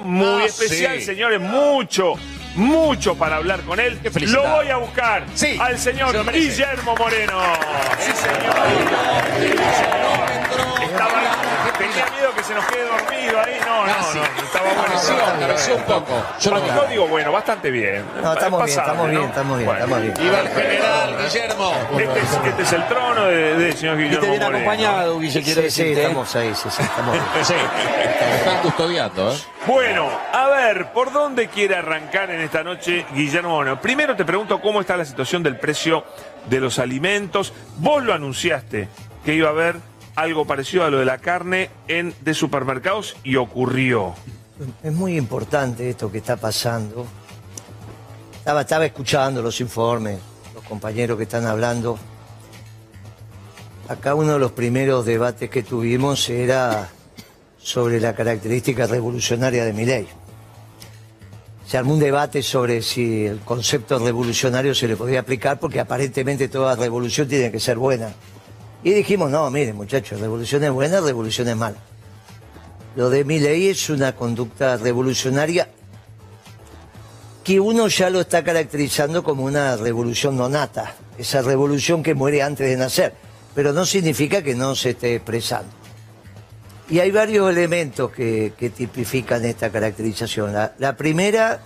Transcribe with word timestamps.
muy 0.00 0.42
Ah, 0.42 0.46
especial, 0.46 0.98
sí. 0.98 1.06
señores, 1.06 1.40
mucho, 1.40 2.14
mucho 2.54 3.14
para 3.16 3.36
hablar 3.36 3.60
con 3.62 3.80
él. 3.80 3.98
Lo 4.20 4.42
voy 4.48 4.68
a 4.68 4.76
buscar 4.76 5.24
Sí, 5.34 5.56
al 5.60 5.78
se 5.78 5.92
señor. 5.92 6.32
Guillermo 6.32 6.94
Moreno. 6.96 7.40
Sí, 8.00 8.12
señor. 8.12 8.56
Estaba, 10.82 11.35
tenía 12.04 12.10
miedo 12.18 12.34
que 12.34 12.42
se 12.44 12.54
nos 12.54 12.64
quede 12.66 12.84
dormido 12.84 13.40
ahí. 13.40 13.56
No, 13.66 13.86
no, 13.86 13.92
Casi. 13.92 14.18
no, 14.18 14.24
estaba 14.24 14.64
bueno. 14.74 15.46
Cabeció 15.46 15.76
un 15.76 15.82
poco. 15.84 16.22
Yo 16.40 16.50
lo 16.52 16.60
No 16.66 16.84
digo 16.86 17.08
bueno, 17.08 17.32
bastante 17.32 17.70
bien. 17.70 18.04
No, 18.22 18.32
estamos 18.32 18.64
bien, 18.64 18.76
Pasable, 18.76 18.92
estamos 18.92 19.10
bien, 19.10 19.22
estamos 19.24 19.56
bien, 19.58 19.66
Bueno. 19.70 19.84
estamos 19.84 20.02
bien. 20.02 20.26
Iba 20.26 20.40
el 20.40 20.48
general 20.48 21.16
Guillermo. 21.22 21.72
Este 21.98 22.20
es, 22.20 22.32
este 22.48 22.62
es 22.62 22.72
el 22.72 22.88
trono 22.88 23.24
de- 23.26 23.54
del 23.56 23.76
señor 23.76 24.00
Y 24.00 24.02
Guillermo 24.04 24.20
te 24.24 24.30
viene 24.30 24.44
Moreno. 24.44 24.58
acompañado, 24.70 25.18
Guille, 25.20 25.42
quiero 25.42 25.62
Sí, 25.62 25.70
sí, 25.70 25.82
decirte. 25.82 26.00
¿eh? 26.00 26.02
estamos 26.06 26.36
ahí, 26.36 26.54
sí, 26.54 26.68
sí, 26.70 26.82
estamos 26.82 27.12
bien. 27.12 27.24
Sí, 27.44 27.54
están 28.38 28.58
custodiando, 28.62 29.32
¿eh? 29.32 29.36
Bueno, 29.66 30.08
a 30.32 30.46
ver, 30.48 30.92
¿por 30.92 31.12
dónde 31.12 31.48
quiere 31.48 31.76
arrancar 31.76 32.30
en 32.30 32.40
esta 32.40 32.62
noche 32.62 33.04
Guillermo 33.12 33.50
Moreno? 33.50 33.80
Primero 33.80 34.14
te 34.14 34.24
pregunto 34.24 34.60
cómo 34.60 34.80
está 34.80 34.96
la 34.96 35.04
situación 35.04 35.42
del 35.42 35.56
precio 35.58 36.04
de 36.48 36.60
los 36.60 36.78
alimentos. 36.78 37.52
Vos 37.78 38.02
lo 38.04 38.14
anunciaste 38.14 38.88
que 39.24 39.34
iba 39.34 39.48
a 39.48 39.52
haber 39.52 39.76
algo 40.16 40.46
parecido 40.46 40.84
a 40.84 40.90
lo 40.90 40.98
de 40.98 41.04
la 41.04 41.18
carne 41.18 41.70
en 41.86 42.14
de 42.22 42.34
supermercados 42.34 43.16
y 43.22 43.36
ocurrió. 43.36 44.14
Es 44.82 44.92
muy 44.92 45.16
importante 45.16 45.90
esto 45.90 46.10
que 46.10 46.18
está 46.18 46.36
pasando. 46.36 47.06
Estaba, 48.38 48.86
escuchando 48.86 49.42
los 49.42 49.60
informes, 49.60 50.18
los 50.54 50.64
compañeros 50.64 51.18
que 51.18 51.24
están 51.24 51.46
hablando. 51.46 51.98
Acá 53.88 54.14
uno 54.14 54.32
de 54.32 54.38
los 54.38 54.52
primeros 54.52 55.04
debates 55.04 55.50
que 55.50 55.62
tuvimos 55.62 56.28
era 56.30 56.88
sobre 57.58 58.00
la 58.00 58.14
característica 58.14 58.86
revolucionaria 58.86 59.64
de 59.64 59.72
mi 59.72 59.84
ley. 59.84 60.08
Se 61.66 61.76
armó 61.76 61.94
un 61.94 62.00
debate 62.00 62.42
sobre 62.42 62.80
si 62.80 63.26
el 63.26 63.40
concepto 63.40 63.98
revolucionario 63.98 64.74
se 64.74 64.88
le 64.88 64.96
podía 64.96 65.20
aplicar, 65.20 65.58
porque 65.58 65.80
aparentemente 65.80 66.48
toda 66.48 66.76
revolución 66.76 67.28
tiene 67.28 67.50
que 67.50 67.60
ser 67.60 67.76
buena. 67.76 68.14
Y 68.86 68.92
dijimos, 68.92 69.32
no, 69.32 69.50
miren 69.50 69.74
muchachos, 69.74 70.20
revolución 70.20 70.62
es 70.62 70.70
buena, 70.70 71.00
revolución 71.00 71.48
es 71.48 71.56
mala. 71.56 71.76
Lo 72.94 73.10
de 73.10 73.24
mi 73.24 73.40
ley 73.40 73.66
es 73.66 73.90
una 73.90 74.14
conducta 74.14 74.76
revolucionaria 74.76 75.68
que 77.42 77.58
uno 77.58 77.88
ya 77.88 78.10
lo 78.10 78.20
está 78.20 78.44
caracterizando 78.44 79.24
como 79.24 79.42
una 79.42 79.76
revolución 79.76 80.36
no 80.36 80.48
nata, 80.48 80.94
esa 81.18 81.42
revolución 81.42 82.04
que 82.04 82.14
muere 82.14 82.42
antes 82.42 82.70
de 82.70 82.76
nacer, 82.76 83.14
pero 83.56 83.72
no 83.72 83.84
significa 83.84 84.40
que 84.40 84.54
no 84.54 84.76
se 84.76 84.90
esté 84.90 85.16
expresando. 85.16 85.72
Y 86.88 87.00
hay 87.00 87.10
varios 87.10 87.50
elementos 87.50 88.12
que, 88.12 88.52
que 88.56 88.70
tipifican 88.70 89.44
esta 89.44 89.70
caracterización. 89.70 90.52
La 90.78 90.96
primera, 90.96 91.58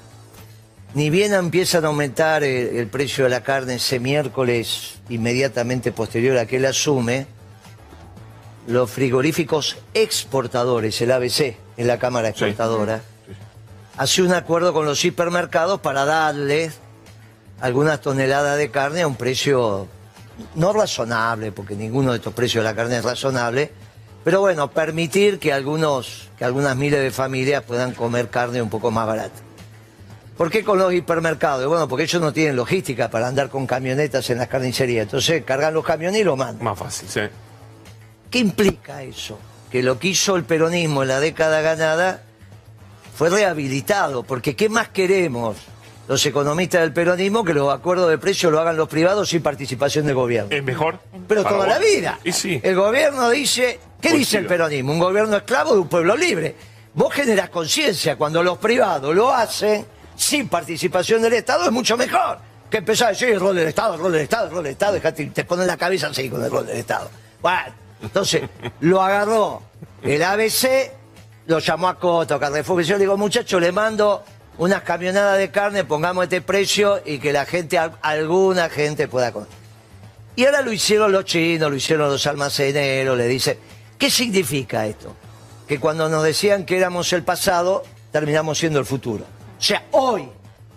ni 0.94 1.10
bien 1.10 1.32
empiezan 1.34 1.84
a 1.84 1.88
aumentar 1.88 2.42
el, 2.42 2.76
el 2.76 2.86
precio 2.88 3.24
de 3.24 3.30
la 3.30 3.42
carne 3.42 3.74
ese 3.76 4.00
miércoles 4.00 4.94
inmediatamente 5.08 5.92
posterior 5.92 6.36
a 6.38 6.46
que 6.46 6.56
él 6.56 6.66
asume, 6.66 7.26
los 8.66 8.90
frigoríficos 8.90 9.78
exportadores, 9.94 11.00
el 11.00 11.12
ABC, 11.12 11.56
en 11.76 11.86
la 11.86 11.98
Cámara 11.98 12.28
Sí. 12.28 12.44
Exportadora, 12.44 13.00
hace 13.96 14.22
un 14.22 14.32
acuerdo 14.32 14.72
con 14.72 14.84
los 14.84 15.04
hipermercados 15.04 15.80
para 15.80 16.04
darles 16.04 16.78
algunas 17.60 18.00
toneladas 18.00 18.58
de 18.58 18.70
carne 18.70 19.02
a 19.02 19.06
un 19.06 19.16
precio 19.16 19.88
no 20.54 20.72
razonable, 20.72 21.52
porque 21.52 21.74
ninguno 21.74 22.12
de 22.12 22.18
estos 22.18 22.32
precios 22.32 22.64
de 22.64 22.70
la 22.70 22.76
carne 22.76 22.98
es 22.98 23.04
razonable, 23.04 23.72
pero 24.24 24.40
bueno, 24.40 24.70
permitir 24.70 25.38
que 25.38 25.52
algunos, 25.52 26.28
que 26.38 26.44
algunas 26.44 26.76
miles 26.76 27.00
de 27.00 27.10
familias 27.10 27.62
puedan 27.62 27.92
comer 27.92 28.28
carne 28.28 28.62
un 28.62 28.70
poco 28.70 28.90
más 28.90 29.06
barata. 29.06 29.40
¿Por 30.40 30.50
qué 30.50 30.64
con 30.64 30.78
los 30.78 30.90
hipermercados? 30.94 31.66
Bueno, 31.66 31.86
porque 31.86 32.04
ellos 32.04 32.22
no 32.22 32.32
tienen 32.32 32.56
logística 32.56 33.10
para 33.10 33.28
andar 33.28 33.50
con 33.50 33.66
camionetas 33.66 34.30
en 34.30 34.38
las 34.38 34.48
carnicerías. 34.48 35.02
Entonces 35.02 35.44
cargan 35.44 35.74
los 35.74 35.84
camiones 35.84 36.18
y 36.18 36.24
lo 36.24 36.34
mandan. 36.34 36.64
Más 36.64 36.78
fácil, 36.78 37.10
sí. 37.10 37.20
¿Qué 38.30 38.38
implica 38.38 39.02
eso? 39.02 39.38
Que 39.70 39.82
lo 39.82 39.98
que 39.98 40.08
hizo 40.08 40.36
el 40.36 40.44
peronismo 40.44 41.02
en 41.02 41.08
la 41.08 41.20
década 41.20 41.60
ganada 41.60 42.22
fue 43.14 43.28
rehabilitado, 43.28 44.22
porque 44.22 44.56
¿qué 44.56 44.70
más 44.70 44.88
queremos 44.88 45.58
los 46.08 46.24
economistas 46.24 46.80
del 46.80 46.94
peronismo 46.94 47.44
que 47.44 47.52
los 47.52 47.70
acuerdos 47.70 48.08
de 48.08 48.16
precios 48.16 48.50
lo 48.50 48.60
hagan 48.60 48.78
los 48.78 48.88
privados 48.88 49.28
sin 49.28 49.42
participación 49.42 50.06
del 50.06 50.14
gobierno? 50.14 50.56
¿Es 50.56 50.64
mejor? 50.64 51.00
Pero 51.28 51.42
toda 51.42 51.58
vos. 51.58 51.68
la 51.68 51.78
vida. 51.78 52.18
Y 52.24 52.32
sí. 52.32 52.58
El 52.62 52.76
gobierno 52.76 53.28
dice, 53.28 53.78
¿qué 54.00 54.14
dice 54.14 54.38
el 54.38 54.46
peronismo? 54.46 54.90
Un 54.90 55.00
gobierno 55.00 55.36
esclavo 55.36 55.74
de 55.74 55.80
un 55.80 55.88
pueblo 55.88 56.16
libre. 56.16 56.56
Vos 56.94 57.12
generás 57.12 57.50
conciencia 57.50 58.16
cuando 58.16 58.42
los 58.42 58.56
privados 58.56 59.14
lo 59.14 59.30
hacen 59.34 59.99
sin 60.20 60.48
participación 60.48 61.22
del 61.22 61.32
Estado 61.32 61.64
es 61.64 61.72
mucho 61.72 61.96
mejor 61.96 62.38
que 62.68 62.76
empezar 62.78 63.08
a 63.08 63.10
decir 63.12 63.30
el 63.30 63.40
rol 63.40 63.56
del 63.56 63.68
Estado, 63.68 63.94
el 63.94 64.00
rol 64.00 64.12
del 64.12 64.20
Estado, 64.22 64.46
el 64.48 64.52
rol 64.52 64.62
del 64.64 64.72
Estado, 64.72 64.92
dejate, 64.92 65.26
te 65.26 65.44
ponen 65.44 65.66
la 65.66 65.76
cabeza 65.78 66.08
así 66.08 66.28
con 66.28 66.44
el 66.44 66.50
rol 66.50 66.66
del 66.66 66.76
Estado. 66.76 67.10
Entonces 68.02 68.42
lo 68.80 69.00
agarró 69.02 69.62
el 70.02 70.22
ABC, 70.22 70.92
lo 71.46 71.58
llamó 71.58 71.88
a 71.88 71.98
Coto, 71.98 72.38
Carrefour, 72.38 72.82
y 72.82 72.84
yo 72.84 72.94
le 72.96 73.00
digo, 73.00 73.16
muchachos, 73.16 73.60
le 73.60 73.72
mando 73.72 74.22
unas 74.58 74.82
camionadas 74.82 75.38
de 75.38 75.50
carne, 75.50 75.84
pongamos 75.84 76.24
este 76.24 76.42
precio 76.42 77.00
y 77.04 77.18
que 77.18 77.32
la 77.32 77.46
gente, 77.46 77.78
al- 77.78 77.96
alguna 78.02 78.68
gente 78.68 79.08
pueda 79.08 79.32
comer. 79.32 79.48
Y 80.36 80.44
ahora 80.44 80.60
lo 80.62 80.70
hicieron 80.70 81.12
los 81.12 81.24
chinos, 81.24 81.70
lo 81.70 81.76
hicieron 81.76 82.08
los 82.10 82.26
almaceneros, 82.26 83.16
le 83.16 83.26
dicen, 83.26 83.58
¿qué 83.98 84.10
significa 84.10 84.86
esto? 84.86 85.16
Que 85.66 85.80
cuando 85.80 86.08
nos 86.08 86.22
decían 86.22 86.64
que 86.66 86.76
éramos 86.76 87.12
el 87.14 87.22
pasado, 87.24 87.82
terminamos 88.12 88.58
siendo 88.58 88.78
el 88.78 88.84
futuro. 88.86 89.24
O 89.60 89.62
sea, 89.62 89.84
hoy 89.90 90.26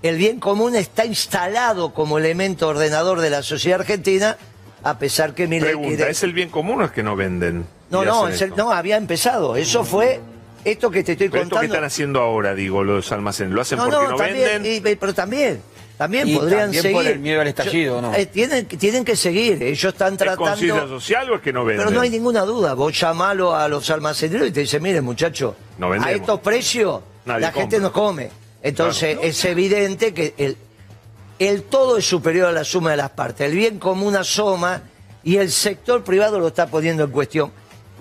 el 0.01 0.17
bien 0.17 0.39
común 0.41 0.75
está 0.75 1.05
instalado 1.05 1.93
como 1.93 2.17
elemento 2.17 2.67
ordenador 2.67 3.21
de 3.21 3.29
la 3.29 3.41
sociedad 3.41 3.79
argentina, 3.79 4.37
a 4.83 4.99
pesar 4.99 5.33
que 5.33 5.47
mi 5.47 5.59
Pregunta, 5.61 5.95
quiere- 5.95 6.11
¿es 6.11 6.21
el 6.23 6.33
bien 6.33 6.49
común 6.49 6.81
o 6.81 6.85
es 6.85 6.91
que 6.91 7.01
no 7.03 7.15
venden? 7.15 7.65
No, 7.89 8.03
no, 8.03 8.27
es 8.27 8.41
el- 8.41 8.53
no, 8.57 8.71
había 8.73 8.97
empezado. 8.97 9.55
Eso 9.55 9.85
fue 9.85 10.19
esto 10.65 10.91
que 10.91 11.03
te 11.03 11.13
estoy 11.13 11.29
Pero 11.29 11.43
esto 11.43 11.49
que 11.51 11.55
contando. 11.61 11.73
están 11.75 11.83
haciendo 11.85 12.19
ahora, 12.21 12.53
digo, 12.55 12.83
los 12.83 13.09
almacenes, 13.13 13.53
¿lo 13.53 13.61
hacen 13.61 13.77
No, 13.77 13.85
porque 13.85 13.97
no, 14.03 14.11
no, 14.11 14.17
también, 14.17 14.45
venden? 14.63 14.75
y- 14.91 14.95
pero 14.95 15.13
también, 15.13 15.61
también 15.97 16.27
Y 16.27 16.35
podrían 16.35 16.61
también 16.63 16.81
seguir. 16.81 16.97
por 16.97 17.07
el 17.07 17.19
miedo 17.19 17.39
al 17.39 17.47
estallido, 17.47 18.01
¿no? 18.01 18.13
Eh, 18.13 18.25
tienen, 18.25 18.65
tienen 18.65 19.05
que 19.05 19.15
seguir. 19.15 19.63
Ellos 19.63 19.93
están 19.93 20.15
¿Es 20.15 20.35
conciencia 20.35 20.73
tratando. 20.73 20.99
social 20.99 21.31
o 21.31 21.35
es 21.35 21.41
que 21.41 21.53
no 21.53 21.63
venden? 21.63 21.85
Pero 21.85 21.95
no 21.95 22.01
hay 22.01 22.09
ninguna 22.09 22.41
duda. 22.41 22.73
Vos 22.73 22.99
llamalo 22.99 23.55
a 23.55 23.69
los 23.69 23.89
almaceneros 23.89 24.49
y 24.49 24.51
te 24.51 24.59
dicen, 24.61 24.83
miren, 24.83 25.05
muchachos, 25.05 25.55
No 25.77 25.89
a 25.93 26.11
estos 26.11 26.41
precios 26.41 26.99
Nadie 27.25 27.39
la 27.41 27.47
compra. 27.53 27.61
gente 27.61 27.79
no 27.79 27.93
come. 27.93 28.42
Entonces 28.63 29.17
es 29.21 29.43
evidente 29.45 30.13
que 30.13 30.33
el, 30.37 30.57
el 31.37 31.63
todo 31.63 31.97
es 31.97 32.05
superior 32.05 32.47
a 32.47 32.51
la 32.53 32.63
suma 32.63 32.91
de 32.91 32.97
las 32.97 33.11
partes. 33.11 33.45
El 33.47 33.55
bien 33.55 33.77
común 33.77 34.15
asoma 34.15 34.81
y 35.23 35.37
el 35.37 35.51
sector 35.51 36.03
privado 36.03 36.39
lo 36.39 36.47
está 36.47 36.67
poniendo 36.67 37.03
en 37.03 37.11
cuestión. 37.11 37.51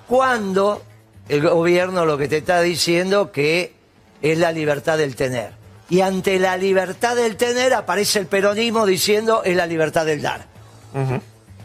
Cuando 0.08 0.82
el 1.28 1.42
gobierno 1.42 2.06
lo 2.06 2.16
que 2.16 2.28
te 2.28 2.38
está 2.38 2.60
diciendo 2.62 3.32
que 3.32 3.74
es 4.22 4.38
la 4.38 4.52
libertad 4.52 4.98
del 4.98 5.16
tener. 5.16 5.52
Y 5.90 6.00
ante 6.00 6.38
la 6.38 6.56
libertad 6.56 7.16
del 7.16 7.36
tener 7.36 7.74
aparece 7.74 8.20
el 8.20 8.26
peronismo 8.26 8.86
diciendo 8.86 9.42
es 9.44 9.56
la 9.56 9.66
libertad 9.66 10.06
del 10.06 10.22
dar. 10.22 10.46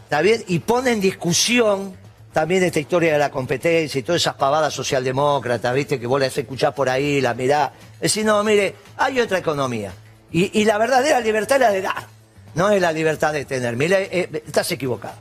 ¿Está 0.04 0.22
bien? 0.22 0.44
Y 0.48 0.58
pone 0.58 0.90
en 0.90 1.00
discusión 1.00 1.96
también 2.32 2.62
esta 2.62 2.80
historia 2.80 3.12
de 3.12 3.18
la 3.18 3.30
competencia 3.30 3.98
y 3.98 4.02
todas 4.02 4.22
esas 4.22 4.34
pavadas 4.34 4.72
socialdemócratas, 4.74 5.74
¿viste? 5.74 5.98
Que 5.98 6.06
vos 6.06 6.20
las 6.20 6.36
escuchás 6.36 6.74
por 6.74 6.88
ahí, 6.88 7.20
la 7.20 7.34
mirás. 7.34 7.70
Decís, 8.00 8.24
no, 8.24 8.42
mire, 8.44 8.74
hay 8.96 9.20
otra 9.20 9.38
economía. 9.38 9.92
Y, 10.30 10.64
la 10.66 10.76
verdadera 10.76 11.20
libertad 11.20 11.56
es 11.56 11.62
la 11.62 11.70
de 11.70 11.80
dar, 11.80 12.06
no 12.54 12.68
es 12.70 12.82
la 12.82 12.92
libertad 12.92 13.32
de 13.32 13.46
tener. 13.46 13.76
Mire, 13.76 14.08
eh, 14.12 14.42
estás 14.46 14.70
equivocado. 14.72 15.14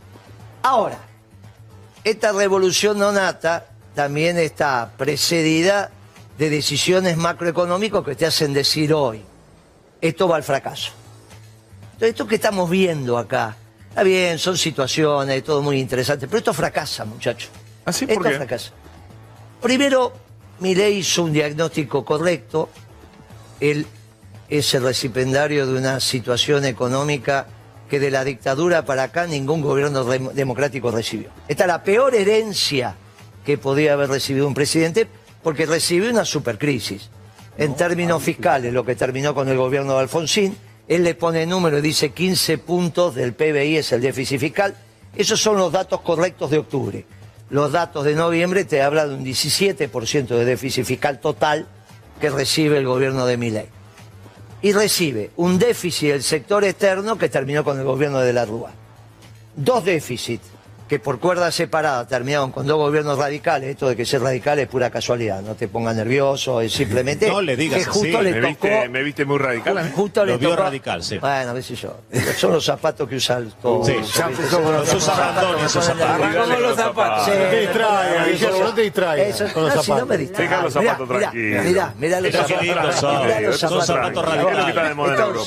Ahora, 0.63 0.97
esta 2.03 2.33
revolución 2.33 2.99
no 2.99 3.13
nata 3.13 3.67
también 3.95 4.37
está 4.37 4.91
precedida 4.97 5.91
de 6.37 6.49
decisiones 6.49 7.15
macroeconómicas 7.17 8.03
que 8.03 8.15
te 8.15 8.25
hacen 8.25 8.53
decir 8.53 8.93
hoy, 8.93 9.21
esto 10.01 10.27
va 10.27 10.35
al 10.35 10.43
fracaso. 10.43 10.91
Entonces, 11.93 12.09
esto 12.09 12.27
que 12.27 12.35
estamos 12.35 12.69
viendo 12.69 13.17
acá, 13.17 13.55
está 13.97 14.03
bien, 14.03 14.37
son 14.37 14.55
situaciones, 14.55 15.43
todo 15.43 15.63
muy 15.63 15.79
interesante, 15.79 16.27
pero 16.27 16.37
esto 16.37 16.53
fracasa, 16.53 17.03
muchachos. 17.03 17.49
¿Ah, 17.83 17.91
sí? 17.91 18.05
¿Por 18.05 18.17
Esto 18.17 18.29
qué? 18.29 18.35
fracasa. 18.35 18.71
Primero, 19.59 20.13
Milei 20.59 20.97
hizo 20.99 21.23
un 21.23 21.33
diagnóstico 21.33 22.05
correcto. 22.05 22.69
Él 23.59 23.87
es 24.49 24.71
el 24.75 24.83
recipendario 24.83 25.65
de 25.65 25.79
una 25.79 25.99
situación 25.99 26.65
económica 26.65 27.47
que 27.89 27.99
de 27.99 28.11
la 28.11 28.23
dictadura 28.23 28.85
para 28.85 29.01
acá 29.01 29.25
ningún 29.25 29.61
gobierno 29.61 30.03
democrático 30.03 30.91
recibió. 30.91 31.29
Esta 31.47 31.63
es 31.63 31.67
la 31.67 31.81
peor 31.81 32.13
herencia 32.13 32.95
que 33.43 33.57
podía 33.57 33.93
haber 33.93 34.09
recibido 34.09 34.47
un 34.47 34.53
presidente 34.53 35.07
porque 35.41 35.65
recibió 35.65 36.11
una 36.11 36.23
supercrisis. 36.23 37.09
En 37.57 37.75
términos 37.75 38.21
fiscales, 38.21 38.71
lo 38.71 38.85
que 38.85 38.93
terminó 38.95 39.33
con 39.33 39.49
el 39.49 39.57
gobierno 39.57 39.93
de 39.93 40.01
Alfonsín, 40.01 40.55
él 40.87 41.03
le 41.03 41.15
pone 41.15 41.45
número 41.45 41.79
y 41.79 41.81
dice 41.81 42.11
15 42.11 42.57
puntos 42.59 43.15
del 43.15 43.33
PBI 43.33 43.77
es 43.77 43.91
el 43.91 44.01
déficit 44.01 44.39
fiscal. 44.39 44.75
Esos 45.15 45.41
son 45.41 45.57
los 45.57 45.71
datos 45.71 46.01
correctos 46.01 46.49
de 46.49 46.59
octubre. 46.59 47.05
Los 47.49 47.71
datos 47.71 48.05
de 48.05 48.15
noviembre 48.15 48.65
te 48.65 48.81
hablan 48.81 49.09
de 49.09 49.15
un 49.15 49.25
17% 49.25 50.27
de 50.27 50.45
déficit 50.45 50.85
fiscal 50.85 51.19
total 51.19 51.67
que 52.21 52.29
recibe 52.29 52.77
el 52.77 52.85
gobierno 52.85 53.25
de 53.25 53.37
Milei. 53.37 53.65
Y 54.61 54.71
recibe 54.71 55.31
un 55.35 55.59
déficit 55.59 56.11
del 56.11 56.23
sector 56.23 56.63
externo 56.63 57.17
que 57.17 57.29
terminó 57.29 57.63
con 57.63 57.77
el 57.77 57.85
gobierno 57.85 58.19
de 58.19 58.33
la 58.33 58.45
Rúa. 58.45 58.71
Dos 59.55 59.83
déficits 59.83 60.45
que 60.87 60.99
por 60.99 61.19
cuerda 61.19 61.51
separada 61.51 62.07
terminaron 62.07 62.51
con 62.51 62.65
dos 62.65 62.77
gobiernos 62.77 63.17
radicales. 63.17 63.69
Esto 63.69 63.89
de 63.89 63.95
que 63.95 64.05
ser 64.05 64.21
radical 64.21 64.57
es 64.59 64.67
pura 64.67 64.89
casualidad, 64.89 65.41
no 65.41 65.55
te 65.55 65.67
pongas 65.67 65.95
nervioso, 65.95 66.61
es 66.61 66.71
simplemente 66.71 67.27
No 67.31 67.41
le 67.41 67.55
digas 67.57 67.79
que 67.79 67.85
justo 67.85 68.17
así. 68.19 68.23
le 68.23 68.31
Me 68.41 68.53
tocó... 68.53 68.67
viste, 68.67 68.89
me 68.89 69.03
viste 69.03 69.25
muy 69.25 69.37
radical. 69.37 69.77
¿eh? 69.79 69.91
Justo 69.95 70.23
le 70.25 70.31
Lo 70.33 70.37
vio 70.39 70.49
tocó- 70.51 70.63
radical, 70.63 71.03
sí. 71.03 71.17
Bueno, 71.17 71.49
a 71.49 71.53
ver 71.53 71.63
si 71.63 71.75
yo. 71.75 71.97
Son 72.37 72.53
los 72.53 72.63
zapatos 72.65 73.07
que 73.09 73.15
usa 73.17 73.37
el 73.37 73.51
todo. 73.53 73.83
Sí, 73.85 73.93
esos 73.93 75.03
zapatos. 75.03 75.99
Arrancó 75.99 76.43
con 76.45 76.61
los 76.61 76.75
zapatos. 76.75 77.25
Sí, 77.25 77.31
No 77.31 77.49
te 77.49 77.59
distraigas, 77.59 78.59
no 78.59 78.73
te 78.73 78.81
distraigas 78.81 79.27
Eso- 79.27 79.47
si 79.47 79.59
no 79.59 79.69
zapatos. 79.69 80.07
me 80.07 80.17
distraigo. 80.17 80.51
Deja 80.51 80.63
los 80.63 80.75
Mirá, 80.75 80.91
zapatos 80.91 81.09
mirá, 81.09 81.31
tranquilos. 81.31 81.65
Mirá, 81.65 81.93
mirá 81.97 82.21
los 82.21 82.29
Esos 82.33 82.47
zapatos. 82.49 82.95
son. 82.95 83.11
Zapatos. 83.17 83.87
zapatos 83.87 84.23
¿Qué 84.25 84.31
es 84.31 84.37
lo 84.37 84.47
que 84.47 84.53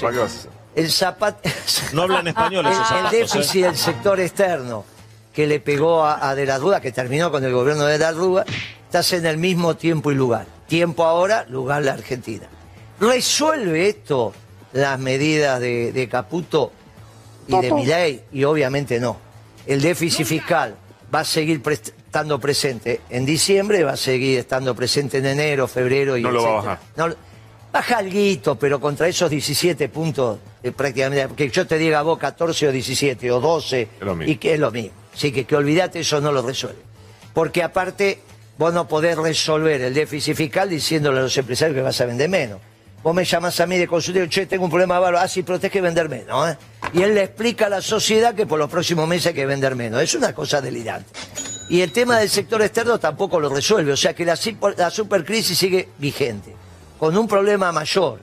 radicales. 0.07 0.49
El 0.77 0.91
zapato. 0.91 1.49
No 1.93 2.03
hablan 2.03 2.29
español 2.29 2.67
esos 2.67 2.79
el 2.81 2.87
zapatos. 2.87 3.13
¿eh? 3.13 3.17
déficit 3.17 3.65
del 3.65 3.77
sector 3.77 4.21
externo 4.21 4.85
que 5.41 5.47
le 5.47 5.59
pegó 5.59 6.05
a, 6.05 6.29
a 6.29 6.35
De 6.35 6.45
la 6.45 6.59
Rúa, 6.59 6.83
que 6.83 6.93
terminó 6.93 7.31
con 7.31 7.43
el 7.43 7.51
gobierno 7.55 7.87
de 7.87 7.97
la 7.97 8.13
Rúa, 8.13 8.45
estás 8.85 9.11
en 9.15 9.25
el 9.25 9.39
mismo 9.39 9.75
tiempo 9.75 10.13
y 10.13 10.15
lugar. 10.15 10.45
Tiempo 10.69 11.05
ahora, 11.05 11.47
lugar 11.49 11.83
la 11.83 11.95
Argentina. 11.95 12.47
¿Resuelve 13.01 13.89
esto 13.89 14.35
las 14.75 14.99
medidas 15.01 15.59
de, 15.59 15.93
de 15.93 16.09
Caputo 16.11 16.73
y 17.49 17.59
de 17.59 17.73
Milei? 17.73 18.21
Y 18.33 18.45
obviamente 18.45 19.01
no. 19.01 19.17
El 19.67 19.81
déficit 19.81 20.27
fiscal 20.27 20.75
va 21.15 21.21
a 21.21 21.25
seguir 21.25 21.63
estando 21.67 22.39
presente 22.39 23.01
en 23.09 23.25
diciembre, 23.25 23.83
va 23.83 23.93
a 23.93 23.97
seguir 23.97 24.41
estando 24.41 24.75
presente 24.75 25.19
en 25.19 25.27
enero, 25.27 25.67
febrero 25.69 26.19
y 26.19 26.23
No 26.23 26.31
lo 26.33 26.43
va 26.43 26.49
a 26.49 26.53
etcétera. 26.59 26.81
bajar. 26.97 27.09
No, 27.09 27.17
baja 27.73 27.97
algo, 27.97 28.57
pero 28.57 28.79
contra 28.79 29.09
esos 29.09 29.31
17 29.31 29.89
puntos, 29.89 30.39
eh, 30.63 30.71
prácticamente, 30.71 31.35
que 31.35 31.49
yo 31.49 31.67
te 31.67 31.79
diga 31.79 32.03
vos 32.03 32.19
14 32.19 32.69
o 32.69 32.73
17 32.73 33.31
o 33.33 33.41
12, 33.41 33.81
Es 33.81 33.89
lo 34.01 34.15
mismo. 34.15 34.31
y 34.31 34.37
que 34.37 34.53
es 34.53 34.61
lo 34.61 34.71
mismo. 34.71 35.00
Así 35.15 35.33
que 35.33 35.45
que 35.45 35.57
olvídate, 35.57 36.01
eso 36.01 36.21
no 36.21 36.33
lo 36.33 36.43
resuelve. 36.43 36.81
Porque 37.35 37.63
aparte, 37.63 38.21
vos 38.59 38.73
no 38.73 38.87
podés 38.89 39.17
resolver 39.17 39.81
el 39.81 39.95
déficit 39.95 40.37
fiscal 40.37 40.69
diciéndole 40.69 41.19
a 41.21 41.23
los 41.23 41.37
empresarios 41.37 41.75
que 41.77 41.83
vas 41.83 42.01
a 42.01 42.07
vender 42.07 42.29
menos. 42.29 42.61
Vos 43.03 43.15
me 43.15 43.25
llamás 43.25 43.59
a 43.61 43.67
mí 43.67 43.79
de 43.79 43.87
consultorio, 43.87 44.29
che, 44.29 44.45
tengo 44.45 44.65
un 44.65 44.71
problema 44.71 44.99
bárbaro, 44.99 45.25
ah, 45.25 45.29
sí, 45.29 45.43
pero 45.43 45.59
tenés 45.59 45.73
que 45.73 45.81
vender 45.81 46.09
menos, 46.11 46.51
¿eh? 46.51 46.57
Y 46.93 47.01
él 47.03 47.15
le 47.15 47.23
explica 47.23 47.67
a 47.67 47.69
la 47.71 47.81
sociedad 47.81 48.35
que 48.35 48.47
por 48.47 48.59
los 48.59 48.69
próximos 48.69 49.09
meses 49.09 49.29
hay 49.29 49.35
que 49.35 49.47
vender 49.47 49.75
menos. 49.75 50.03
Es 50.03 50.15
una 50.15 50.35
cosa 50.35 50.61
delirante. 50.61 51.09
Y 51.71 51.81
el 51.81 51.93
tema 51.93 52.19
del 52.19 52.29
sector 52.29 52.61
externo 52.61 52.99
tampoco 52.99 53.41
lo 53.41 53.49
resuelve, 53.49 53.93
o 53.93 53.97
sea 53.97 54.13
que 54.13 54.25
la, 54.27 54.37
supercrisis 54.37 55.57
sigue 55.57 55.89
vigente, 55.99 56.55
con 56.99 57.17
un 57.17 57.27
problema 57.27 57.73
mayor, 57.73 58.21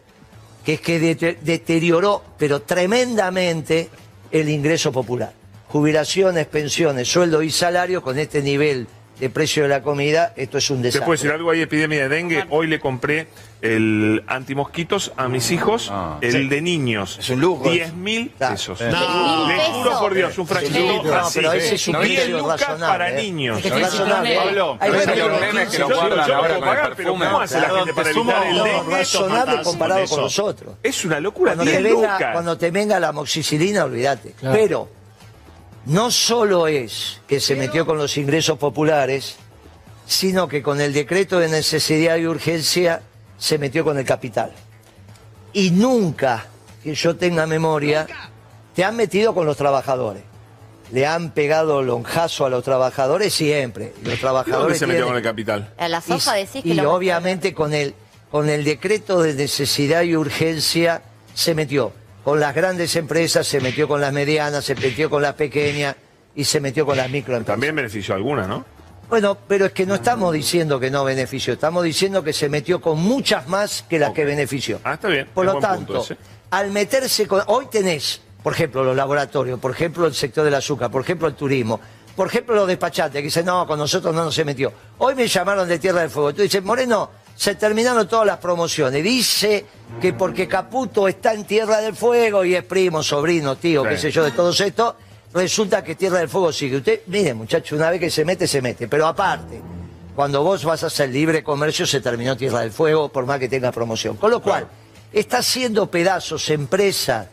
que 0.63 0.73
es 0.75 0.81
que 0.81 0.99
dete- 0.99 1.39
deterioró, 1.41 2.23
pero 2.37 2.61
tremendamente, 2.61 3.89
el 4.31 4.49
ingreso 4.49 4.91
popular. 4.91 5.33
Jubilaciones, 5.69 6.45
pensiones, 6.47 7.07
sueldo 7.09 7.41
y 7.43 7.51
salario 7.51 8.01
con 8.01 8.17
este 8.17 8.41
nivel 8.41 8.87
de 9.19 9.29
precio 9.31 9.63
de 9.63 9.69
la 9.69 9.81
comida, 9.81 10.31
esto 10.35 10.59
es 10.59 10.69
un 10.69 10.77
¿Te 10.77 10.83
desastre. 10.83 11.05
puedo 11.05 11.17
decir 11.17 11.31
algo? 11.31 11.49
Hay 11.49 11.61
epidemia 11.61 12.03
de 12.03 12.09
dengue. 12.09 12.45
Hoy 12.51 12.67
le 12.67 12.79
compré 12.79 13.27
el 13.63 14.23
antimosquitos 14.27 15.11
a 15.17 15.27
mis 15.27 15.49
hijos, 15.49 15.91
el 16.21 16.47
de 16.49 16.61
niños. 16.61 17.17
Es 17.19 17.31
un 17.31 17.41
lujo. 17.41 17.69
10 17.71 17.93
mil 17.95 18.29
pesos. 18.29 18.79
No. 18.79 19.47
Le 19.47 19.57
juro 19.57 19.99
por 19.99 20.13
Dios, 20.13 20.37
un 20.37 20.45
frasquito 20.47 21.03
No, 21.03 21.15
así. 21.15 21.39
pero 21.39 21.51
ese 21.53 21.75
es 21.75 21.87
un 21.87 21.99
10 21.99 22.15
precio 22.21 22.47
razonable, 22.47 22.85
para 22.85 23.09
eh. 23.11 23.23
niños. 23.23 23.65
Es 23.65 23.81
razonable. 23.81 24.35
Pablo, 24.35 24.77
Hay 24.79 24.91
los 24.91 25.41
nenes 25.41 25.69
que 25.69 25.79
lo 25.79 25.89
Yo- 25.89 25.95
yo 25.95 25.99
guardan 25.99 26.31
ahora 26.31 26.59
con 26.59 26.67
el 26.69 26.75
pero 26.75 26.95
perfume. 26.95 27.25
¿cómo 27.25 27.39
hace 27.41 27.59
la 27.59 27.69
gente 27.71 27.93
para 27.95 28.03
te 28.11 28.19
evitar 28.19 28.47
el 28.47 28.55
no, 28.57 28.63
dengue? 28.63 28.97
razonable 28.97 29.63
comparado 29.63 30.05
con 30.07 30.21
nosotros. 30.21 30.75
Es 30.83 31.03
una 31.05 31.19
locura, 31.19 31.55
Cuando 31.55 31.71
te, 31.71 31.79
10 31.79 31.83
venga, 31.95 32.13
lucas. 32.13 32.33
cuando 32.33 32.57
te 32.57 32.69
venga 32.71 32.99
la 32.99 33.11
moxicilina, 33.11 33.83
olvídate. 33.85 34.35
Pero 34.39 34.89
no 35.87 36.11
solo 36.11 36.67
es 36.67 37.21
que 37.27 37.39
se 37.39 37.55
metió 37.55 37.85
con 37.85 37.97
los 37.97 38.17
ingresos 38.17 38.57
populares, 38.57 39.37
sino 40.05 40.47
que 40.47 40.61
con 40.61 40.81
el 40.81 40.93
decreto 40.93 41.39
de 41.39 41.47
necesidad 41.47 42.17
y 42.17 42.25
urgencia 42.27 43.01
se 43.37 43.57
metió 43.57 43.83
con 43.83 43.97
el 43.97 44.05
capital. 44.05 44.51
Y 45.53 45.71
nunca, 45.71 46.45
que 46.83 46.93
yo 46.93 47.15
tenga 47.15 47.47
memoria, 47.47 48.05
te 48.75 48.83
han 48.83 48.95
metido 48.97 49.33
con 49.33 49.45
los 49.45 49.55
trabajadores. 49.57 50.23
Le 50.91 51.05
han 51.05 51.31
pegado 51.31 51.81
lonjazo 51.81 52.45
a 52.45 52.49
los 52.49 52.63
trabajadores 52.63 53.33
siempre. 53.33 53.87
Los 53.95 54.03
¿Dónde 54.03 54.17
trabajadores 54.17 54.79
se 54.79 54.87
metió 54.87 55.05
tienen- 55.05 55.07
con 55.09 55.17
el 55.17 55.23
capital? 55.23 55.73
A 55.77 55.87
la 55.87 56.01
soja 56.01 56.37
y, 56.39 56.45
decís 56.45 56.63
que 56.63 56.69
y 56.69 56.73
lo 56.73 56.93
obviamente 56.93 57.53
con 57.53 57.73
el, 57.73 57.93
con 58.29 58.49
el 58.49 58.63
decreto 58.63 59.21
de 59.21 59.33
necesidad 59.33 60.03
y 60.03 60.15
urgencia 60.15 61.01
se 61.33 61.55
metió. 61.55 61.91
Con 62.27 62.41
las 62.41 62.53
grandes 62.53 62.93
empresas, 62.97 63.47
se 63.47 63.61
metió 63.61 63.87
con 63.87 64.01
las 64.01 64.11
medianas, 64.11 64.65
se 64.65 64.75
metió 64.75 65.09
con 65.09 65.21
las 65.21 65.35
pequeñas 65.35 65.95
y 66.35 66.43
se 66.43 66.59
metió 66.59 66.85
con 66.85 66.97
las 66.97 67.09
microempresas. 67.09 67.53
También 67.53 67.73
benefició 67.73 68.15
alguna, 68.15 68.45
¿no? 68.45 68.65
Bueno, 69.07 69.37
pero 69.47 69.67
es 69.67 69.71
que 69.71 69.85
no 69.85 69.95
estamos 69.95 70.33
diciendo 70.33 70.77
que 70.77 70.91
no 70.91 71.05
benefició, 71.05 71.53
estamos 71.53 71.85
diciendo 71.85 72.25
que 72.25 72.33
se 72.33 72.49
metió 72.49 72.81
con 72.81 72.99
muchas 72.99 73.47
más 73.47 73.85
que 73.87 73.97
las 73.97 74.11
que 74.11 74.25
benefició. 74.25 74.81
Ah, 74.83 74.95
está 74.95 75.07
bien, 75.07 75.29
Por 75.33 75.45
es 75.45 75.53
lo 75.53 75.59
tanto, 75.61 76.05
al 76.51 76.69
meterse 76.71 77.29
con... 77.29 77.43
Hoy 77.47 77.67
tenés, 77.71 78.19
por 78.43 78.51
ejemplo, 78.51 78.83
los 78.83 78.97
laboratorios, 78.97 79.57
por 79.57 79.71
ejemplo, 79.71 80.05
el 80.05 80.13
sector 80.13 80.43
del 80.43 80.55
azúcar, 80.55 80.91
por 80.91 81.03
ejemplo, 81.03 81.29
el 81.29 81.35
turismo, 81.35 81.79
por 82.13 82.27
ejemplo, 82.27 82.55
los 82.55 82.67
despachantes, 82.67 83.21
que 83.21 83.27
dicen, 83.27 83.45
no, 83.45 83.65
con 83.65 83.79
nosotros 83.79 84.13
no 84.13 84.25
nos 84.25 84.35
se 84.35 84.43
metió. 84.43 84.73
Hoy 84.97 85.15
me 85.15 85.27
llamaron 85.27 85.65
de 85.65 85.79
Tierra 85.79 86.01
del 86.01 86.09
Fuego. 86.09 86.33
Tú 86.33 86.41
dices, 86.41 86.61
Moreno, 86.61 87.09
se 87.37 87.53
terminaron 87.53 88.07
todas 88.07 88.25
las 88.25 88.37
promociones. 88.39 89.03
Dice 89.03 89.63
que 90.01 90.11
porque 90.11 90.47
Caputo 90.47 91.07
está 91.07 91.33
en 91.33 91.45
Tierra 91.45 91.79
del 91.79 91.95
Fuego 91.95 92.43
y 92.43 92.55
es 92.55 92.63
primo, 92.63 93.03
sobrino, 93.03 93.55
tío, 93.55 93.83
Sí. 93.83 93.89
qué 93.89 93.97
sé 93.97 94.11
yo, 94.11 94.23
de 94.23 94.31
todos 94.31 94.59
estos, 94.59 94.95
resulta 95.33 95.83
que 95.83 95.93
Tierra 95.93 96.17
del 96.17 96.29
Fuego 96.29 96.51
sigue. 96.51 96.77
Usted, 96.77 97.01
mire, 97.05 97.35
muchacho, 97.35 97.75
una 97.75 97.91
vez 97.91 97.99
que 97.99 98.09
se 98.09 98.25
mete, 98.25 98.47
se 98.47 98.59
mete. 98.59 98.87
Pero 98.87 99.05
aparte, 99.05 99.61
cuando 100.15 100.41
vos 100.43 100.65
vas 100.65 100.83
a 100.83 100.87
hacer 100.87 101.09
libre 101.09 101.43
comercio, 101.43 101.85
se 101.85 102.01
terminó 102.01 102.35
Tierra 102.35 102.61
del 102.61 102.71
Fuego, 102.71 103.09
por 103.09 103.27
más 103.27 103.39
que 103.39 103.47
tenga 103.47 103.71
promoción. 103.71 104.17
Con 104.17 104.31
lo 104.31 104.41
cual, 104.41 104.67
está 105.13 105.37
haciendo 105.37 105.91
pedazos 105.91 106.49
empresa 106.49 107.29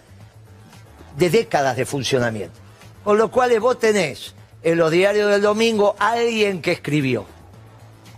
de 1.16 1.30
décadas 1.30 1.76
de 1.78 1.86
funcionamiento. 1.86 2.60
Con 3.02 3.16
lo 3.16 3.30
cual, 3.30 3.58
vos 3.58 3.78
tenés 3.78 4.34
en 4.62 4.76
los 4.76 4.90
diarios 4.90 5.30
del 5.30 5.40
domingo 5.40 5.96
alguien 5.98 6.60
que 6.60 6.72
escribió. 6.72 7.24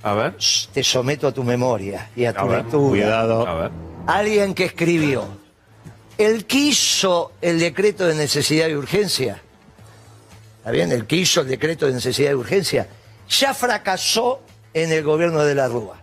A 0.07 0.15
ver. 0.15 0.37
Te 0.73 0.85
someto 0.85 1.27
a 1.27 1.33
tu 1.33 1.43
memoria 1.43 2.11
y 2.15 2.27
a 2.27 2.33
tu 2.33 2.39
A 2.39 2.45
ver, 2.45 2.59
lectura. 2.59 2.89
Cuidado. 2.89 3.45
A 3.45 3.55
ver. 3.55 3.71
Alguien 4.07 4.55
que 4.55 4.67
escribió. 4.67 5.27
El 6.17 6.47
que 6.47 6.59
hizo 6.59 7.33
el 7.43 7.59
decreto 7.59 8.07
de 8.07 8.15
necesidad 8.15 8.69
y 8.69 8.77
urgencia, 8.77 9.43
¿está 10.59 10.71
bien? 10.71 10.93
El 10.93 11.07
que 11.07 11.17
hizo 11.17 11.41
el 11.41 11.49
decreto 11.49 11.87
de 11.87 11.93
necesidad 11.93 12.31
y 12.31 12.35
urgencia, 12.35 12.87
ya 13.29 13.53
fracasó 13.53 14.43
en 14.73 14.93
el 14.93 15.03
gobierno 15.03 15.43
de 15.43 15.57
la 15.57 15.67
Rúa. 15.67 15.99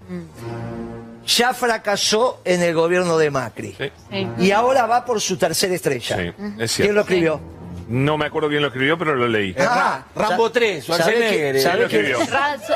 Ya 1.26 1.54
fracasó 1.54 2.42
en 2.44 2.62
el 2.62 2.76
gobierno 2.76 3.18
de 3.18 3.32
Macri. 3.32 3.74
Sí. 3.78 4.28
Y 4.38 4.52
ahora 4.52 4.86
va 4.86 5.06
por 5.06 5.22
su 5.22 5.38
tercera 5.38 5.74
estrella. 5.74 6.18
Sí, 6.18 6.44
es 6.60 6.76
¿Quién 6.76 6.94
lo 6.94 7.02
escribió? 7.02 7.40
No 7.88 8.18
me 8.18 8.26
acuerdo 8.26 8.50
quién 8.50 8.62
lo 8.62 8.68
escribió, 8.70 8.98
pero 8.98 9.16
lo 9.16 9.28
leí. 9.28 9.56
Ah, 9.60 10.06
Rambo 10.16 10.48
sa- 10.48 10.54
3, 10.54 10.86
¿sabe 10.86 10.98
Schwarzenegger, 11.04 11.56
qué- 11.56 11.62
eh, 11.62 11.76
lo 11.78 11.84
escribió. 11.86 12.20
Lo 12.20 12.26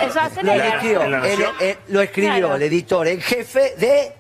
Schwarzenegger. 0.10 1.78
lo 1.88 2.02
escribió 2.02 2.32
Claro. 2.34 2.56
el 2.56 2.64
editor, 2.64 3.08
el 3.08 3.22
jefe 3.22 3.74
de 3.78 4.12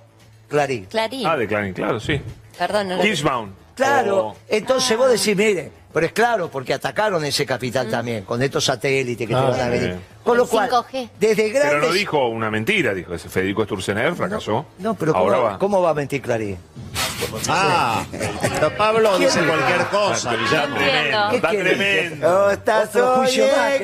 Clarín. 0.48 0.86
Clarín. 0.86 1.28
Ah, 1.28 1.36
de 1.38 1.48
Clarín, 1.48 1.74
claro, 1.74 2.00
sí. 2.00 2.22
Perdón, 2.58 2.90
no 2.90 2.96
lo- 2.98 3.02
Kirschbaum. 3.02 3.52
Claro, 3.76 4.28
O- 4.30 4.38
entonces 4.48 4.98
vos 4.98 5.12
decís, 5.12 5.36
mire, 5.36 5.72
pero 5.94 6.06
es 6.06 6.12
claro, 6.12 6.50
porque 6.50 6.74
atacaron 6.74 7.24
ese 7.26 7.46
capital 7.46 7.90
también, 7.90 8.24
con 8.24 8.42
estos 8.42 8.66
satélites 8.66 9.28
que 9.28 9.34
te 9.34 9.40
Ah, 9.40 9.44
van 9.50 9.60
a 9.60 9.64
sí. 9.66 9.70
venir. 9.70 9.96
Con 10.24 10.38
lo 10.38 10.44
El 10.44 10.50
cual, 10.50 10.70
5G. 10.70 11.10
desde 11.20 11.50
Pero 11.52 11.60
grandes... 11.60 11.90
no 11.90 11.94
dijo 11.94 12.28
una 12.28 12.52
mentira, 12.52 12.94
dijo 12.94 13.14
ese 13.14 13.30
Federico 13.30 13.64
Sturzenegger 13.66 14.16
fracasó. 14.16 14.66
No, 14.80 14.94
pero 14.96 15.16
Ahora 15.16 15.36
¿cómo, 15.38 15.48
va. 15.50 15.60
cómo 15.60 15.82
va 15.82 15.90
a 15.92 15.94
mentir 15.94 16.22
Clarín? 16.22 16.58
Ah, 17.50 18.06
pero 18.54 18.78
Pablo 18.78 19.18
dice 19.18 19.40
cualquier 19.44 19.86
cosa, 19.88 20.36
Guillermo. 20.36 20.76
Tremendo, 20.76 21.28
¿Qué 21.32 21.36
está 21.38 21.50
tremendo. 21.50 22.28
¿Cómo 22.28 22.50
estás, 22.52 22.90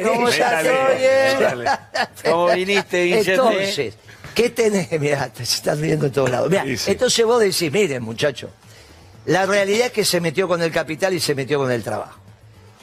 ¿Cómo 0.04 0.28
estás. 0.30 0.68
¿Cómo 2.24 2.48
viniste, 2.54 3.04
Guillermo? 3.06 3.50
Entonces, 3.52 3.96
¿qué 4.36 4.50
tenés? 4.50 4.92
Mirá, 5.00 5.30
te 5.30 5.44
estás 5.44 5.80
viendo 5.82 6.06
en 6.08 6.12
todos 6.12 6.30
lados. 6.30 6.50
Mirá, 6.50 6.64
Sí, 6.64 6.78
sí. 6.78 6.92
entonces 6.92 7.26
vos 7.26 7.40
decís, 7.42 7.72
miren, 7.72 8.04
muchacho, 8.04 8.50
la 9.26 9.46
realidad 9.46 9.88
es 9.88 9.92
que 9.94 10.06
se 10.06 10.20
metió 10.20 10.48
con 10.48 10.62
el 10.62 10.72
capital 10.72 11.14
y 11.14 11.20
se 11.20 11.34
metió 11.36 11.58
con 11.60 11.72
el 11.72 11.84
trabajo. 11.84 12.20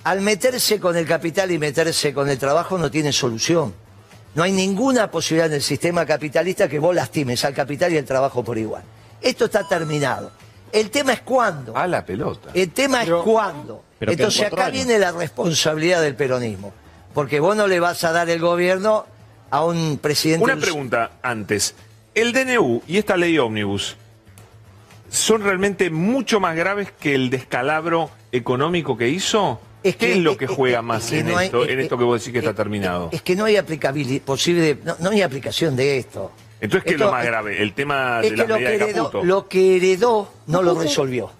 Al 0.04 0.22
meterse 0.22 0.80
con 0.80 0.96
el 0.96 1.06
capital 1.06 1.50
y 1.50 1.58
meterse 1.58 2.14
con 2.14 2.30
el 2.30 2.38
trabajo 2.38 2.78
no 2.78 2.90
tiene 2.90 3.12
solución. 3.12 3.74
No 4.34 4.42
hay 4.44 4.52
ninguna 4.52 5.10
posibilidad 5.10 5.48
en 5.48 5.54
el 5.54 5.62
sistema 5.62 6.06
capitalista 6.06 6.68
que 6.68 6.78
vos 6.78 6.94
lastimes 6.94 7.44
al 7.44 7.52
capital 7.52 7.92
y 7.92 7.98
al 7.98 8.04
trabajo 8.04 8.42
por 8.42 8.56
igual. 8.56 8.82
Esto 9.20 9.46
está 9.46 9.68
terminado. 9.68 10.30
El 10.72 10.90
tema 10.90 11.12
es 11.12 11.20
cuándo. 11.20 11.76
A 11.76 11.86
la 11.86 12.06
pelota. 12.06 12.50
El 12.54 12.70
tema 12.70 13.02
es 13.02 13.10
cuándo. 13.10 13.84
Entonces 14.00 14.46
acá 14.46 14.66
años. 14.66 14.72
viene 14.72 14.98
la 14.98 15.12
responsabilidad 15.12 16.00
del 16.00 16.14
peronismo. 16.14 16.72
Porque 17.12 17.40
vos 17.40 17.56
no 17.56 17.66
le 17.66 17.80
vas 17.80 18.04
a 18.04 18.12
dar 18.12 18.30
el 18.30 18.40
gobierno 18.40 19.04
a 19.50 19.64
un 19.64 19.98
presidente... 19.98 20.44
Una 20.44 20.56
pregunta 20.56 21.10
antes. 21.22 21.74
el 22.14 22.32
DNU 22.32 22.82
y 22.86 22.98
esta 22.98 23.16
ley 23.16 23.36
ómnibus 23.36 23.96
son 25.10 25.42
realmente 25.42 25.90
mucho 25.90 26.40
más 26.40 26.56
graves 26.56 26.90
que 26.98 27.14
el 27.14 27.28
descalabro 27.30 28.10
económico 28.32 28.96
que 28.96 29.08
hizo. 29.08 29.60
Es 29.82 29.96
¿Qué 29.96 30.06
que- 30.06 30.12
es 30.12 30.18
lo 30.18 30.36
que 30.36 30.46
juega 30.46 30.78
es 30.78 30.84
más 30.84 31.10
que 31.10 31.18
en 31.20 31.28
no 31.28 31.36
hay- 31.38 31.46
esto, 31.46 31.62
es 31.64 31.70
en 31.70 31.76
que- 31.76 31.82
esto 31.82 31.98
que 31.98 32.04
vos 32.04 32.20
decís 32.20 32.32
que 32.32 32.38
está 32.38 32.50
es- 32.50 32.56
terminado? 32.56 33.08
Es 33.12 33.22
que 33.22 33.34
no 33.34 33.44
hay 33.44 33.56
aplicabilidad 33.56 34.22
posible, 34.22 34.78
no, 34.84 34.96
no 35.00 35.10
hay 35.10 35.22
aplicación 35.22 35.74
de 35.76 35.98
esto. 35.98 36.30
Entonces, 36.60 36.84
¿qué 36.86 36.94
es 36.94 37.00
lo 37.00 37.10
más 37.10 37.24
grave? 37.24 37.62
El 37.62 37.72
tema 37.72 38.18
Es 38.22 38.24
de 38.24 38.30
que 38.30 38.36
la 38.36 38.46
lo 38.46 38.54
medida 38.56 38.70
que, 38.70 38.76
de 38.78 38.84
heredó, 38.84 39.04
Caputo. 39.06 39.24
lo 39.24 39.48
que 39.48 39.76
heredó 39.76 40.32
no 40.46 40.62
lo 40.62 40.78
resolvió. 40.78 41.30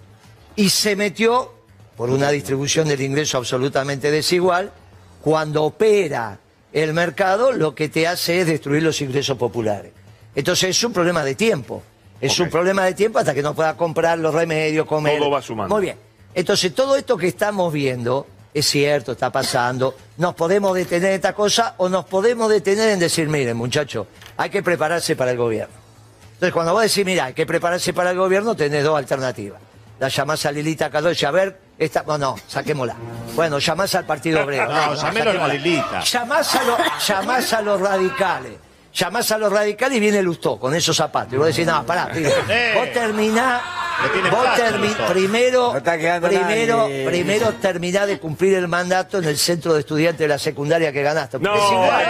Y 0.55 0.69
se 0.69 0.95
metió 0.95 1.53
por 1.95 2.09
una 2.09 2.31
distribución 2.31 2.87
del 2.87 3.01
ingreso 3.01 3.37
absolutamente 3.37 4.09
desigual. 4.09 4.71
Cuando 5.21 5.63
opera 5.63 6.39
el 6.73 6.93
mercado, 6.93 7.51
lo 7.51 7.75
que 7.75 7.89
te 7.89 8.07
hace 8.07 8.41
es 8.41 8.47
destruir 8.47 8.81
los 8.81 8.99
ingresos 9.01 9.37
populares. 9.37 9.91
Entonces 10.33 10.71
es 10.71 10.83
un 10.83 10.93
problema 10.93 11.23
de 11.23 11.35
tiempo. 11.35 11.83
Es 12.21 12.39
un 12.39 12.49
problema 12.49 12.85
de 12.85 12.93
tiempo 12.93 13.19
hasta 13.19 13.33
que 13.33 13.41
no 13.41 13.53
pueda 13.53 13.75
comprar 13.75 14.17
los 14.19 14.33
remedios, 14.33 14.85
comer. 14.87 15.17
Todo 15.19 15.31
va 15.31 15.41
sumando. 15.41 15.73
Muy 15.75 15.83
bien. 15.83 15.97
Entonces 16.33 16.73
todo 16.73 16.95
esto 16.95 17.17
que 17.17 17.27
estamos 17.27 17.73
viendo 17.73 18.27
es 18.53 18.65
cierto, 18.67 19.13
está 19.13 19.31
pasando. 19.31 19.95
Nos 20.17 20.35
podemos 20.35 20.75
detener 20.75 21.09
en 21.09 21.15
esta 21.15 21.33
cosa 21.33 21.73
o 21.77 21.89
nos 21.89 22.05
podemos 22.05 22.49
detener 22.49 22.89
en 22.89 22.99
decir, 22.99 23.27
miren, 23.27 23.57
muchachos, 23.57 24.07
hay 24.37 24.49
que 24.49 24.61
prepararse 24.61 25.15
para 25.15 25.31
el 25.31 25.37
gobierno. 25.37 25.73
Entonces, 26.33 26.53
cuando 26.53 26.73
vos 26.73 26.81
decís, 26.83 27.05
mira, 27.05 27.25
hay 27.25 27.33
que 27.33 27.45
prepararse 27.45 27.93
para 27.93 28.11
el 28.11 28.17
gobierno, 28.17 28.55
tenés 28.55 28.83
dos 28.83 28.97
alternativas. 28.97 29.59
La 29.99 30.07
llamás 30.07 30.45
a 30.47 30.51
Lilita 30.51 30.89
Cardoso, 30.89 31.27
a 31.27 31.31
ver, 31.31 31.59
esta, 31.77 32.03
no, 32.07 32.17
no, 32.17 32.35
saquémosla. 32.47 32.95
Bueno, 33.35 33.59
llamás 33.59 33.93
al 33.95 34.05
Partido 34.05 34.43
Obrero. 34.43 34.65
No, 34.71 34.95
llamelo 34.95 35.29
a 35.29 35.33
saquémosla. 35.33 35.53
Lilita. 35.53 35.99
Llamás 36.03 36.55
a, 36.55 36.63
los- 36.63 37.07
llamás 37.07 37.53
a 37.53 37.61
los 37.61 37.79
radicales. 37.79 38.53
Llamás 38.93 39.31
a 39.31 39.37
los 39.37 39.51
radicales 39.51 39.97
y 39.97 40.01
viene 40.01 40.21
Lustó 40.21 40.59
con 40.59 40.75
esos 40.75 40.95
zapatos. 40.97 41.33
Y 41.33 41.37
vos 41.37 41.47
decís, 41.47 41.65
no, 41.65 41.85
pará. 41.85 42.09
Eh. 42.49 42.73
Vos 42.75 42.91
terminás, 42.93 43.61
vos 44.31 44.45
termi- 44.57 44.95
primero, 45.11 45.73
No 45.73 45.81
primero, 46.29 46.77
nadie. 46.87 47.05
primero 47.05 47.53
terminás 47.61 48.07
de 48.07 48.19
cumplir 48.19 48.55
el 48.55 48.67
mandato 48.67 49.19
en 49.19 49.25
el 49.25 49.37
centro 49.37 49.73
de 49.73 49.79
estudiantes 49.81 50.19
de 50.19 50.27
la 50.27 50.37
secundaria 50.39 50.91
que 50.91 51.03
ganaste. 51.03 51.37
No, 51.39 51.51
Porque 51.53 51.65
es 51.65 51.71
igual. 51.71 52.05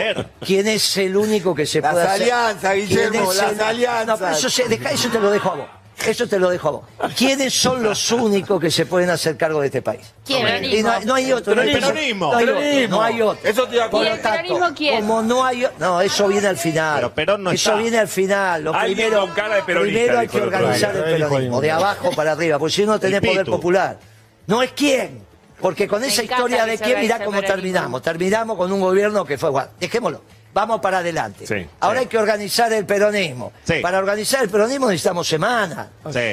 quién 0.45 0.67
es 0.67 0.97
el 0.97 1.15
único 1.15 1.55
que 1.55 1.65
se 1.65 1.81
Las 1.81 1.93
puede 1.93 2.05
hacer. 2.05 2.21
alianzas, 2.23 2.73
quién 2.73 2.87
Guillermo, 2.87 3.33
las 3.33 3.59
alianzas. 3.59 4.07
No, 4.07 4.17
pero 4.17 4.31
eso, 4.31 4.49
se- 4.49 4.67
deja- 4.67 4.91
eso 4.91 5.09
te 5.09 5.19
lo 5.19 5.31
dejo 5.31 5.51
a 5.51 5.55
vos. 5.55 5.67
Eso 6.05 6.27
te 6.27 6.39
lo 6.39 6.49
dejo 6.49 6.67
a 6.67 6.71
vos. 6.71 6.83
¿Quiénes 7.15 7.53
son 7.53 7.83
los 7.83 8.11
únicos 8.11 8.59
que 8.59 8.69
se 8.69 8.85
pueden 8.85 9.09
hacer 9.09 9.37
cargo 9.37 9.61
de 9.61 9.67
este 9.67 9.81
país? 9.81 10.01
¿Quién? 10.25 10.63
Y 10.65 10.81
no, 10.81 10.99
no 11.01 11.13
hay 11.15 11.31
otro. 11.31 11.55
Peronismo. 11.55 12.31
No 12.31 12.37
hay 12.37 12.47
otro. 12.49 12.87
No 12.89 13.01
hay 13.01 13.21
otro. 13.21 13.49
Eso 13.49 13.67
te. 13.67 13.79
Como 13.89 15.21
no 15.21 15.45
hay 15.45 15.67
No, 15.79 16.01
eso 16.01 16.27
viene 16.27 16.47
al 16.47 16.57
final. 16.57 16.95
Pero 16.95 17.13
Perón 17.13 17.43
no 17.43 17.51
Eso 17.51 17.71
está. 17.71 17.81
viene 17.81 17.99
al 17.99 18.07
final. 18.07 18.63
Lo 18.63 18.79
primero, 18.79 19.21
con 19.21 19.31
cara 19.31 19.55
de 19.55 19.63
primero 19.63 20.19
hay 20.19 20.27
que 20.27 20.41
organizar 20.41 20.95
el 20.95 21.03
peronismo, 21.03 21.61
de 21.61 21.71
abajo 21.71 22.11
para 22.15 22.33
arriba, 22.33 22.59
porque 22.59 22.73
si 22.73 22.85
no 22.85 22.99
tenés 22.99 23.21
poder 23.21 23.45
popular. 23.45 23.99
No 24.47 24.61
es 24.61 24.71
quién. 24.71 25.23
Porque 25.59 25.87
con 25.87 26.01
Me 26.01 26.07
esa 26.07 26.23
historia 26.23 26.65
de 26.65 26.77
quién, 26.77 26.99
mirá 26.99 27.23
cómo 27.23 27.41
terminamos. 27.41 28.01
Terminamos 28.01 28.57
con 28.57 28.71
un 28.71 28.81
gobierno 28.81 29.23
que 29.23 29.37
fue 29.37 29.49
igual. 29.49 29.69
Dejémoslo. 29.79 30.21
Vamos 30.53 30.79
para 30.81 30.99
adelante. 30.99 31.47
Sí, 31.47 31.67
Ahora 31.79 31.99
sí. 31.99 32.03
hay 32.03 32.07
que 32.09 32.17
organizar 32.17 32.71
el 32.73 32.85
peronismo. 32.85 33.51
Sí. 33.63 33.75
Para 33.81 33.97
organizar 33.97 34.43
el 34.43 34.49
peronismo 34.49 34.87
necesitamos 34.87 35.27
semanas. 35.27 35.87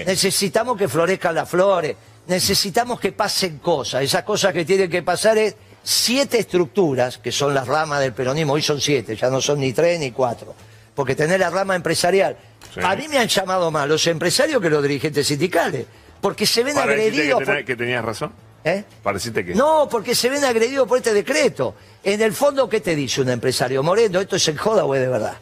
Necesitamos 0.07 0.77
que 0.77 0.89
florezcan 0.89 1.35
las 1.35 1.49
flores. 1.49 1.97
Necesitamos 2.27 3.01
que 3.01 3.13
pasen 3.13 3.59
cosas. 3.59 4.03
Esas 4.03 4.23
cosas 4.25 4.53
que 4.53 4.65
tienen 4.65 4.91
que 4.91 5.03
pasar 5.03 5.39
es 5.39 5.57
siete 5.83 6.39
estructuras, 6.39 7.19
que 7.19 7.33
son 7.33 7.55
las 7.55 7.67
ramas 7.67 8.01
del 8.01 8.13
peronismo. 8.13 8.53
Hoy 8.53 8.63
son 8.63 8.81
siete, 8.81 9.17
ya 9.17 9.31
no 9.31 9.41
son 9.41 9.59
ni 9.61 9.73
tres 9.73 9.99
ni 9.99 10.11
cuatro. 10.13 10.55
Porque 10.95 11.15
tener 11.15 11.41
la 11.41 11.49
rama 11.51 11.75
empresarial. 11.75 12.37
A 12.83 12.95
mí 12.95 13.09
me 13.09 13.19
han 13.19 13.27
llamado 13.29 13.71
más 13.71 13.89
los 13.89 14.07
empresarios 14.07 14.61
que 14.61 14.69
los 14.71 14.83
dirigentes 14.83 15.27
sindicales. 15.27 15.87
Porque 16.21 16.45
se 16.45 16.63
ven 16.63 16.77
agredidos. 16.77 17.39
que, 17.41 17.47
por- 17.47 17.55
tenés- 17.55 17.65
que 17.65 17.77
tenías 17.77 18.05
razón. 18.05 18.33
¿Eh? 18.65 18.85
Para 19.03 19.15
decirte 19.15 19.45
que. 19.45 19.55
No, 19.55 19.89
porque 19.91 20.15
se 20.15 20.29
ven 20.29 20.45
agredidos 20.45 20.87
por 20.87 20.99
este 20.99 21.15
decreto. 21.15 21.75
En 22.05 22.21
el 22.21 22.33
fondo, 22.33 22.69
¿qué 22.69 22.81
te 22.81 22.95
dice 22.95 23.21
un 23.23 23.31
empresario? 23.31 23.83
Moreno, 23.83 24.21
¿esto 24.21 24.37
es 24.37 24.49
en 24.49 24.57
joda 24.57 24.85
o 24.85 24.95
es 24.95 25.01
de 25.01 25.09
verdad? 25.09 25.35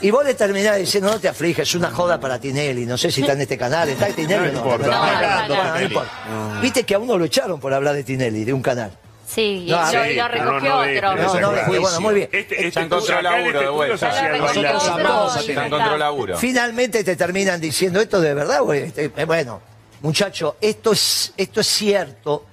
Y 0.00 0.10
vos 0.12 0.24
le 0.24 0.34
terminás 0.34 0.76
diciendo, 0.76 1.10
no 1.10 1.18
te 1.18 1.28
aflijas, 1.28 1.66
es 1.68 1.74
una 1.74 1.90
joda 1.90 2.20
para 2.20 2.38
Tinelli. 2.38 2.86
No 2.86 2.96
sé 2.96 3.10
si 3.10 3.22
está 3.22 3.32
en 3.32 3.40
este 3.40 3.58
canal, 3.58 3.88
¿está 3.88 4.06
Tinelli 4.06 4.52
No 4.52 4.62
o 4.62 4.66
no? 4.66 4.74
importa. 4.74 4.86
No, 4.86 5.48
no, 5.48 5.64
no. 5.64 5.74
no 5.74 5.82
importa. 5.82 6.60
Viste 6.62 6.84
que 6.84 6.94
a 6.94 6.98
uno 7.00 7.18
lo 7.18 7.24
echaron 7.24 7.58
por 7.58 7.74
hablar 7.74 7.94
de 7.96 8.04
Tinelli, 8.04 8.44
de 8.44 8.52
un 8.52 8.62
canal. 8.62 8.92
Sí, 9.26 9.64
y 9.66 9.70
No, 9.70 9.80
lo, 9.80 9.86
sí, 10.04 10.14
lo 10.14 10.28
recogió 10.28 10.76
otro. 10.78 11.16
No, 11.16 11.40
no, 11.40 11.48
juicio. 11.64 11.80
bueno, 11.80 12.00
muy 12.02 12.14
bien. 12.14 12.28
Este, 12.30 12.80
encontró 12.80 13.18
en 13.18 13.24
laburo 13.24 13.46
este 13.48 13.58
de 13.64 13.68
vuelta. 13.68 14.38
Nosotros 14.38 15.48
Encontró 15.48 15.96
laburo. 15.96 16.36
Finalmente 16.38 17.02
te 17.02 17.16
terminan 17.16 17.60
diciendo 17.60 18.00
esto 18.00 18.20
de 18.20 18.34
verdad, 18.34 18.60
güey. 18.60 18.82
Este, 18.82 19.08
bueno, 19.24 19.60
muchacho, 20.04 20.56
esto 20.60 20.92
es, 20.92 21.32
esto 21.36 21.60
es 21.60 21.66
cierto 21.66 22.44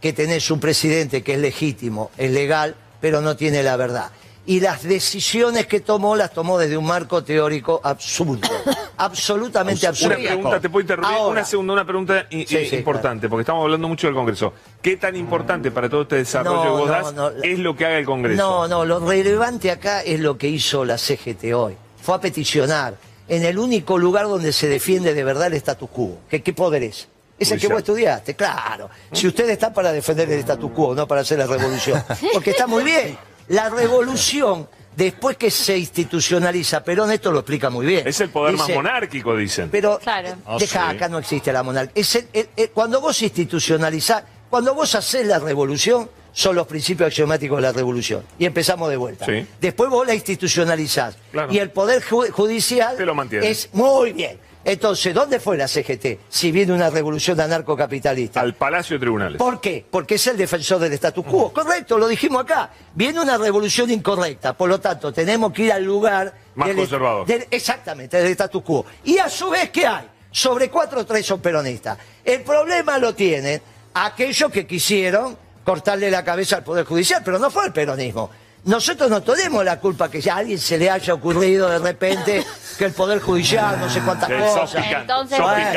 que 0.00 0.12
tenés 0.12 0.50
un 0.50 0.58
presidente 0.58 1.22
que 1.22 1.34
es 1.34 1.38
legítimo, 1.38 2.10
es 2.18 2.32
legal, 2.32 2.74
pero 3.00 3.20
no 3.20 3.36
tiene 3.36 3.62
la 3.62 3.76
verdad. 3.76 4.10
Y 4.44 4.60
las 4.60 4.82
decisiones 4.82 5.66
que 5.66 5.80
tomó 5.80 6.14
las 6.16 6.32
tomó 6.32 6.58
desde 6.58 6.76
un 6.76 6.84
marco 6.84 7.22
teórico 7.22 7.80
absurdo, 7.82 8.48
absolutamente 8.96 9.86
absurdo. 9.86 10.16
Una 10.16 10.26
pregunta, 10.26 10.60
te 10.60 10.68
puedo 10.68 10.82
interrumpir. 10.82 11.16
Ahora, 11.16 11.30
una 11.30 11.44
segunda, 11.44 11.72
una 11.74 11.84
pregunta 11.84 12.26
Sí, 12.28 12.44
sí, 12.46 12.76
importante, 12.76 13.28
porque 13.28 13.42
estamos 13.42 13.62
hablando 13.62 13.86
mucho 13.88 14.08
del 14.08 14.14
Congreso. 14.14 14.52
¿Qué 14.82 14.96
tan 14.96 15.14
importante 15.14 15.70
para 15.70 15.88
todo 15.88 16.02
este 16.02 16.16
desarrollo 16.16 16.56
No, 16.56 16.62
que 16.62 16.68
vos 16.70 16.86
no, 16.86 16.92
das 16.92 17.14
no. 17.14 17.28
es 17.42 17.58
lo 17.60 17.76
que 17.76 17.86
haga 17.86 17.98
el 17.98 18.04
Congreso? 18.04 18.42
No, 18.42 18.68
no, 18.68 18.84
lo 18.84 18.98
relevante 18.98 19.70
acá 19.70 20.02
es 20.02 20.18
lo 20.18 20.36
que 20.36 20.48
hizo 20.48 20.84
la 20.84 20.98
CGT 20.98 21.52
hoy. 21.54 21.76
Fue 22.02 22.16
a 22.16 22.20
peticionar 22.20 22.94
en 23.28 23.44
el 23.44 23.58
único 23.58 23.98
lugar 23.98 24.26
donde 24.26 24.52
se 24.52 24.68
defiende 24.68 25.14
de 25.14 25.24
verdad 25.24 25.48
el 25.48 25.54
status 25.54 25.88
quo. 25.90 26.18
¿Qué, 26.28 26.42
qué 26.42 26.52
poder 26.52 26.82
es? 26.84 27.08
Es 27.38 27.50
el 27.50 27.60
que 27.60 27.68
vos 27.68 27.78
estudiaste, 27.78 28.34
claro. 28.34 28.88
Si 29.12 29.26
usted 29.26 29.48
está 29.50 29.72
para 29.72 29.92
defender 29.92 30.30
el 30.32 30.38
status 30.38 30.70
quo, 30.72 30.94
no 30.94 31.06
para 31.06 31.20
hacer 31.20 31.38
la 31.38 31.46
revolución. 31.46 32.02
Porque 32.32 32.50
está 32.50 32.66
muy 32.66 32.82
bien. 32.82 33.18
La 33.48 33.68
revolución, 33.68 34.68
después 34.96 35.36
que 35.36 35.50
se 35.50 35.76
institucionaliza, 35.76 36.82
Perón 36.82 37.12
esto 37.12 37.30
lo 37.30 37.40
explica 37.40 37.68
muy 37.68 37.84
bien. 37.84 38.08
Es 38.08 38.20
el 38.20 38.30
poder 38.30 38.56
más 38.56 38.68
monárquico, 38.70 39.36
dicen. 39.36 39.68
pero 39.70 39.98
Claro. 39.98 40.30
Ah, 40.46 40.56
deja, 40.58 40.90
sí. 40.90 40.96
acá 40.96 41.08
no 41.08 41.18
existe 41.18 41.52
la 41.52 41.62
monarquía. 41.62 41.92
Es 42.00 42.14
el- 42.16 42.28
el- 42.32 42.48
el- 42.56 42.70
cuando 42.70 43.00
vos 43.00 43.20
institucionalizás, 43.22 44.24
cuando 44.48 44.74
vos 44.74 44.94
haces 44.94 45.26
la 45.26 45.38
revolución, 45.38 46.08
son 46.38 46.54
los 46.54 46.66
principios 46.66 47.06
axiomáticos 47.06 47.56
de 47.56 47.62
la 47.62 47.72
revolución. 47.72 48.22
Y 48.38 48.44
empezamos 48.44 48.90
de 48.90 48.98
vuelta. 48.98 49.24
Sí. 49.24 49.46
Después 49.58 49.88
vos 49.88 50.06
la 50.06 50.12
institucionalizás. 50.14 51.16
Claro. 51.32 51.50
Y 51.50 51.58
el 51.58 51.70
poder 51.70 52.02
ju- 52.02 52.28
judicial 52.30 52.94
Te 52.94 53.06
lo 53.06 53.14
mantiene. 53.14 53.48
es 53.48 53.70
muy 53.72 54.12
bien. 54.12 54.38
Entonces, 54.62 55.14
¿dónde 55.14 55.40
fue 55.40 55.56
la 55.56 55.66
CGT? 55.66 56.18
Si 56.28 56.52
viene 56.52 56.74
una 56.74 56.90
revolución 56.90 57.40
anarcocapitalista. 57.40 58.40
Al 58.42 58.54
Palacio 58.54 58.96
de 58.96 59.00
Tribunales. 59.00 59.38
¿Por 59.38 59.62
qué? 59.62 59.86
Porque 59.90 60.16
es 60.16 60.26
el 60.26 60.36
defensor 60.36 60.78
del 60.78 60.92
status 60.92 61.24
quo. 61.24 61.52
Correcto, 61.54 61.96
lo 61.96 62.06
dijimos 62.06 62.42
acá. 62.42 62.70
Viene 62.94 63.18
una 63.20 63.38
revolución 63.38 63.90
incorrecta. 63.90 64.52
Por 64.52 64.68
lo 64.68 64.78
tanto, 64.78 65.10
tenemos 65.14 65.52
que 65.54 65.62
ir 65.62 65.72
al 65.72 65.84
lugar... 65.84 66.34
Más 66.54 66.68
del- 66.68 66.76
conservador. 66.76 67.26
del- 67.26 67.46
exactamente, 67.50 68.18
del 68.18 68.32
status 68.32 68.62
quo. 68.62 68.84
Y 69.04 69.16
a 69.16 69.30
su 69.30 69.48
vez, 69.48 69.70
¿qué 69.70 69.86
hay? 69.86 70.06
Sobre 70.30 70.68
cuatro 70.68 71.00
o 71.00 71.06
tres 71.06 71.24
son 71.24 71.40
peronistas. 71.40 71.96
El 72.22 72.42
problema 72.42 72.98
lo 72.98 73.14
tienen 73.14 73.62
aquellos 73.94 74.50
que 74.50 74.66
quisieron 74.66 75.45
cortarle 75.66 76.10
la 76.10 76.24
cabeza 76.24 76.56
al 76.56 76.62
Poder 76.64 76.86
Judicial, 76.86 77.20
pero 77.24 77.38
no 77.40 77.50
fue 77.50 77.66
el 77.66 77.72
peronismo. 77.72 78.30
Nosotros 78.64 79.10
no 79.10 79.22
tenemos 79.22 79.64
la 79.64 79.78
culpa 79.78 80.08
que 80.10 80.18
a 80.30 80.36
alguien 80.36 80.58
se 80.58 80.78
le 80.78 80.88
haya 80.90 81.14
ocurrido 81.14 81.68
de 81.68 81.78
repente 81.78 82.44
que 82.78 82.84
el 82.84 82.92
Poder 82.92 83.20
Judicial, 83.20 83.78
no 83.78 83.88
sé 83.90 84.00
cuántas 84.00 84.30
cosas. 84.30 84.84
Entonces- 85.00 85.38
ahora, 85.38 85.72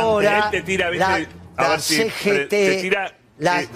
ahora, 0.00 0.38
Él 0.38 0.50
te 0.50 0.62
tira, 0.62 0.90
viste, 0.90 0.98
la, 1.06 1.14
a 1.56 1.62
la 1.62 1.68
ver 1.70 1.80
si 1.80 1.96
CGT, 1.96 2.90
la- 3.38 3.62
eh. 3.62 3.68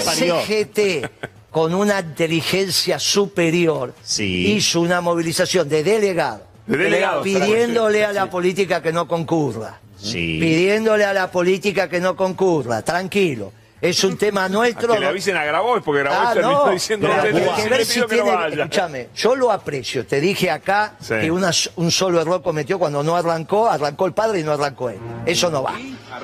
CGT 0.00 1.10
con 1.50 1.74
una 1.74 2.00
inteligencia 2.00 2.98
superior 2.98 3.94
Sí. 4.02 4.52
hizo 4.54 4.80
una 4.80 5.00
movilización 5.00 5.68
de 5.68 5.82
delegados, 5.84 6.42
Pidiéndole 6.66 8.04
a 8.04 8.12
la 8.12 8.30
política 8.30 8.80
que 8.82 8.92
no 8.92 9.06
concurra, 9.08 9.80
Sí. 9.98 10.38
pidiéndole 10.40 11.04
a 11.04 11.12
la 11.12 11.30
política 11.30 11.88
que 11.88 12.00
no 12.00 12.16
concurra, 12.16 12.82
tranquilo. 12.82 13.52
Es 13.82 14.04
un 14.04 14.16
tema 14.16 14.48
nuestro. 14.48 14.94
Que 14.94 15.00
le 15.00 15.06
avisen 15.08 15.36
a 15.36 15.44
Grabois, 15.44 15.82
porque 15.84 16.02
Grabois 16.04 16.28
Ah, 16.28 16.32
terminó 16.34 16.66
no, 16.66 16.70
diciendo 16.72 17.08
pero 17.08 17.36
"Usted 17.36 17.64
hay 17.64 17.68
le 17.70 17.76
que 17.78 17.84
si 17.84 17.98
no 18.00 18.06
tiene- 18.06 18.30
vaya". 18.32 18.54
Escúchame, 18.62 19.08
yo 19.16 19.34
lo 19.34 19.50
aprecio. 19.50 20.06
Te 20.06 20.20
dije 20.20 20.50
acá 20.52 20.94
Sí. 21.00 21.14
que 21.20 21.30
una- 21.32 21.50
un 21.76 21.90
solo 21.90 22.20
error 22.20 22.40
cometió 22.42 22.78
cuando 22.78 23.02
no 23.02 23.16
arrancó, 23.16 23.68
arrancó 23.68 24.06
el 24.06 24.12
padre 24.12 24.38
y 24.38 24.44
no 24.44 24.52
arrancó 24.52 24.88
él. 24.88 24.98
Eso 25.26 25.50
no 25.50 25.64
va. 25.64 25.74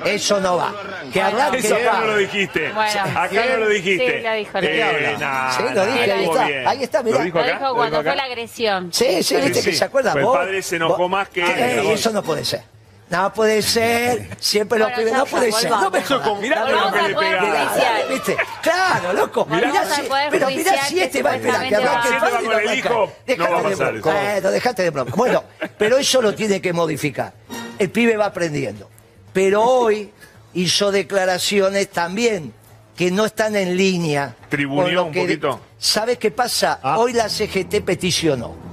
Eso 0.05 0.39
no 0.39 0.55
va. 0.55 0.73
Que 1.11 1.21
arranque 1.21 1.57
Eso 1.57 1.75
acá 1.75 1.99
no 1.99 2.05
lo 2.07 2.17
dijiste. 2.17 2.71
Bueno. 2.71 3.01
acá 3.19 3.45
no 3.49 3.57
lo 3.57 3.67
dijiste. 3.67 4.17
Sí, 4.19 4.23
lo 4.25 4.33
dijo, 4.33 4.57
Eh, 4.61 5.15
nah, 5.19 5.51
Sí, 5.51 5.63
lo 5.63 5.69
nah, 5.73 5.85
dije, 5.85 6.11
ahí 6.13 6.23
está. 6.23 6.69
Ahí 6.69 6.83
está, 6.83 7.03
mirá. 7.03 7.17
¿Lo 7.17 7.23
dijo 7.25 7.75
cuando 7.75 8.03
fue 8.03 8.15
la 8.15 8.23
agresión. 8.23 8.93
Sí, 8.93 9.21
sí, 9.21 9.35
viste 9.35 9.61
sí. 9.61 9.69
que 9.71 9.75
se 9.75 9.83
acuerda. 9.83 10.13
Pues 10.13 10.23
el 10.25 10.31
padre 10.31 10.61
se 10.61 10.75
enojó 10.77 10.97
vos- 10.97 11.09
más 11.11 11.27
que- 11.27 11.41
Eh, 11.43 11.91
eso 11.93 12.11
no 12.11 12.23
puede 12.23 12.45
ser. 12.45 12.61
No 13.09 13.33
puede 13.33 13.61
ser. 13.63 14.37
Siempre 14.39 14.77
lo 14.77 14.85
Bueno, 14.85 14.97
pibes. 14.99 15.13
No 15.13 15.25
puede 15.25 15.51
ser. 15.51 15.71
No 15.71 15.89
me 15.89 16.03
jodas. 16.03 16.41
Mirá 16.41 16.69
lo 16.69 16.91
que 16.91 17.01
le. 17.01 18.37
Claro, 18.61 19.13
loco. 19.13 19.45
Mirá 19.45 19.83
si- 19.85 20.01
pero 20.29 20.47
mirá 20.47 20.85
si 20.85 20.99
este 20.99 21.23
va 21.23 21.31
a 21.31 21.35
esperar 21.37 21.67
que 21.67 21.75
arranque 21.75 22.07
el 22.09 22.17
padre 22.19 22.75
y 22.75 22.81
Dejate 23.25 23.69
de 23.69 24.01
broma. 24.01 24.51
dejate 24.51 24.83
de 24.83 24.89
broma. 24.91 25.11
Bueno, 25.15 25.43
pero 25.77 25.97
eso 25.97 26.21
lo 26.21 26.35
tiene 26.35 26.61
que 26.61 26.71
modificar. 26.71 27.33
El 27.79 27.89
pibe 27.89 28.15
va 28.15 28.25
aprendiendo. 28.27 28.89
Pero 29.33 29.63
hoy 29.63 30.11
hizo 30.53 30.91
declaraciones 30.91 31.89
también 31.89 32.53
que 32.95 33.09
no 33.11 33.25
están 33.25 33.55
en 33.55 33.75
línea. 33.77 34.35
Lo 34.51 35.05
un 35.05 35.13
poquito. 35.13 35.59
¿Sabes 35.79 36.17
qué 36.17 36.29
pasa? 36.31 36.79
Ah. 36.83 36.99
Hoy 36.99 37.13
la 37.13 37.29
CGT 37.29 37.81
peticionó. 37.81 38.68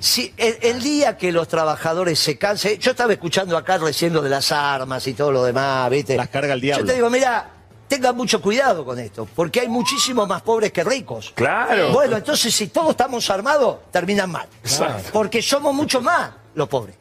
Si 0.00 0.32
el, 0.36 0.58
el 0.62 0.82
día 0.82 1.16
que 1.16 1.32
los 1.32 1.48
trabajadores 1.48 2.18
se 2.18 2.38
cansen, 2.38 2.78
yo 2.78 2.92
estaba 2.92 3.12
escuchando 3.12 3.56
acá 3.56 3.78
recién 3.78 4.12
lo 4.12 4.22
de 4.22 4.30
las 4.30 4.52
armas 4.52 5.06
y 5.06 5.14
todo 5.14 5.32
lo 5.32 5.44
demás, 5.44 5.90
¿viste? 5.90 6.16
Las 6.16 6.28
carga 6.28 6.54
el 6.54 6.60
diablo. 6.60 6.84
Yo 6.84 6.90
te 6.90 6.94
digo, 6.94 7.10
mira, 7.10 7.50
tengan 7.88 8.16
mucho 8.16 8.40
cuidado 8.40 8.84
con 8.84 8.98
esto, 8.98 9.28
porque 9.34 9.60
hay 9.60 9.68
muchísimos 9.68 10.28
más 10.28 10.42
pobres 10.42 10.72
que 10.72 10.84
ricos. 10.84 11.32
Claro. 11.34 11.92
Bueno, 11.92 12.16
entonces 12.16 12.54
si 12.54 12.68
todos 12.68 12.90
estamos 12.90 13.28
armados, 13.30 13.78
terminan 13.90 14.30
mal. 14.30 14.48
Exacto. 14.62 15.10
Porque 15.12 15.42
somos 15.42 15.74
mucho 15.74 16.00
más 16.00 16.30
los 16.54 16.68
pobres. 16.68 16.96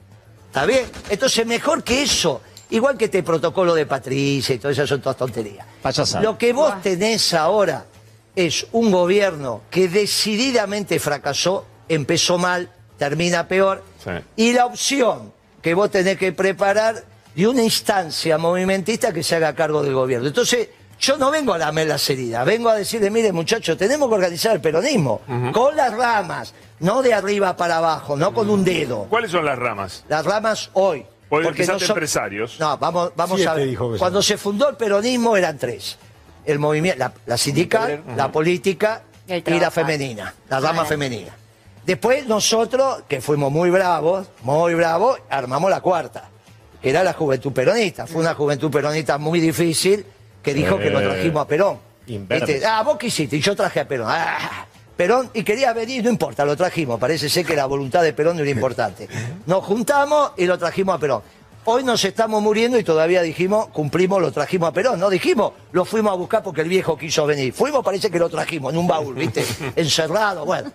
¿Está 0.47 0.65
bien? 0.65 0.85
Entonces 1.09 1.45
mejor 1.45 1.83
que 1.83 2.03
eso. 2.03 2.41
Igual 2.69 2.97
que 2.97 3.05
este 3.05 3.21
protocolo 3.21 3.75
de 3.75 3.85
Patricia 3.85 4.55
y 4.55 4.57
todo 4.57 4.71
eso 4.71 4.87
son 4.87 5.01
todas 5.01 5.17
tonterías. 5.17 5.65
Payasada. 5.81 6.23
Lo 6.23 6.37
que 6.37 6.51
vos 6.51 6.81
tenés 6.81 7.33
ahora 7.33 7.85
es 8.35 8.65
un 8.71 8.91
gobierno 8.91 9.61
que 9.69 9.87
decididamente 9.87 10.99
fracasó, 10.99 11.65
empezó 11.87 12.37
mal, 12.37 12.69
termina 12.97 13.47
peor, 13.47 13.83
Sí. 14.03 14.11
y 14.35 14.53
la 14.53 14.65
opción 14.65 15.33
que 15.61 15.73
vos 15.73 15.89
tenés 15.91 16.17
que 16.17 16.31
preparar 16.31 17.03
de 17.35 17.47
una 17.47 17.63
instancia 17.63 18.37
movimentista 18.37 19.11
que 19.11 19.23
se 19.23 19.35
haga 19.35 19.53
cargo 19.55 19.83
del 19.83 19.93
gobierno. 19.93 20.27
Entonces, 20.27 20.69
yo 20.99 21.17
no 21.17 21.29
vengo 21.31 21.53
a 21.53 21.57
lamer 21.57 21.87
las 21.87 22.09
heridas, 22.09 22.45
vengo 22.45 22.69
a 22.69 22.75
decirle, 22.75 23.09
mire 23.09 23.31
muchachos, 23.33 23.77
tenemos 23.77 24.07
que 24.07 24.15
organizar 24.15 24.53
el 24.55 24.61
peronismo, 24.61 25.21
con 25.51 25.75
las 25.75 25.93
ramas, 25.93 26.53
no 26.79 27.01
de 27.01 27.13
arriba 27.13 27.57
para 27.57 27.77
abajo, 27.77 28.15
no 28.15 28.33
con 28.33 28.49
un 28.49 28.63
dedo. 28.63 29.05
¿Cuáles 29.09 29.31
son 29.31 29.43
las 29.45 29.59
ramas? 29.59 30.05
Las 30.07 30.25
ramas 30.25 30.69
hoy. 30.73 31.05
Hoy 31.27 31.43
porque 31.43 31.63
empezaste 31.63 31.85
son- 31.87 31.95
empresarios. 31.95 32.59
No, 32.59 32.77
vamos, 32.77 33.11
vamos 33.15 33.45
a 33.45 33.55
ver. 33.55 33.75
Cuando 33.97 34.21
se 34.21 34.37
fundó 34.37 34.69
el 34.69 34.75
peronismo 34.77 35.35
eran 35.35 35.57
tres. 35.57 35.97
El 36.45 36.59
movimiento, 36.59 36.99
la, 36.99 37.11
la 37.25 37.37
sindical, 37.37 38.03
la 38.15 38.31
política 38.31 39.01
Y 39.27 39.41
la 39.59 39.71
femenina, 39.71 40.33
la 40.47 40.59
rama 40.59 40.85
femenina. 40.85 41.35
Después 41.85 42.25
nosotros, 42.27 43.03
que 43.07 43.21
fuimos 43.21 43.51
muy 43.51 43.69
bravos, 43.69 44.27
muy 44.41 44.73
bravos, 44.73 45.19
armamos 45.29 45.69
la 45.69 45.81
cuarta, 45.81 46.29
que 46.81 46.89
era 46.89 47.03
la 47.03 47.13
juventud 47.13 47.53
peronista. 47.53 48.07
Fue 48.07 48.21
una 48.21 48.33
juventud 48.33 48.71
peronista 48.71 49.19
muy 49.19 49.39
difícil 49.39 50.03
que 50.41 50.53
dijo 50.53 50.79
que 50.79 50.89
lo 50.89 50.99
trajimos 50.99 51.43
a 51.43 51.47
Perón. 51.47 51.77
¿Viste? 52.07 52.65
Ah, 52.65 52.81
vos 52.83 52.97
qué 52.97 53.07
hiciste, 53.07 53.35
y 53.35 53.39
yo 53.39 53.55
traje 53.55 53.79
a 53.81 53.87
Perón. 53.87 54.07
Ah, 54.09 54.65
Perón, 54.97 55.29
y 55.33 55.43
quería 55.43 55.73
venir, 55.73 56.03
no 56.03 56.09
importa, 56.09 56.43
lo 56.43 56.55
trajimos. 56.55 56.99
Parece 56.99 57.29
ser 57.29 57.45
que 57.45 57.55
la 57.55 57.67
voluntad 57.67 58.01
de 58.01 58.13
Perón 58.13 58.37
no 58.37 58.41
era 58.41 58.51
importante. 58.51 59.07
Nos 59.45 59.63
juntamos 59.63 60.31
y 60.37 60.45
lo 60.45 60.57
trajimos 60.57 60.95
a 60.95 60.99
Perón. 60.99 61.21
Hoy 61.65 61.83
nos 61.83 62.03
estamos 62.03 62.41
muriendo 62.41 62.79
y 62.79 62.83
todavía 62.83 63.21
dijimos, 63.21 63.67
cumplimos, 63.67 64.21
lo 64.21 64.31
trajimos 64.31 64.69
a 64.69 64.71
Perón. 64.71 64.99
No 64.99 65.09
dijimos, 65.09 65.53
lo 65.71 65.85
fuimos 65.85 66.13
a 66.13 66.15
buscar 66.15 66.41
porque 66.41 66.61
el 66.61 66.69
viejo 66.69 66.97
quiso 66.97 67.25
venir. 67.25 67.53
Fuimos, 67.53 67.83
parece 67.83 68.09
que 68.09 68.19
lo 68.19 68.29
trajimos 68.29 68.71
en 68.73 68.79
un 68.79 68.87
baúl, 68.87 69.15
¿viste? 69.15 69.43
Encerrado, 69.75 70.45
bueno. 70.45 70.71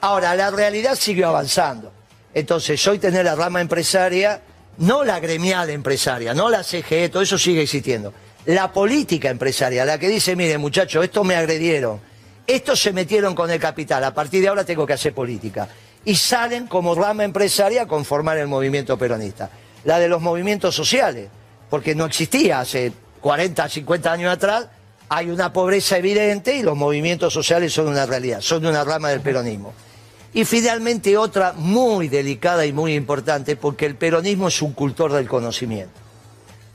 Ahora, 0.00 0.34
la 0.34 0.50
realidad 0.50 0.94
siguió 0.94 1.28
avanzando. 1.28 1.92
Entonces, 2.34 2.86
hoy 2.86 2.98
tener 2.98 3.24
la 3.24 3.34
rama 3.34 3.60
empresaria, 3.60 4.42
no 4.78 5.04
la 5.04 5.20
gremial 5.20 5.70
empresaria, 5.70 6.34
no 6.34 6.50
la 6.50 6.62
CGE, 6.62 7.08
todo 7.08 7.22
eso 7.22 7.38
sigue 7.38 7.62
existiendo. 7.62 8.12
La 8.44 8.72
política 8.72 9.30
empresaria, 9.30 9.84
la 9.84 9.98
que 9.98 10.08
dice, 10.08 10.36
mire 10.36 10.58
muchachos, 10.58 11.02
estos 11.02 11.24
me 11.24 11.34
agredieron, 11.34 12.00
estos 12.46 12.80
se 12.80 12.92
metieron 12.92 13.34
con 13.34 13.50
el 13.50 13.58
capital, 13.58 14.04
a 14.04 14.14
partir 14.14 14.42
de 14.42 14.48
ahora 14.48 14.64
tengo 14.64 14.86
que 14.86 14.92
hacer 14.92 15.14
política. 15.14 15.68
Y 16.04 16.14
salen 16.14 16.66
como 16.66 16.94
rama 16.94 17.24
empresaria 17.24 17.82
a 17.82 17.86
conformar 17.86 18.36
el 18.38 18.46
movimiento 18.46 18.96
peronista. 18.96 19.50
La 19.84 19.98
de 19.98 20.08
los 20.08 20.20
movimientos 20.20 20.74
sociales, 20.74 21.28
porque 21.70 21.94
no 21.94 22.04
existía 22.04 22.60
hace 22.60 22.92
40, 23.20 23.68
50 23.68 24.12
años 24.12 24.32
atrás, 24.32 24.66
hay 25.08 25.30
una 25.30 25.52
pobreza 25.52 25.96
evidente 25.98 26.54
y 26.54 26.62
los 26.62 26.76
movimientos 26.76 27.32
sociales 27.32 27.72
son 27.72 27.88
una 27.88 28.06
realidad, 28.06 28.40
son 28.40 28.66
una 28.66 28.84
rama 28.84 29.08
del 29.08 29.20
peronismo. 29.20 29.72
Y 30.36 30.44
finalmente 30.44 31.16
otra 31.16 31.54
muy 31.56 32.08
delicada 32.08 32.66
y 32.66 32.72
muy 32.74 32.94
importante, 32.94 33.56
porque 33.56 33.86
el 33.86 33.94
peronismo 33.94 34.48
es 34.48 34.60
un 34.60 34.74
cultor 34.74 35.10
del 35.14 35.26
conocimiento. 35.26 35.98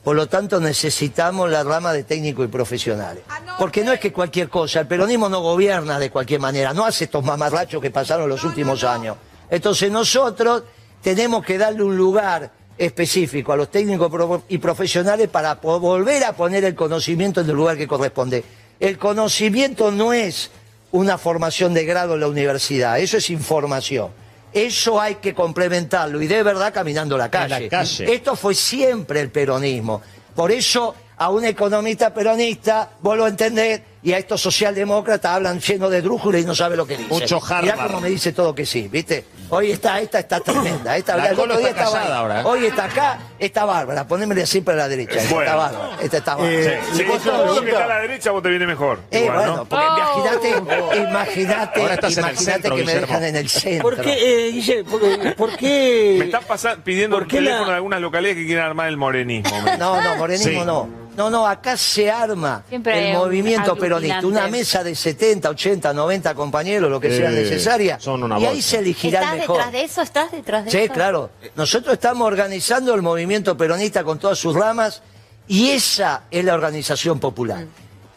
Por 0.02 0.16
lo 0.16 0.26
tanto, 0.26 0.58
necesitamos 0.58 1.48
la 1.48 1.62
rama 1.62 1.92
de 1.92 2.02
técnicos 2.02 2.44
y 2.44 2.48
profesionales. 2.48 3.22
Porque 3.60 3.84
no 3.84 3.92
es 3.92 4.00
que 4.00 4.12
cualquier 4.12 4.48
cosa, 4.48 4.80
el 4.80 4.88
peronismo 4.88 5.28
no 5.28 5.42
gobierna 5.42 6.00
de 6.00 6.10
cualquier 6.10 6.40
manera, 6.40 6.74
no 6.74 6.84
hace 6.84 7.04
estos 7.04 7.24
mamarrachos 7.24 7.80
que 7.80 7.92
pasaron 7.92 8.28
los 8.28 8.42
últimos 8.42 8.82
años. 8.82 9.16
Entonces 9.48 9.92
nosotros 9.92 10.64
tenemos 11.00 11.46
que 11.46 11.56
darle 11.56 11.84
un 11.84 11.96
lugar 11.96 12.50
específico 12.76 13.52
a 13.52 13.56
los 13.56 13.70
técnicos 13.70 14.10
y 14.48 14.58
profesionales 14.58 15.28
para 15.28 15.54
volver 15.54 16.24
a 16.24 16.32
poner 16.32 16.64
el 16.64 16.74
conocimiento 16.74 17.42
en 17.42 17.48
el 17.48 17.54
lugar 17.54 17.76
que 17.76 17.86
corresponde. 17.86 18.42
El 18.80 18.98
conocimiento 18.98 19.92
no 19.92 20.12
es 20.12 20.50
una 20.92 21.18
formación 21.18 21.74
de 21.74 21.84
grado 21.84 22.14
en 22.14 22.20
la 22.20 22.28
universidad, 22.28 23.00
eso 23.00 23.16
es 23.16 23.30
información. 23.30 24.10
Eso 24.52 25.00
hay 25.00 25.16
que 25.16 25.34
complementarlo 25.34 26.20
y 26.20 26.26
de 26.26 26.42
verdad 26.42 26.74
caminando 26.74 27.16
la 27.16 27.30
calle. 27.30 27.60
la 27.60 27.68
calle. 27.68 28.14
Esto 28.14 28.36
fue 28.36 28.54
siempre 28.54 29.20
el 29.20 29.30
peronismo. 29.30 30.02
Por 30.34 30.52
eso 30.52 30.94
a 31.16 31.30
un 31.30 31.44
economista 31.44 32.12
peronista, 32.12 32.90
vos 33.00 33.16
lo 33.16 33.26
entendés, 33.26 33.80
y 34.04 34.12
a 34.12 34.18
estos 34.18 34.40
socialdemócratas 34.40 35.32
hablan 35.36 35.60
lleno 35.60 35.88
de 35.88 36.02
drújula 36.02 36.38
y 36.38 36.44
no 36.44 36.54
sabe 36.54 36.76
lo 36.76 36.86
que 36.86 36.96
dice. 36.96 37.08
Mucho 37.08 37.40
Mirá 37.40 37.74
Harvard. 37.74 37.86
cómo 37.88 38.00
me 38.00 38.08
dice 38.08 38.32
todo 38.32 38.54
que 38.54 38.66
sí, 38.66 38.88
¿viste? 38.90 39.24
Hoy 39.50 39.70
está, 39.70 40.00
esta 40.00 40.18
está 40.20 40.40
tremenda. 40.40 40.96
Esta, 40.96 41.14
La 41.16 41.26
el 41.28 41.36
Colo 41.36 41.54
otro 41.54 41.58
día 41.58 41.68
está 41.70 41.84
callada 41.84 42.18
ahora, 42.18 42.40
¿eh? 42.40 42.44
Hoy 42.46 42.64
está 42.66 42.84
acá, 42.86 43.18
está 43.38 43.64
bárbara. 43.66 44.06
Ponémele 44.08 44.46
siempre 44.46 44.72
a 44.74 44.78
la 44.78 44.88
derecha. 44.88 45.16
Esta 45.20 45.34
Bueno. 45.34 45.50
está 45.50 45.56
bárbara. 45.56 45.96
Esta 46.02 46.16
está 46.16 46.34
bárbara. 46.36 46.52
Eh, 46.54 46.80
Sí, 46.92 46.98
Le 46.98 47.04
vos 47.08 47.22
todo 47.22 47.54
lo 47.54 47.60
que 47.60 47.70
está 47.70 47.84
a 47.84 47.86
la 47.88 47.98
derecha 48.00 48.30
vos 48.30 48.42
te 48.42 48.48
viene 48.48 48.66
mejor. 48.66 49.00
Eh, 49.10 49.20
Igual, 49.20 49.36
bueno, 49.36 49.56
¿no? 49.58 49.64
porque 49.66 49.84
Oh. 49.84 49.98
imagínate, 49.98 51.02
imagínate, 51.02 51.80
el 51.80 51.92
imagínate 51.92 52.36
centro, 52.36 52.76
que 52.76 52.84
me 52.84 52.94
dejan 52.94 53.24
en 53.24 53.36
el 53.36 53.48
centro. 53.48 53.82
¿Por 53.82 54.00
qué, 54.00 54.48
eh, 54.48 54.52
Guille, 54.52 54.84
por, 54.84 55.34
por 55.36 55.56
qué? 55.56 56.16
Me 56.18 56.24
están 56.26 56.44
pasa- 56.44 56.76
pidiendo 56.82 57.16
¿Por 57.16 57.24
el 57.24 57.28
qué 57.28 57.36
teléfono 57.36 57.62
la- 57.64 57.68
de 57.70 57.74
algunas 57.76 58.00
localidades 58.00 58.36
que 58.38 58.46
quieren 58.46 58.64
armar 58.64 58.88
el 58.88 58.96
morenismo. 58.96 59.62
No, 59.78 60.00
no, 60.00 60.16
morenismo 60.16 60.60
Sí. 60.60 60.66
no. 60.66 60.88
No, 61.16 61.28
no, 61.28 61.46
acá 61.46 61.76
se 61.76 62.10
arma 62.10 62.62
Siempre 62.68 63.10
el 63.10 63.16
movimiento 63.18 63.76
peronista. 63.76 64.26
Una 64.26 64.48
mesa 64.48 64.82
de 64.82 64.94
70, 64.94 65.50
80, 65.50 65.92
90 65.92 66.34
compañeros, 66.34 66.90
lo 66.90 66.98
que 66.98 67.14
sea 67.14 67.30
Eh, 67.30 67.34
necesaria. 67.34 68.00
son 68.00 68.22
una 68.22 68.38
y 68.38 68.46
ahí 68.46 68.62
se 68.62 68.78
elegirá 68.78 69.18
el 69.20 69.24
¿Estás 69.24 69.38
mejor. 69.40 69.56
detrás 69.58 69.72
de 69.72 69.84
eso? 69.84 70.02
¿Estás 70.02 70.32
detrás 70.32 70.64
de 70.64 70.70
Sí, 70.70 70.78
eso? 70.78 70.92
claro. 70.94 71.30
Nosotros 71.54 71.92
estamos 71.94 72.26
organizando 72.26 72.94
el 72.94 73.02
movimiento 73.02 73.56
peronista 73.56 74.02
con 74.04 74.18
todas 74.18 74.38
sus 74.38 74.54
ramas 74.54 75.02
y 75.48 75.70
esa 75.70 76.22
es 76.30 76.44
la 76.44 76.54
organización 76.54 77.20
popular. 77.20 77.66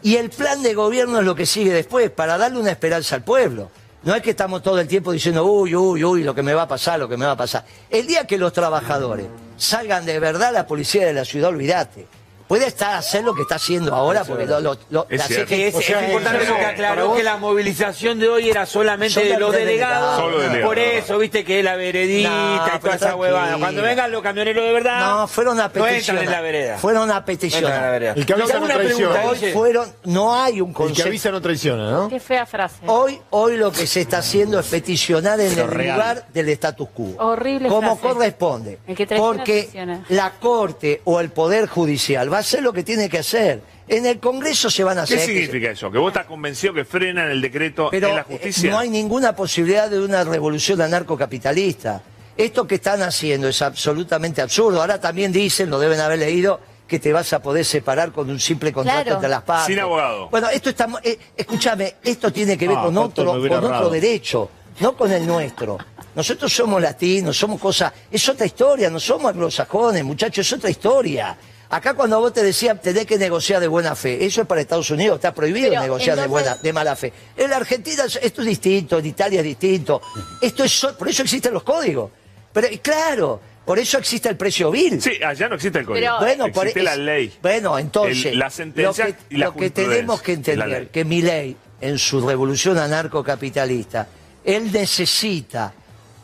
Y 0.02 0.16
el 0.16 0.30
plan 0.30 0.62
de 0.62 0.72
gobierno 0.72 1.18
es 1.18 1.24
lo 1.26 1.34
que 1.34 1.44
sigue 1.46 1.72
después, 1.72 2.10
para 2.10 2.38
darle 2.38 2.58
una 2.60 2.70
esperanza 2.70 3.16
al 3.16 3.24
pueblo. 3.24 3.70
No 4.04 4.14
es 4.14 4.22
que 4.22 4.30
estamos 4.30 4.62
todo 4.62 4.78
el 4.78 4.86
tiempo 4.86 5.10
diciendo, 5.10 5.44
uy, 5.44 5.74
uy, 5.74 6.04
uy, 6.04 6.22
lo 6.22 6.32
que 6.34 6.42
me 6.42 6.54
va 6.54 6.62
a 6.62 6.68
pasar, 6.68 6.98
lo 6.98 7.08
que 7.08 7.16
me 7.16 7.26
va 7.26 7.32
a 7.32 7.36
pasar. 7.36 7.64
El 7.90 8.06
día 8.06 8.24
que 8.24 8.38
los 8.38 8.52
trabajadores 8.52 9.26
salgan 9.56 10.06
de 10.06 10.18
verdad, 10.20 10.52
la 10.52 10.66
policía 10.66 11.04
de 11.06 11.12
la 11.12 11.24
ciudad, 11.24 11.48
olvídate. 11.50 12.06
Puede 12.48 12.66
estar 12.66 12.94
hacer 12.94 13.24
lo 13.24 13.34
que 13.34 13.42
está 13.42 13.56
haciendo 13.56 13.94
ahora, 13.94 14.24
porque 14.24 14.46
lo, 14.46 14.60
lo- 14.60 14.76
lo- 14.90 15.06
Es 15.10 15.18
la 15.18 15.24
Es, 15.26 15.74
O 15.74 15.80
sea, 15.82 16.00
es 16.00 16.06
importante 16.06 16.42
eso, 16.44 16.52
porque 16.52 16.62
para 16.62 16.68
aclaró 16.74 17.14
que 17.14 17.22
la 17.22 17.36
movilización 17.38 18.18
de 18.20 18.28
hoy 18.28 18.50
era 18.50 18.66
solamente 18.66 19.24
de 19.24 19.38
los 19.38 19.52
delegados. 19.52 20.22
Por 20.62 20.78
eso, 20.78 21.18
viste 21.18 21.44
que 21.44 21.58
es 21.58 21.64
la 21.64 21.76
veredita 21.76 22.28
No, 22.30 22.56
y 22.76 22.78
toda 22.80 22.94
esa 22.94 23.16
huevada. 23.16 23.56
Cuando 23.58 23.82
vengan 23.82 24.10
los 24.10 24.22
camioneros 24.22 24.64
de 24.64 24.72
verdad. 24.72 25.00
No, 25.00 25.26
fueron 25.28 25.58
a 25.60 25.64
No 25.64 25.72
peticionar. 25.72 26.24
en 26.24 26.30
la 26.30 26.40
vereda. 26.40 26.78
Fueron 26.78 27.10
a 27.10 27.20
No 27.20 27.24
vereda. 27.26 28.12
El 28.16 28.26
que 28.26 28.32
avisa 28.32 28.58
no 28.60 28.66
traiciona. 28.66 29.24
Hoy 29.24 29.38
fueron, 29.52 29.92
no 30.04 30.34
hay 30.34 30.60
un 30.60 30.68
El 30.70 30.74
que 30.74 30.82
concepto. 30.82 31.08
avisa 31.08 31.30
no 31.30 31.40
traiciona, 31.40 31.90
¿no? 31.90 32.08
Qué 32.08 32.20
fea 32.20 32.46
frase. 32.46 32.76
Hoy, 32.86 33.20
hoy 33.30 33.56
lo 33.56 33.72
que 33.72 33.86
se 33.86 34.00
está 34.02 34.18
haciendo 34.18 34.60
es 34.60 34.66
peticionar 34.66 35.40
en 35.40 35.50
Pero 35.50 35.64
el 35.64 35.70
real. 35.70 35.96
lugar 35.96 36.26
del 36.32 36.48
status 36.50 36.88
quo. 36.94 37.14
Horrible 37.18 37.68
Como 37.68 37.96
frase. 37.96 38.14
corresponde. 38.14 38.78
El 38.86 38.96
que 38.96 39.06
Porque 39.06 39.62
traiciona. 39.62 40.04
la 40.10 40.30
Corte 40.38 41.00
o 41.04 41.20
el 41.20 41.30
Poder 41.30 41.66
Judicial 41.66 42.28
va 42.36 42.40
a 42.40 42.40
hacer 42.42 42.62
lo 42.62 42.72
que 42.72 42.82
tiene 42.82 43.08
que 43.08 43.18
hacer. 43.18 43.62
En 43.88 44.04
el 44.04 44.18
Congreso 44.20 44.68
se 44.68 44.84
van 44.84 44.98
a 44.98 45.04
¿Qué 45.06 45.14
hacer. 45.14 45.26
significa 45.26 45.70
eso? 45.70 45.90
¿Que 45.90 45.98
vos 45.98 46.08
estás 46.12 46.26
convencido 46.26 46.74
que 46.74 46.84
frenan 46.84 47.30
el 47.30 47.40
decreto 47.40 47.88
Pero 47.90 48.08
en 48.08 48.14
la 48.16 48.20
eh, 48.22 48.24
justicia? 48.28 48.70
no 48.70 48.78
hay 48.78 48.90
ninguna 48.90 49.34
posibilidad 49.34 49.88
de 49.88 50.00
una 50.00 50.22
revolución 50.24 50.80
anarcocapitalista. 50.82 52.02
Esto 52.36 52.66
que 52.66 52.74
están 52.76 53.00
haciendo 53.02 53.48
es 53.48 53.62
absolutamente 53.62 54.42
absurdo. 54.42 54.80
Ahora 54.80 55.00
también 55.00 55.32
dicen, 55.32 55.70
lo 55.70 55.78
deben 55.78 56.00
haber 56.00 56.18
leído, 56.18 56.60
que 56.86 56.98
te 56.98 57.12
vas 57.12 57.32
a 57.32 57.40
poder 57.40 57.64
separar 57.64 58.12
con 58.12 58.28
un 58.30 58.38
simple 58.38 58.72
contrato 58.72 59.02
Claro. 59.02 59.16
entre 59.16 59.28
las 59.30 59.42
partes. 59.42 59.66
Sin 59.66 59.80
abogado. 59.80 60.28
Bueno, 60.28 60.48
esto 60.50 60.68
está, 60.70 60.88
eh, 61.02 61.18
escúchame, 61.36 61.94
esto 62.04 62.32
tiene 62.32 62.56
que 62.58 62.68
ver 62.68 62.76
Ah, 62.78 62.82
con 62.84 62.96
otro, 62.98 63.24
con 63.48 63.64
otro 63.64 63.88
derecho, 63.90 64.50
no 64.80 64.96
con 64.96 65.10
el 65.10 65.26
nuestro. 65.26 65.78
Nosotros 66.14 66.52
somos 66.52 66.80
latinos, 66.82 67.36
somos 67.36 67.60
cosas, 67.60 67.92
es 68.10 68.28
otra 68.28 68.46
historia, 68.46 68.88
no 68.90 69.00
somos 69.00 69.30
anglosajones, 69.32 70.04
muchachos, 70.04 70.46
es 70.46 70.52
otra 70.52 70.70
historia. 70.70 71.36
Acá 71.68 71.94
cuando 71.94 72.20
vos 72.20 72.32
te 72.32 72.42
decían 72.42 72.80
tenés 72.80 73.06
que 73.06 73.18
negociar 73.18 73.60
de 73.60 73.66
buena 73.68 73.96
fe, 73.96 74.24
eso 74.24 74.40
es 74.42 74.46
para 74.46 74.60
Estados 74.60 74.88
Unidos, 74.90 75.16
está 75.16 75.34
prohibido 75.34 75.68
Pero, 75.70 75.82
negociar 75.82 76.16
de 76.16 76.26
buena, 76.28 76.54
de 76.56 76.72
mala 76.72 76.94
fe. 76.94 77.12
En 77.36 77.50
la 77.50 77.56
Argentina 77.56 78.04
es- 78.04 78.20
esto 78.22 78.42
es 78.42 78.46
distinto, 78.46 78.98
en 78.98 79.06
Italia 79.06 79.40
es 79.40 79.44
distinto. 79.44 80.00
Esto 80.40 80.62
es 80.64 80.86
por 80.98 81.08
eso 81.08 81.22
existen 81.22 81.52
los 81.52 81.64
códigos. 81.64 82.10
Pero 82.52 82.68
claro, 82.80 83.40
por 83.64 83.78
eso 83.80 83.98
existe 83.98 84.28
el 84.28 84.36
precio 84.36 84.70
vil. 84.70 85.02
Sí, 85.02 85.12
allá 85.22 85.48
no 85.48 85.56
existe 85.56 85.80
el 85.80 85.86
código. 85.86 86.06
Pero- 86.06 86.18
Bueno, 86.20 86.52
por 86.52 86.66
existe 86.68 86.82
la 86.84 86.96
ley. 86.96 87.32
Bueno, 87.42 87.78
entonces, 87.78 88.26
El- 88.26 88.38
la 88.38 88.48
sentencia 88.48 89.06
lo 89.08 89.12
que, 89.12 89.18
y 89.34 89.36
la 89.38 89.46
lo 89.46 89.54
que 89.56 89.70
tenemos 89.70 90.22
que 90.22 90.32
entender, 90.34 90.88
que 90.88 91.04
mi 91.04 91.20
ley, 91.20 91.56
en 91.80 91.98
su 91.98 92.26
revolución 92.26 92.78
anarcocapitalista, 92.78 94.06
él 94.44 94.70
necesita 94.72 95.72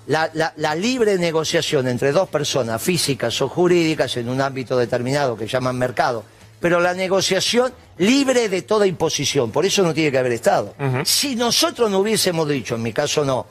la, 0.06 0.30
la- 0.34 0.52
la 0.56 0.74
libre 0.74 1.16
negociación 1.18 1.86
entre 1.88 2.12
dos 2.12 2.28
personas 2.28 2.80
físicas 2.82 3.40
o 3.42 3.48
jurídicas 3.48 4.16
en 4.16 4.28
un 4.28 4.40
ámbito 4.40 4.76
determinado 4.76 5.36
que 5.36 5.46
llaman 5.46 5.76
mercado, 5.78 6.24
pero 6.60 6.80
la 6.80 6.94
negociación 6.94 7.72
libre 7.98 8.48
de 8.48 8.62
toda 8.62 8.86
imposición, 8.86 9.50
por 9.50 9.64
eso 9.64 9.82
no 9.82 9.92
tiene 9.94 10.10
que 10.12 10.18
haber 10.18 10.32
Estado. 10.32 10.74
Si 11.04 11.34
nosotros 11.36 11.90
no 11.90 11.98
hubiésemos 12.00 12.48
dicho, 12.48 12.74
en 12.76 12.82
mi 12.82 12.92
caso 12.92 13.24
no, 13.24 13.46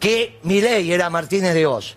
que 0.00 0.38
mi 0.44 0.60
ley 0.60 0.92
era 0.92 1.08
Martínez 1.10 1.54
de 1.54 1.66
Oz, 1.66 1.96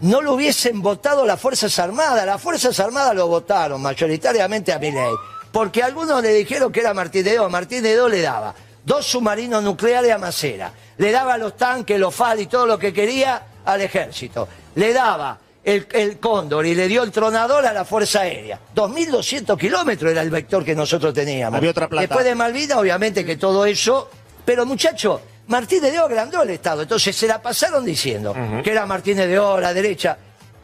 no 0.00 0.22
lo 0.22 0.34
hubiesen 0.34 0.80
votado 0.82 1.26
las 1.26 1.40
Fuerzas 1.40 1.76
Armadas. 1.80 2.24
Las 2.24 2.40
Fuerzas 2.40 2.78
Armadas 2.78 3.16
lo 3.16 3.26
votaron 3.26 3.82
mayoritariamente 3.82 4.72
a 4.72 4.78
Milei. 4.78 5.10
Porque 5.50 5.82
algunos 5.82 6.22
le 6.22 6.32
dijeron 6.34 6.70
que 6.70 6.78
era 6.80 6.94
Martín 6.94 7.24
de 7.24 7.38
Oz. 7.40 7.50
Martín 7.50 7.82
de 7.82 8.00
Oz 8.00 8.08
le 8.10 8.20
daba 8.20 8.54
dos 8.88 9.06
submarinos 9.06 9.62
nucleares 9.62 10.10
a 10.10 10.18
Macera. 10.18 10.72
Le 10.96 11.12
daba 11.12 11.38
los 11.38 11.56
tanques, 11.56 12.00
los 12.00 12.12
FAL 12.14 12.40
y 12.40 12.46
todo 12.46 12.66
lo 12.66 12.78
que 12.78 12.92
quería 12.92 13.40
al 13.64 13.80
ejército. 13.82 14.48
Le 14.74 14.92
daba 14.92 15.38
el, 15.62 15.86
el 15.92 16.18
cóndor 16.18 16.64
y 16.66 16.74
le 16.74 16.88
dio 16.88 17.02
el 17.02 17.12
tronador 17.12 17.66
a 17.66 17.72
la 17.72 17.84
Fuerza 17.84 18.20
Aérea. 18.22 18.58
2.200 18.74 19.56
kilómetros 19.58 20.10
era 20.10 20.22
el 20.22 20.30
vector 20.30 20.64
que 20.64 20.74
nosotros 20.74 21.12
teníamos. 21.14 21.58
Había 21.58 21.70
otra 21.70 21.88
plata. 21.88 22.06
Después 22.06 22.24
de 22.24 22.34
Malvinas, 22.34 22.78
obviamente 22.78 23.24
que 23.24 23.36
todo 23.36 23.64
eso... 23.66 24.10
Pero 24.44 24.64
muchacho, 24.64 25.20
Martínez 25.48 25.92
de 25.92 25.98
Oz 26.00 26.06
agrandó 26.06 26.42
el 26.42 26.50
Estado. 26.50 26.82
Entonces 26.82 27.14
se 27.14 27.26
la 27.26 27.42
pasaron 27.42 27.84
diciendo 27.84 28.34
que 28.64 28.70
era 28.70 28.86
Martínez 28.86 29.28
de 29.28 29.38
Oz, 29.38 29.60
la 29.60 29.74
derecha. 29.74 30.16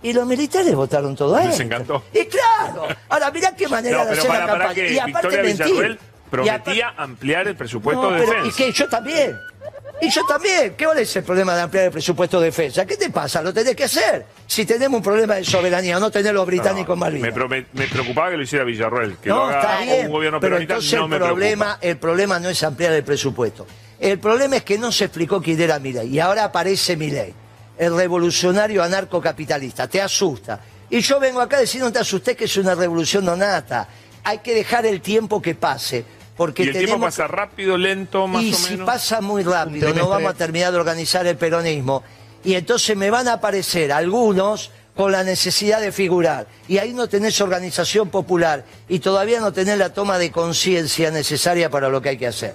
Y 0.02 0.12
los 0.14 0.26
militares 0.26 0.74
votaron 0.74 1.14
todo 1.14 1.36
a 1.36 1.40
Les 1.44 1.50
esto. 1.50 1.62
encantó. 1.64 2.02
Y 2.12 2.24
claro, 2.26 2.86
ahora 3.10 3.30
mirá 3.30 3.54
qué 3.54 3.68
manera 3.68 3.98
No, 3.98 4.04
de 4.06 4.12
hacer 4.12 4.26
para, 4.28 4.46
la 4.46 4.52
campaña. 4.58 4.86
y 4.88 4.98
aparte 4.98 5.42
mentir. 5.42 5.98
Aparte- 6.42 6.62
prometía 6.64 6.94
ampliar 6.96 7.48
el 7.48 7.56
presupuesto 7.56 8.02
No, 8.02 8.10
de 8.12 8.20
pero, 8.20 8.32
defensa. 8.32 8.62
Y 8.62 8.64
que 8.66 8.72
yo 8.72 8.88
también. 8.88 9.38
Y 10.00 10.10
yo 10.10 10.24
también. 10.26 10.74
¿Qué 10.76 10.86
vale 10.86 11.02
es 11.02 11.16
el 11.16 11.22
problema 11.22 11.54
de 11.54 11.62
ampliar 11.62 11.84
el 11.86 11.90
presupuesto 11.92 12.40
de 12.40 12.46
defensa? 12.46 12.84
¿Qué 12.84 12.96
te 12.96 13.10
pasa? 13.10 13.40
Lo 13.40 13.54
tenés 13.54 13.76
que 13.76 13.84
hacer. 13.84 14.26
Si 14.46 14.66
tenemos 14.66 14.98
un 14.98 15.02
problema 15.04 15.36
de 15.36 15.44
soberanía, 15.44 15.98
no 16.00 16.10
tener 16.10 16.34
los 16.34 16.44
británicos 16.46 16.96
No, 16.96 17.00
mal 17.00 17.12
me, 17.14 17.32
preocupaba 17.86 18.30
que 18.30 18.36
lo 18.36 18.42
hiciera 18.42 18.64
Villarruel. 18.64 19.16
Que 19.18 19.28
lo 19.28 19.36
no, 19.36 19.44
haga 19.44 19.60
está 19.60 19.80
bien. 19.82 20.06
un 20.06 20.12
gobierno 20.12 20.40
pero 20.40 20.58
entonces 20.58 20.98
no 20.98 21.04
el 21.04 21.10
me 21.10 21.16
problema, 21.18 21.64
preocupa. 21.78 21.86
el 21.86 21.96
problema 21.98 22.40
no 22.40 22.48
es 22.48 22.62
ampliar 22.62 22.92
el 22.92 23.04
presupuesto. 23.04 23.66
El 24.00 24.18
problema 24.18 24.56
es 24.56 24.64
que 24.64 24.76
no 24.76 24.90
se 24.90 25.04
explicó 25.04 25.40
quién 25.40 25.60
era 25.60 25.78
Milei. 25.78 26.08
Y 26.08 26.18
ahora 26.18 26.44
aparece 26.44 26.96
Milei, 26.96 27.32
el 27.78 27.96
revolucionario 27.96 28.82
anarcocapitalista. 28.82 29.86
Te 29.88 30.02
asusta. 30.02 30.60
Y 30.90 31.00
yo 31.00 31.18
vengo 31.20 31.40
acá 31.40 31.56
a 31.56 31.60
decir, 31.60 31.80
no 31.80 31.92
te 31.92 32.00
asustes 32.00 32.36
que 32.36 32.44
es 32.44 32.56
una 32.56 32.74
revolución 32.74 33.24
no 33.24 33.36
nata. 33.36 33.88
Hay 34.24 34.38
que 34.38 34.54
dejar 34.54 34.84
el 34.86 35.00
tiempo 35.00 35.40
que 35.40 35.54
pase. 35.54 36.04
Porque 36.36 36.64
y 36.64 36.66
el 36.68 36.72
tenemos 36.72 36.90
tiempo 36.90 37.06
pasa 37.06 37.26
rápido, 37.28 37.76
lento, 37.78 38.26
más 38.26 38.42
y 38.42 38.52
o 38.52 38.56
si 38.56 38.72
menos. 38.72 38.86
pasa 38.86 39.20
muy 39.20 39.42
rápido, 39.44 39.94
no 39.94 40.08
vamos 40.08 40.30
a 40.32 40.34
terminar 40.34 40.72
de 40.72 40.78
organizar 40.78 41.26
el 41.26 41.36
peronismo. 41.36 42.02
Y 42.44 42.54
entonces 42.54 42.96
me 42.96 43.10
van 43.10 43.28
a 43.28 43.34
aparecer 43.34 43.92
algunos 43.92 44.70
con 44.96 45.12
la 45.12 45.24
necesidad 45.24 45.80
de 45.80 45.92
figurar. 45.92 46.46
Y 46.68 46.78
ahí 46.78 46.92
no 46.92 47.08
tenés 47.08 47.40
organización 47.40 48.10
popular 48.10 48.64
y 48.88 48.98
todavía 49.00 49.40
no 49.40 49.52
tenés 49.52 49.78
la 49.78 49.92
toma 49.92 50.18
de 50.18 50.30
conciencia 50.30 51.10
necesaria 51.10 51.70
para 51.70 51.88
lo 51.88 52.00
que 52.00 52.10
hay 52.10 52.16
que 52.16 52.26
hacer. 52.26 52.54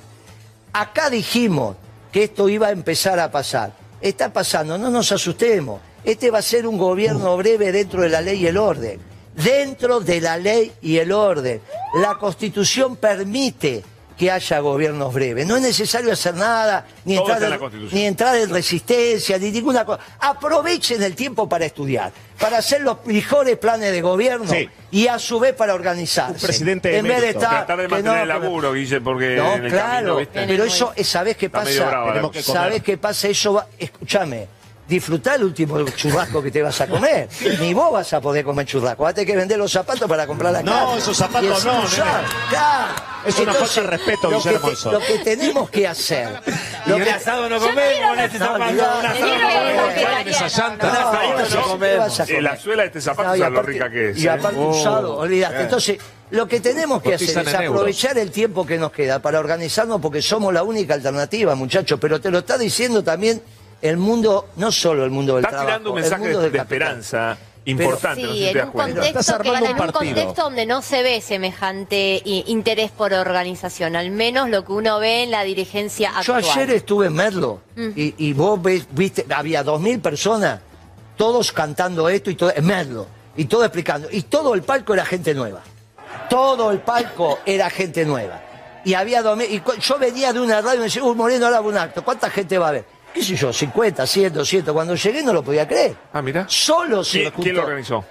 Acá 0.73 1.09
dijimos 1.09 1.75
que 2.11 2.23
esto 2.25 2.49
iba 2.49 2.67
a 2.67 2.71
empezar 2.71 3.19
a 3.19 3.31
pasar. 3.31 3.73
Está 4.01 4.31
pasando, 4.31 4.77
no 4.77 4.89
nos 4.89 5.11
asustemos. 5.11 5.81
Este 6.03 6.31
va 6.31 6.39
a 6.39 6.43
ser 6.43 6.65
un 6.65 6.77
gobierno 6.77 7.35
breve 7.35 7.71
dentro 7.71 8.01
de 8.01 8.09
la 8.09 8.21
ley 8.21 8.41
y 8.41 8.47
el 8.47 8.57
orden. 8.57 8.99
Dentro 9.35 9.99
de 9.99 10.21
la 10.21 10.37
ley 10.37 10.71
y 10.81 10.97
el 10.97 11.11
orden. 11.11 11.61
La 11.93 12.15
Constitución 12.15 12.95
permite 12.95 13.83
que 14.19 14.29
haya 14.29 14.59
gobiernos 14.59 15.13
breves. 15.13 15.47
No 15.47 15.55
es 15.55 15.61
necesario 15.61 16.11
hacer 16.11 16.35
nada, 16.35 16.85
ni 17.05 17.15
Todo 17.15 17.31
entrar, 17.31 17.53
en 17.73 17.89
ni 17.89 18.05
entrar 18.05 18.35
en 18.35 18.49
resistencia, 18.49 19.37
ni 19.37 19.49
ninguna 19.49 19.85
cosa. 19.85 20.01
Aprovechen 20.19 21.01
el 21.01 21.15
tiempo 21.15 21.47
para 21.47 21.65
estudiar, 21.65 22.11
para 22.37 22.57
hacer 22.57 22.81
los 22.81 23.05
mejores 23.05 23.57
planes 23.57 23.93
de 23.93 24.01
gobierno 24.01 24.45
Sí. 24.51 24.69
y 24.91 25.07
a 25.07 25.17
su 25.19 25.39
vez 25.39 25.53
para 25.53 25.73
organizarse. 25.73 26.33
Un 26.33 26.41
presidente 26.41 26.97
en 26.97 27.07
vez 27.07 27.21
de 27.21 27.29
estar 27.29 27.49
Tratar 27.65 27.77
de 27.77 27.87
mantener 27.87 28.17
no, 28.17 28.21
el 28.23 28.27
laburo, 28.27 28.73
Guille, 28.73 28.99
porque 28.99 29.37
no, 29.37 29.53
en 29.53 29.65
el 29.65 29.71
claro, 29.71 30.19
pero 30.33 30.65
eso, 30.65 30.91
eh, 30.97 31.03
¿sabés 31.05 31.37
qué 31.37 31.49
pasa? 31.49 31.69
que 31.71 32.19
comer. 32.19 32.43
¿Sabés 32.43 32.83
qué 32.83 32.97
pasa? 32.97 33.29
Eso 33.29 33.53
va, 33.53 33.67
escúchame, 33.77 34.49
disfrutá 34.89 35.35
el 35.35 35.43
último 35.43 35.81
churrasco 35.91 36.41
que 36.41 36.51
te 36.51 36.61
vas 36.63 36.81
a 36.81 36.87
comer. 36.87 37.29
Ni 37.61 37.73
vos 37.73 37.91
vas 37.93 38.11
a 38.13 38.19
poder 38.19 38.43
comer 38.43 38.65
churrasco, 38.65 39.03
vas 39.03 39.11
a 39.11 39.13
tener 39.15 39.27
que 39.27 39.35
vender 39.37 39.57
los 39.59 39.71
zapatos 39.71 40.09
para 40.09 40.25
comprar 40.27 40.51
la 40.51 40.63
No, 40.63 40.71
carne. 40.73 40.97
esos 40.97 41.15
zapatos 41.15 41.63
no. 41.63 41.83
Es 43.25 43.37
una 43.37 43.53
falta 43.53 43.81
de 43.81 43.87
respeto, 43.87 44.31
lo 44.31 44.41
que, 44.41 44.49
te- 44.51 44.89
lo 44.91 44.99
que 44.99 45.19
tenemos 45.23 45.69
que 45.69 45.87
hacer. 45.87 46.29
Y 46.85 46.89
Lo 46.91 46.95
un 46.95 47.03
que, 47.03 47.11
asado 47.11 47.49
no 47.49 47.59
comemos 47.59 48.17
este 48.17 48.39
No, 48.39 48.45
zapato. 48.45 48.71
Un 48.71 48.79
asado 48.79 49.01
no 49.03 49.09
comemos. 51.67 52.19
no, 52.19 52.25
no. 52.25 52.25
No, 52.25 52.33
¿no? 52.35 52.41
la 52.41 52.57
suela 52.57 52.81
de 52.83 52.87
este 52.87 53.01
zapato, 53.01 53.29
No, 53.29 53.35
y 53.35 53.39
¿sabes 53.39 53.53
lo 53.53 53.61
rica 53.61 53.89
que 53.91 54.09
es? 54.11 54.17
Y 54.17 54.25
eh? 54.27 54.29
aparte 54.29 54.57
Oh. 54.57 54.69
usado, 54.69 55.17
olvidaste. 55.17 55.61
Entonces, 55.61 55.97
lo 56.31 56.47
que 56.47 56.61
tenemos 56.61 57.01
que 57.03 57.15
hacer 57.15 57.29
es 57.29 57.53
euros. 57.53 57.55
aprovechar 57.71 58.17
el 58.17 58.31
tiempo 58.31 58.65
que 58.65 58.77
nos 58.77 58.91
queda 58.93 59.19
para 59.21 59.39
organizarnos 59.39 59.99
porque 60.01 60.21
somos 60.21 60.53
la 60.53 60.63
única 60.63 60.93
alternativa, 60.93 61.53
muchachos. 61.53 61.99
Pero 62.01 62.21
te 62.21 62.31
lo 62.31 62.39
está 62.39 62.57
diciendo 62.57 63.03
también 63.03 63.41
el 63.81 63.97
mundo, 63.97 64.47
no 64.57 64.71
solo 64.71 65.03
el 65.05 65.11
mundo 65.11 65.35
del 65.35 65.45
Está 65.45 65.49
trabajo. 65.57 65.67
tirando 65.67 65.91
un 65.91 65.97
el 65.97 66.01
mensaje 66.03 66.23
mundo 66.23 66.39
de, 66.41 66.49
de 66.49 66.57
esperanza 66.57 67.37
importante, 67.65 68.23
no 68.23 68.33
Sí, 68.33 68.39
te 68.39 68.49
en 68.59 68.65
un, 68.65 68.71
contexto, 68.71 69.37
que, 69.39 69.49
en 69.49 69.63
un 69.63 69.91
contexto 69.91 70.41
donde 70.43 70.65
no 70.65 70.81
se 70.81 71.03
ve 71.03 71.21
semejante 71.21 72.21
interés 72.25 72.89
por 72.91 73.13
organización, 73.13 73.95
al 73.95 74.11
menos 74.11 74.49
lo 74.49 74.65
que 74.65 74.71
uno 74.71 74.99
ve 74.99 75.23
en 75.23 75.31
la 75.31 75.43
dirigencia 75.43 76.11
Yo 76.23 76.33
actual. 76.35 76.43
ayer 76.63 76.71
estuve 76.77 77.07
en 77.07 77.13
Merlo 77.13 77.61
y, 77.77 78.15
y 78.17 78.33
vos 78.33 78.61
ves, 78.61 78.87
viste, 78.91 79.25
había 79.33 79.63
dos 79.63 79.79
mil 79.81 79.99
personas, 79.99 80.61
todos 81.15 81.51
cantando 81.51 82.09
esto 82.09 82.31
y 82.31 82.35
todo, 82.35 82.51
en 82.55 82.65
Merlo, 82.65 83.05
y 83.37 83.45
todo 83.45 83.63
explicando. 83.63 84.07
Y 84.11 84.23
todo 84.23 84.53
el 84.55 84.63
palco 84.63 84.93
era 84.93 85.05
gente 85.05 85.33
nueva. 85.33 85.61
Todo 86.29 86.71
el 86.71 86.79
palco 86.79 87.39
era 87.45 87.69
gente 87.69 88.03
nueva. 88.05 88.41
Y 88.85 88.93
había 88.93 89.21
dos 89.21 89.37
mil, 89.37 89.51
y 89.53 89.59
cu- 89.59 89.73
yo 89.75 89.97
venía 89.99 90.31
de 90.33 90.39
una 90.39 90.61
radio 90.61 90.75
y 90.75 90.79
me 90.79 90.83
decía, 90.85 91.03
uy, 91.03 91.15
Moreno, 91.15 91.45
ahora 91.45 91.59
va 91.61 91.67
un 91.67 91.77
acto, 91.77 92.03
¿cuánta 92.03 92.29
gente 92.29 92.57
va 92.57 92.69
a 92.69 92.71
ver? 92.71 92.85
¿Qué 93.13 93.23
sé 93.23 93.35
yo? 93.35 93.51
50, 93.51 94.05
100, 94.05 94.33
200. 94.33 94.73
Cuando 94.73 94.95
llegué 94.95 95.23
no 95.23 95.33
lo 95.33 95.43
podía 95.43 95.67
creer. 95.67 95.95
Ah, 96.13 96.21
mira. 96.21 96.45
Solo 96.47 97.03
se 97.03 97.19
¿Quién, 97.21 97.31
juntó 97.31 97.43
quién 97.43 97.55
lo 97.55 97.63
organizó? 97.63 98.05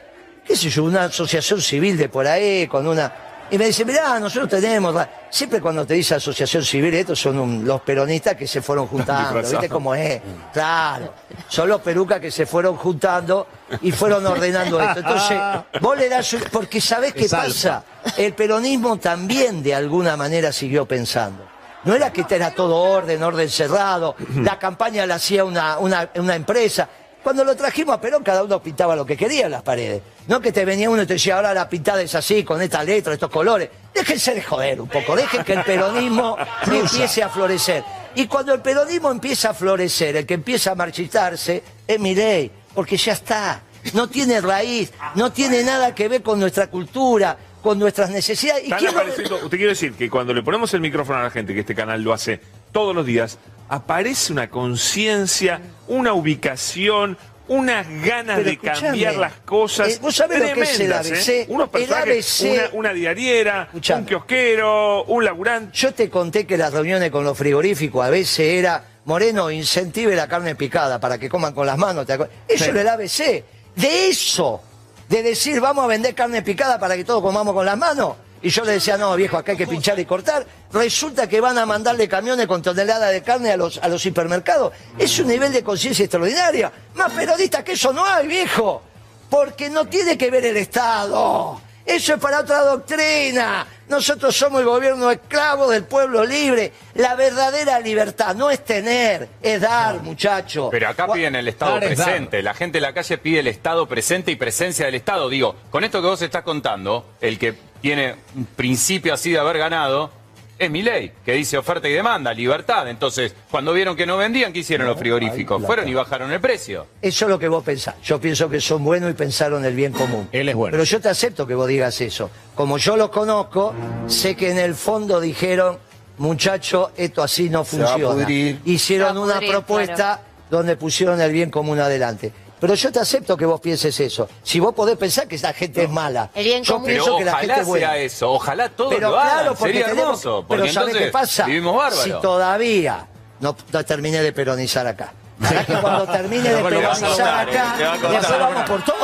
qué 0.44 0.56
sé 0.56 0.70
yo, 0.70 0.84
una 0.84 1.04
asociación 1.04 1.60
civil 1.60 1.96
de 1.98 2.08
por 2.08 2.26
ahí, 2.26 2.66
con 2.66 2.86
una... 2.86 3.12
Y 3.50 3.56
me 3.56 3.64
dice, 3.66 3.84
mirá, 3.84 4.18
nosotros 4.20 4.48
tenemos... 4.50 4.94
la-". 4.94 5.08
Siempre 5.30 5.60
cuando 5.60 5.86
te 5.86 5.94
dice 5.94 6.14
asociación 6.16 6.62
civil, 6.64 6.92
estos 6.94 7.18
son 7.18 7.38
un- 7.38 7.64
los 7.66 7.80
peronistas 7.82 8.34
que 8.34 8.46
se 8.46 8.60
fueron 8.60 8.86
juntando. 8.88 9.40
¿viste 9.40 9.68
cómo 9.70 9.94
es? 9.94 10.20
Claro, 10.52 11.14
son 11.48 11.68
los 11.68 11.80
perucas 11.80 12.20
que 12.20 12.30
se 12.30 12.44
fueron 12.44 12.76
juntando 12.76 13.46
y 13.82 13.90
fueron 13.92 14.26
ordenando 14.26 14.78
esto. 14.80 14.98
Entonces, 15.00 15.38
vos 15.80 15.96
le 15.96 16.08
das... 16.10 16.36
Porque 16.52 16.80
¿sabés 16.80 17.14
qué 17.14 17.24
Es 17.26 17.30
pasa? 17.30 17.84
El 18.18 18.34
peronismo 18.34 18.98
también 18.98 19.62
de 19.62 19.74
alguna 19.74 20.16
manera 20.16 20.52
siguió 20.52 20.84
pensando. 20.86 21.47
No 21.84 21.94
era 21.94 22.12
que 22.12 22.24
era 22.28 22.50
todo 22.54 22.76
orden, 22.76 23.22
orden 23.22 23.48
cerrado, 23.48 24.16
la 24.36 24.58
campaña 24.58 25.06
la 25.06 25.16
hacía 25.16 25.44
una, 25.44 25.78
una, 25.78 26.10
una 26.16 26.34
empresa. 26.34 26.88
Cuando 27.22 27.44
lo 27.44 27.56
trajimos 27.56 27.94
a 27.94 28.00
Perón, 28.00 28.22
cada 28.22 28.42
uno 28.42 28.62
pintaba 28.62 28.96
lo 28.96 29.04
que 29.04 29.16
quería 29.16 29.46
en 29.46 29.52
las 29.52 29.62
paredes. 29.62 30.02
No 30.28 30.40
que 30.40 30.52
te 30.52 30.64
venía 30.64 30.88
uno 30.88 31.02
y 31.02 31.06
te 31.06 31.14
decía, 31.14 31.36
ahora 31.36 31.52
la 31.52 31.68
pintada 31.68 32.00
es 32.00 32.14
así, 32.14 32.44
con 32.44 32.62
esta 32.62 32.82
letra, 32.82 33.12
estos 33.12 33.30
colores. 33.30 33.68
Déjense 33.92 34.34
de 34.34 34.42
joder 34.42 34.80
un 34.80 34.88
poco, 34.88 35.16
dejen 35.16 35.44
que 35.44 35.54
el 35.54 35.64
peronismo 35.64 36.36
empiece 36.66 37.22
a 37.22 37.28
florecer. 37.28 37.84
Y 38.14 38.26
cuando 38.26 38.54
el 38.54 38.60
peronismo 38.60 39.10
empieza 39.10 39.50
a 39.50 39.54
florecer, 39.54 40.16
el 40.16 40.26
que 40.26 40.34
empieza 40.34 40.72
a 40.72 40.74
marchitarse 40.74 41.62
es 41.86 42.00
Milei, 42.00 42.50
porque 42.74 42.96
ya 42.96 43.12
está. 43.12 43.62
No 43.94 44.08
tiene 44.08 44.40
raíz, 44.40 44.92
no 45.14 45.32
tiene 45.32 45.62
nada 45.62 45.94
que 45.94 46.08
ver 46.08 46.22
con 46.22 46.40
nuestra 46.40 46.68
cultura, 46.68 47.36
con 47.68 47.78
nuestras 47.78 48.08
necesidades. 48.08 48.66
¿Y 48.66 48.72
apareciendo- 48.72 49.36
Usted 49.36 49.50
quiere 49.58 49.68
decir 49.72 49.92
que 49.92 50.08
cuando 50.08 50.32
le 50.32 50.42
ponemos 50.42 50.72
el 50.72 50.80
micrófono 50.80 51.18
a 51.18 51.24
la 51.24 51.30
gente, 51.30 51.52
que 51.52 51.60
este 51.60 51.74
canal 51.74 52.00
lo 52.02 52.14
hace 52.14 52.40
todos 52.72 52.94
los 52.94 53.04
días, 53.04 53.36
aparece 53.68 54.32
una 54.32 54.48
conciencia, 54.48 55.60
una 55.86 56.14
ubicación, 56.14 57.18
unas 57.46 57.86
ganas 58.02 58.38
Pero 58.38 58.48
de 58.50 58.56
cambiar 58.56 59.16
las 59.16 59.34
cosas. 59.44 59.88
eh, 59.88 59.98
¿vos 60.00 60.16
sabés 60.16 60.38
lo 60.40 60.54
que 60.54 60.62
es 60.62 60.80
el 60.80 60.90
ABC? 60.94 61.28
¿eh? 61.28 61.46
Unos 61.50 61.66
El 61.66 61.70
personajes, 61.72 62.40
ABC 62.40 62.50
una, 62.52 62.70
una 62.72 62.92
diariera, 62.94 63.62
Escuchame. 63.64 64.00
un 64.00 64.06
kiosquero, 64.06 65.04
un 65.04 65.24
laburante. 65.26 65.76
Yo 65.76 65.92
te 65.92 66.08
conté 66.08 66.46
que 66.46 66.56
las 66.56 66.72
reuniones 66.72 67.10
con 67.10 67.22
los 67.22 67.36
frigoríficos 67.36 68.02
a 68.02 68.08
veces 68.08 68.38
era, 68.48 68.82
Moreno, 69.04 69.50
incentive 69.50 70.16
la 70.16 70.26
carne 70.26 70.54
picada 70.54 70.98
para 70.98 71.18
que 71.18 71.28
coman 71.28 71.52
con 71.52 71.66
las 71.66 71.76
manos. 71.76 72.06
Eso 72.08 72.64
Sí. 72.64 72.70
era 72.70 72.80
el 72.80 72.88
ABC. 72.88 73.44
De 73.76 74.08
eso, 74.08 74.62
de 75.08 75.22
decir 75.22 75.60
vamos 75.60 75.84
a 75.84 75.86
vender 75.86 76.14
carne 76.14 76.42
picada 76.42 76.78
para 76.78 76.96
que 76.96 77.04
todos 77.04 77.22
comamos 77.22 77.54
con 77.54 77.64
las 77.64 77.76
manos. 77.76 78.16
Y 78.40 78.50
yo 78.50 78.64
le 78.64 78.72
decía, 78.72 78.96
no, 78.96 79.16
viejo, 79.16 79.36
acá 79.36 79.52
hay 79.52 79.58
que 79.58 79.66
pinchar 79.66 79.98
y 79.98 80.04
cortar. 80.04 80.46
Resulta 80.72 81.28
que 81.28 81.40
van 81.40 81.58
a 81.58 81.66
mandarle 81.66 82.08
camiones 82.08 82.46
con 82.46 82.62
toneladas 82.62 83.10
de 83.10 83.22
carne 83.22 83.50
a 83.50 83.56
los, 83.56 83.78
a 83.78 83.88
los 83.88 84.04
hipermercados. 84.06 84.72
Es 84.96 85.18
un 85.18 85.26
nivel 85.26 85.52
de 85.52 85.64
conciencia 85.64 86.04
extraordinaria. 86.04 86.70
Más 86.94 87.12
periodista 87.12 87.64
que 87.64 87.72
eso 87.72 87.92
no 87.92 88.04
hay, 88.04 88.28
viejo. 88.28 88.82
Porque 89.28 89.68
no 89.68 89.86
tiene 89.86 90.16
que 90.16 90.30
ver 90.30 90.46
el 90.46 90.56
Estado. 90.56 91.60
Eso 91.84 92.14
es 92.14 92.20
para 92.20 92.40
otra 92.40 92.60
doctrina. 92.60 93.66
Nosotros 93.88 94.36
somos 94.36 94.60
el 94.60 94.66
gobierno 94.66 95.10
esclavo 95.10 95.70
del 95.70 95.84
pueblo 95.84 96.24
libre. 96.24 96.72
La 96.94 97.14
verdadera 97.14 97.80
libertad 97.80 98.34
no 98.34 98.50
es 98.50 98.64
tener, 98.64 99.28
es 99.42 99.60
dar, 99.60 100.02
muchacho. 100.02 100.68
Pero 100.70 100.88
acá 100.88 101.10
piden 101.12 101.36
el 101.36 101.48
Estado 101.48 101.74
Dar 101.74 101.84
es 101.84 101.98
dar. 101.98 102.06
presente. 102.06 102.42
La 102.42 102.54
gente 102.54 102.78
en 102.78 102.82
la 102.82 102.92
calle 102.92 103.18
pide 103.18 103.40
el 103.40 103.46
Estado 103.46 103.86
presente 103.86 104.30
y 104.30 104.36
presencia 104.36 104.86
del 104.86 104.94
Estado. 104.96 105.28
Digo, 105.28 105.56
con 105.70 105.84
esto 105.84 106.02
que 106.02 106.08
vos 106.08 106.20
estás 106.20 106.42
contando, 106.42 107.06
el 107.20 107.38
que 107.38 107.54
tiene 107.80 108.16
un 108.36 108.44
principio 108.44 109.14
así 109.14 109.30
de 109.30 109.38
haber 109.38 109.58
ganado 109.58 110.10
es 110.58 110.70
mi 110.70 110.82
ley, 110.82 111.12
que 111.24 111.32
dice 111.32 111.56
oferta 111.56 111.88
y 111.88 111.92
demanda, 111.92 112.34
libertad. 112.34 112.88
Entonces, 112.88 113.34
cuando 113.50 113.72
vieron 113.72 113.94
que 113.96 114.06
no 114.06 114.16
vendían, 114.16 114.52
¿qué 114.52 114.60
hicieron 114.60 114.86
los 114.88 114.98
frigoríficos? 114.98 115.64
Fueron 115.64 115.86
y 115.88 115.94
bajaron 115.94 116.32
el 116.32 116.40
precio. 116.40 116.86
Eso 117.00 117.24
es 117.26 117.30
lo 117.30 117.38
que 117.38 117.46
vos 117.48 117.62
pensás. 117.62 117.94
Yo 118.02 118.20
pienso 118.20 118.50
que 118.50 118.60
son 118.60 118.82
buenos 118.82 119.10
y 119.10 119.14
pensaron 119.14 119.64
el 119.64 119.74
bien 119.74 119.92
común. 119.92 120.28
Él 120.32 120.48
es 120.48 120.54
bueno. 120.56 120.72
Pero 120.72 120.84
yo 120.84 121.00
te 121.00 121.08
acepto 121.08 121.46
que 121.46 121.54
vos 121.54 121.68
digas 121.68 122.00
eso. 122.00 122.30
Como 122.54 122.76
yo 122.78 122.96
los 122.96 123.10
conozco, 123.10 123.72
sé 124.08 124.34
que 124.34 124.50
en 124.50 124.58
el 124.58 124.74
fondo 124.74 125.20
dijeron, 125.20 125.78
muchacho, 126.18 126.90
esto 126.96 127.22
así 127.22 127.48
no 127.48 127.58
va 127.58 127.62
a 127.62 127.64
funciona. 127.64 128.14
pudrir. 128.14 128.60
Hicieron 128.64 129.08
Se 129.08 129.14
va 129.14 129.20
a 129.20 129.38
una 129.38 129.48
propuesta 129.48 129.94
claro. 129.96 130.20
donde 130.50 130.76
pusieron 130.76 131.20
el 131.20 131.30
bien 131.32 131.50
común 131.50 131.78
adelante. 131.78 132.32
Pero 132.60 132.74
yo 132.74 132.90
te 132.92 132.98
acepto 133.00 133.36
que 133.36 133.46
vos 133.46 133.60
pienses 133.60 133.98
eso. 134.00 134.28
Si 134.42 134.58
vos 134.60 134.74
podés 134.74 134.96
pensar 134.96 135.28
que 135.28 135.36
esa 135.36 135.52
gente 135.52 135.84
es 135.84 135.90
mala. 135.90 136.30
El 136.34 136.44
bien 136.44 136.62
yo 136.64 136.74
común. 136.74 136.86
pienso 136.88 137.04
Pero 137.04 137.18
que 137.18 137.24
la 137.24 137.32
gente 137.32 137.46
ojalá 137.46 137.60
es 137.62 137.66
buena. 137.68 137.86
sea 137.88 137.96
eso, 137.98 138.32
ojalá 138.32 138.68
todos 138.70 138.94
Pero 138.94 139.08
lo 139.10 139.14
claro, 139.14 139.30
hagan. 139.40 139.54
porque 139.56 139.72
Sería 139.74 139.86
tenemos- 139.86 140.24
hermoso, 140.24 140.44
porque 140.48 140.62
pero 140.62 140.72
¿sabés 140.72 140.96
qué 140.96 141.06
pasa? 141.08 141.44
vivimos 141.46 141.76
bárbaros. 141.76 142.04
Si 142.04 142.10
todavía 142.20 143.06
no, 143.40 143.56
no 143.72 143.84
terminé 143.84 144.20
de 144.22 144.32
peronizar 144.32 144.86
acá. 144.86 145.12
Para 145.40 145.64
que 145.64 145.72
cuando 145.74 146.04
termine 146.08 146.52
de 146.52 146.62
peronizar 146.68 147.48
acá, 147.48 147.76
después 148.10 148.38
vamos 148.40 148.68
por 148.68 148.84
todo. 148.84 148.96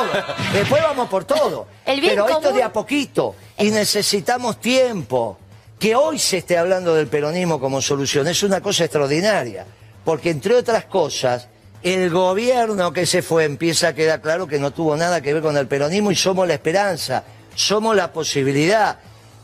Después 0.53 0.83
vamos 0.83 1.09
por 1.09 1.25
todo. 1.25 1.67
El 1.87 2.01
bien 2.01 2.15
Pero 2.17 2.29
esto 2.29 2.53
de 2.53 2.63
a 2.65 2.73
poquito. 2.73 3.37
Y 3.59 3.71
necesitamos 3.71 4.59
tiempo. 4.61 5.39
Que 5.79 5.95
hoy 5.95 6.19
se 6.19 6.39
esté 6.39 6.57
hablando 6.59 6.95
del 6.95 7.07
peronismo 7.09 7.61
como 7.61 7.81
solución 7.83 8.27
es 8.27 8.43
una 8.43 8.61
cosa 8.61 8.85
extraordinaria. 8.85 9.65
Porque 10.05 10.31
entre 10.31 10.57
otras 10.57 10.87
cosas, 10.87 11.49
el 11.85 12.09
gobierno 12.09 12.95
que 12.95 13.05
se 13.05 13.21
fue 13.21 13.45
empieza 13.45 13.89
a 13.89 13.95
quedar 13.95 14.23
claro 14.23 14.47
que 14.47 14.59
no 14.59 14.71
tuvo 14.71 14.97
nada 14.97 15.21
que 15.21 15.35
ver 15.35 15.43
con 15.43 15.55
el 15.59 15.67
peronismo 15.67 16.11
y 16.11 16.17
somos 16.17 16.49
la 16.49 16.55
esperanza, 16.55 17.25
somos 17.55 17.95
la 17.95 18.11
posibilidad. 18.11 18.99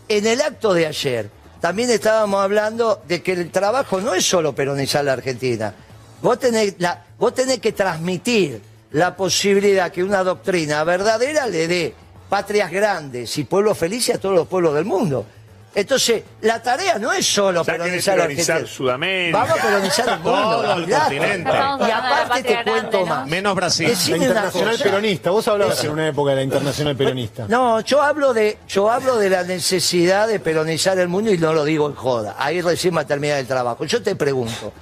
En 0.08 0.26
el 0.26 0.40
acto 0.40 0.72
de 0.72 0.86
ayer 0.86 1.28
también 1.60 1.90
estábamos 1.90 2.42
hablando 2.42 3.02
de 3.06 3.22
que 3.22 3.32
el 3.32 3.50
trabajo 3.50 4.00
no 4.00 4.14
es 4.14 4.24
solo 4.24 4.54
peronizar 4.54 5.04
la 5.04 5.12
Argentina. 5.12 5.74
Vos 6.22 6.38
tenés, 6.38 6.76
vos 7.18 7.34
tenés 7.34 7.58
que 7.58 7.72
transmitir 7.72 8.62
la 8.92 9.14
posibilidad 9.14 9.92
que 9.92 10.02
una 10.02 10.24
doctrina 10.24 10.82
verdadera 10.82 11.46
le 11.46 11.68
dé 11.68 11.94
patrias 12.30 12.70
grandes 12.70 13.36
y 13.36 13.44
pueblos 13.44 13.76
felices 13.76 14.16
a 14.16 14.18
todos 14.18 14.34
los 14.34 14.48
pueblos 14.48 14.74
del 14.74 14.86
mundo. 14.86 15.26
Entonces, 15.72 16.24
la 16.40 16.60
tarea 16.60 16.98
no 16.98 17.12
es 17.12 17.24
solo 17.24 17.64
peronizar 17.64 18.18
la 18.18 18.24
Argentina. 18.24 18.66
Sudamérica. 18.66 19.38
Vamos 19.38 19.58
a 19.58 19.62
peronizar 19.62 20.08
el 20.14 20.14
mundo. 20.20 20.32
Todo 20.32 20.72
el 20.74 20.90
continente. 20.90 21.50
Y 21.50 21.88
la 21.88 22.22
aparte 22.22 22.42
te 22.42 22.54
cuento 22.54 22.64
grande, 22.64 22.98
¿no? 22.98 23.06
más. 23.06 23.26
Menos 23.28 23.54
Brasil. 23.54 23.86
La 23.86 23.90
Decime 23.90 24.16
una 24.16 24.26
internacional 24.26 24.78
peronista. 24.78 25.30
Vos 25.30 25.48
hablabas 25.48 25.78
Eso. 25.78 25.86
en 25.86 25.92
una 25.92 26.08
época 26.08 26.30
de 26.30 26.36
la 26.36 26.42
internacional 26.42 26.96
peronista. 26.96 27.46
No, 27.48 27.80
yo 27.82 28.02
hablo 28.02 28.34
de 28.34 28.58
yo 28.68 28.90
hablo 28.90 29.16
de 29.16 29.30
la 29.30 29.44
necesidad 29.44 30.26
de 30.26 30.40
peronizar 30.40 30.98
el 30.98 31.06
mundo 31.06 31.32
y 31.32 31.38
no 31.38 31.52
lo 31.52 31.64
digo 31.64 31.88
en 31.88 31.94
joda. 31.94 32.34
Ahí 32.38 32.60
recién 32.60 32.96
va 32.96 33.02
a 33.02 33.06
terminar 33.06 33.38
el 33.38 33.46
trabajo. 33.46 33.84
Yo 33.84 34.02
te 34.02 34.16
pregunto, 34.16 34.72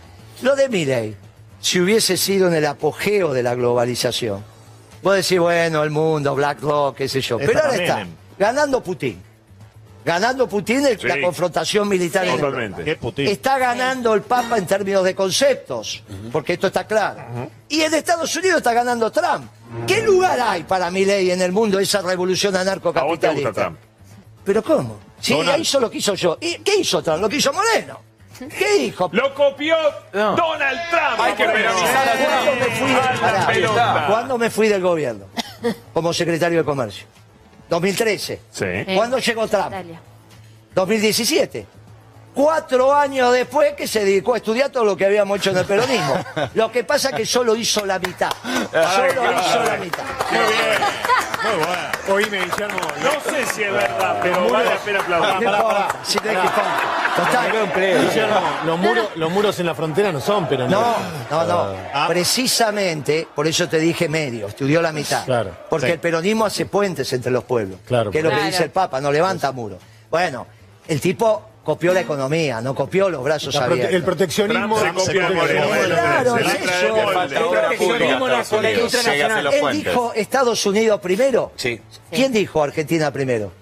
lo 0.40 0.56
de 0.56 0.70
Milei, 0.70 1.16
si 1.60 1.80
hubiese 1.80 2.16
sido 2.16 2.48
en 2.48 2.54
el 2.54 2.64
apogeo 2.64 3.34
de 3.34 3.42
la 3.42 3.54
globalización, 3.54 4.42
vos 5.02 5.14
decís, 5.14 5.38
bueno, 5.38 5.82
el 5.82 5.90
mundo, 5.90 6.34
BlackRock, 6.34 6.96
qué 6.96 7.08
sé 7.08 7.20
yo. 7.20 7.36
Pero 7.36 7.60
ahora 7.60 7.74
está 7.76 8.06
ganando 8.38 8.82
Putin. 8.82 9.27
Ganando 10.08 10.48
Putin 10.48 10.86
el- 10.86 10.98
Sí. 10.98 11.06
la 11.06 11.20
confrontación 11.20 11.86
militar 11.86 12.24
en 12.24 12.30
Europa. 12.30 12.46
Totalmente. 12.98 13.30
Está 13.30 13.58
ganando 13.58 14.14
el 14.14 14.22
Papa 14.22 14.56
en 14.56 14.66
términos 14.66 15.04
de 15.04 15.14
conceptos, 15.14 16.02
porque 16.32 16.54
esto 16.54 16.68
está 16.68 16.86
claro. 16.86 17.20
Y 17.68 17.82
en 17.82 17.92
Estados 17.92 18.34
Unidos 18.34 18.56
está 18.56 18.72
ganando 18.72 19.10
Trump. 19.12 19.50
¿Qué 19.86 20.00
lugar 20.00 20.40
hay 20.40 20.62
para 20.62 20.90
mi 20.90 21.04
ley 21.04 21.30
en 21.30 21.42
el 21.42 21.52
mundo 21.52 21.78
esa 21.78 22.00
revolución 22.00 22.54
A 22.56 22.60
vos 22.60 22.64
te 22.64 22.70
anarcocapitalista? 22.70 23.48
gusta 23.50 23.62
Trump. 23.64 23.78
¿Pero 24.46 24.62
cómo? 24.64 24.98
Sí, 25.20 25.34
Donald. 25.34 25.60
hizo 25.60 25.78
lo 25.78 25.90
que 25.90 25.98
hizo 25.98 26.14
yo. 26.14 26.38
¿Y 26.40 26.54
qué 26.60 26.76
hizo 26.76 27.02
Trump? 27.02 27.20
Lo 27.20 27.28
que 27.28 27.36
hizo 27.36 27.52
Moreno. 27.52 28.00
¿Qué 28.56 28.78
dijo? 28.78 29.10
Lo 29.12 29.34
copió 29.34 29.76
No. 30.14 30.34
Donald 30.36 30.80
Trump. 30.90 31.20
Hay 31.20 31.32
que 31.34 31.44
peronizar 31.44 32.08
a 32.08 32.12
¿Cuándo 32.16 32.54
me 32.56 32.70
fui, 32.70 33.62
Trump. 33.62 34.06
¿Cuándo 34.08 34.38
me 34.38 34.48
fui 34.50 34.68
del 34.68 34.80
gobierno? 34.80 35.26
Como 35.92 36.14
secretario 36.14 36.58
de 36.60 36.64
Comercio. 36.64 37.06
2013. 37.68 38.40
Sí. 38.50 38.64
¿Cuándo 38.94 39.18
llegó 39.18 39.46
Trump? 39.48 39.66
Italia. 39.68 40.00
2017. 40.74 41.66
Cuatro 42.38 42.94
años 42.94 43.32
después 43.32 43.72
que 43.74 43.88
se 43.88 44.04
dedicó 44.04 44.34
a 44.34 44.36
estudiar 44.36 44.70
todo 44.70 44.84
lo 44.84 44.96
que 44.96 45.04
habíamos 45.04 45.40
hecho 45.40 45.50
en 45.50 45.56
el 45.56 45.64
peronismo. 45.64 46.24
Lo 46.54 46.70
que 46.70 46.84
pasa 46.84 47.08
es 47.08 47.16
que 47.16 47.26
solo 47.26 47.56
hizo 47.56 47.84
la 47.84 47.98
mitad. 47.98 48.30
Solo 48.70 49.08
hizo 49.08 49.64
la 49.64 49.76
mitad. 49.76 50.04
Muy 50.30 50.38
bien. 50.38 50.78
Muy 51.42 51.64
bueno. 51.66 51.88
Oíme, 52.14 52.44
Guillermo. 52.44 52.78
No 53.02 53.32
sé 53.32 53.44
si 53.46 53.64
es 53.64 53.72
verdad, 53.72 54.20
pero 54.22 54.48
vale 54.50 54.70
la 54.70 54.76
pena 54.76 55.00
aplaudir. 55.00 55.48
Si 56.04 56.18
no 56.18 56.30
hay 56.30 56.36
que. 57.74 57.98
Guillermo, 58.02 58.40
los 58.64 58.78
muros, 58.78 59.08
los 59.16 59.30
muros 59.32 59.58
en 59.58 59.66
la 59.66 59.74
frontera 59.74 60.12
no 60.12 60.20
son 60.20 60.46
peronistas. 60.46 60.80
No, 61.28 61.44
no, 61.44 61.44
no. 61.44 61.76
Ah. 61.92 62.06
Precisamente, 62.06 63.26
por 63.34 63.48
eso 63.48 63.68
te 63.68 63.80
dije 63.80 64.08
medio, 64.08 64.46
estudió 64.46 64.80
la 64.80 64.92
mitad. 64.92 65.24
Claro. 65.24 65.56
Porque 65.68 65.86
Sí. 65.86 65.92
el 65.94 65.98
peronismo 65.98 66.44
hace 66.44 66.66
puentes 66.66 67.12
entre 67.12 67.32
los 67.32 67.42
pueblos. 67.42 67.80
Claro, 67.84 68.12
Que 68.12 68.18
es 68.18 68.24
lo 68.24 68.30
que 68.30 68.44
dice 68.44 68.62
el 68.62 68.70
Papa, 68.70 69.00
no 69.00 69.10
levanta 69.10 69.50
muros. 69.50 69.78
Bueno, 70.08 70.46
el 70.86 71.00
tipo 71.00 71.42
copió 71.64 71.92
la 71.92 72.00
economía, 72.00 72.60
no 72.60 72.74
copió 72.74 73.10
los 73.10 73.22
brazos 73.22 73.54
La 73.54 73.64
abiertos. 73.64 73.94
el 73.94 74.02
proteccionismo. 74.02 74.78
Se 74.78 74.86
proteccionismo- 74.86 75.46
Claro, 75.86 76.36
es 76.36 76.46
eso. 76.46 76.96
El 77.22 77.30
proteccionismo 77.50 78.28
Él 78.28 79.72
dijo 79.84 80.12
Estados 80.14 80.66
Unidos 80.66 81.00
primero. 81.00 81.52
Sí. 81.56 81.80
¿Quién 82.10 82.32
dijo 82.32 82.62
Argentina 82.62 83.12
primero? 83.12 83.52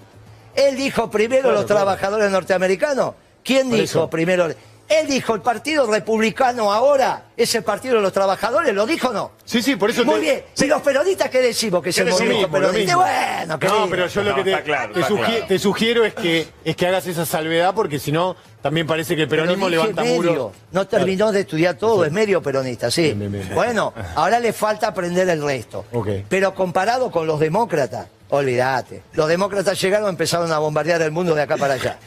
Él 0.54 0.76
dijo 0.76 1.10
primero 1.10 1.50
los 1.52 1.66
trabajadores 1.66 2.30
norteamericanos. 2.30 3.14
¿Quién 3.44 3.68
Por 3.68 3.76
dijo 3.78 3.84
eso. 3.84 4.10
primero? 4.10 4.48
Él 4.88 5.08
dijo 5.08 5.34
el 5.34 5.40
Partido 5.40 5.90
Republicano 5.90 6.72
ahora 6.72 7.24
es 7.36 7.52
el 7.56 7.64
Partido 7.64 7.96
de 7.96 8.02
los 8.02 8.12
Trabajadores, 8.12 8.72
¿lo 8.72 8.86
dijo 8.86 9.08
o 9.08 9.12
no? 9.12 9.32
Sí, 9.44 9.60
sí, 9.60 9.74
por 9.76 9.90
eso 9.90 10.04
Muy 10.04 10.14
te- 10.16 10.20
bien. 10.20 10.44
Si 10.54 10.66
los 10.66 10.80
peronistas, 10.80 11.28
¿qué 11.28 11.40
decimos? 11.42 11.82
Que 11.82 11.90
es 11.90 11.96
¿Qué 11.96 12.02
el 12.02 12.10
movimiento 12.10 12.48
mismo. 12.72 12.98
Bueno, 13.00 13.46
No, 13.48 13.58
querido. 13.58 13.86
pero 13.90 14.06
yo 14.06 14.22
lo 14.22 14.30
No, 14.30 14.36
que 14.36 14.44
te, 14.44 14.50
está 14.52 14.62
claro, 14.62 14.92
te 14.92 15.00
está 15.00 15.12
sugi- 15.12 15.26
claro. 15.26 15.46
te 15.48 15.58
sugiero 15.58 16.04
es 16.04 16.14
que, 16.14 16.46
es 16.64 16.76
que 16.76 16.86
hagas 16.86 17.06
esa 17.08 17.26
salvedad 17.26 17.74
porque 17.74 17.98
si 17.98 18.12
no, 18.12 18.36
también 18.62 18.86
parece 18.86 19.16
que 19.16 19.22
el 19.22 19.28
Pero 19.28 19.42
peronismo 19.42 19.68
levanta 19.68 20.02
medio. 20.02 20.22
muros. 20.22 20.52
No 20.70 20.86
terminó 20.86 21.32
de 21.32 21.40
estudiar 21.40 21.74
todo, 21.74 22.04
es 22.04 22.12
medio 22.12 22.40
peronista, 22.40 22.88
sí. 22.90 23.02
Bien, 23.02 23.18
bien, 23.18 23.32
bien. 23.32 23.54
Bueno, 23.54 23.92
ahora 24.14 24.38
le 24.38 24.52
falta 24.52 24.86
aprender 24.88 25.28
el 25.28 25.42
resto. 25.42 25.84
Pero 26.28 26.54
comparado 26.54 27.10
con 27.10 27.26
los 27.26 27.40
demócratas, 27.40 28.06
olvídate. 28.30 29.02
Los 29.12 29.28
demócratas 29.28 29.80
llegaron 29.80 30.08
y 30.08 30.10
empezaron 30.10 30.50
a 30.52 30.58
bombardear 30.58 31.02
el 31.02 31.10
mundo 31.10 31.34
de 31.34 31.42
acá 31.42 31.56
para 31.56 31.74
allá. 31.74 31.98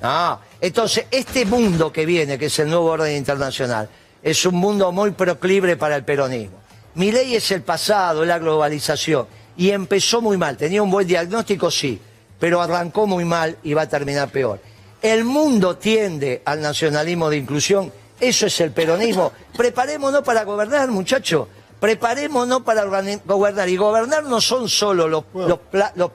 No. 0.00 0.40
Entonces, 0.60 1.06
este 1.10 1.44
mundo 1.44 1.92
que 1.92 2.06
viene, 2.06 2.38
que 2.38 2.46
es 2.46 2.58
el 2.58 2.68
nuevo 2.68 2.86
orden 2.86 3.16
internacional, 3.16 3.88
es 4.22 4.46
un 4.46 4.54
mundo 4.54 4.92
muy 4.92 5.10
proclive 5.12 5.76
para 5.76 5.96
el 5.96 6.04
peronismo. 6.04 6.58
Mi 6.94 7.10
ley 7.10 7.34
es 7.34 7.50
el 7.50 7.62
pasado, 7.62 8.24
la 8.24 8.38
globalización. 8.38 9.26
Y 9.56 9.70
empezó 9.70 10.20
muy 10.20 10.36
mal. 10.36 10.56
Tenía 10.56 10.82
un 10.82 10.90
buen 10.90 11.06
diagnóstico, 11.06 11.70
sí, 11.70 12.00
pero 12.38 12.60
arrancó 12.60 13.06
muy 13.06 13.24
mal 13.24 13.56
y 13.62 13.74
va 13.74 13.82
a 13.82 13.88
terminar 13.88 14.30
peor. 14.30 14.60
El 15.00 15.24
mundo 15.24 15.76
tiende 15.76 16.42
al 16.44 16.60
nacionalismo 16.60 17.28
de 17.28 17.38
inclusión. 17.38 17.92
Eso 18.20 18.46
es 18.46 18.60
el 18.60 18.70
peronismo. 18.70 19.32
Preparémonos 19.56 20.22
para 20.22 20.44
gobernar, 20.44 20.88
muchachos. 20.90 21.48
Preparémonos 21.82 22.62
para 22.62 22.84
gobernar. 22.84 23.68
Y 23.68 23.76
gobernar 23.76 24.22
no 24.22 24.40
son 24.40 24.68
solo 24.68 25.08
los, 25.08 25.24
los, 25.34 25.58
pla- 25.58 25.92
los 25.96 26.12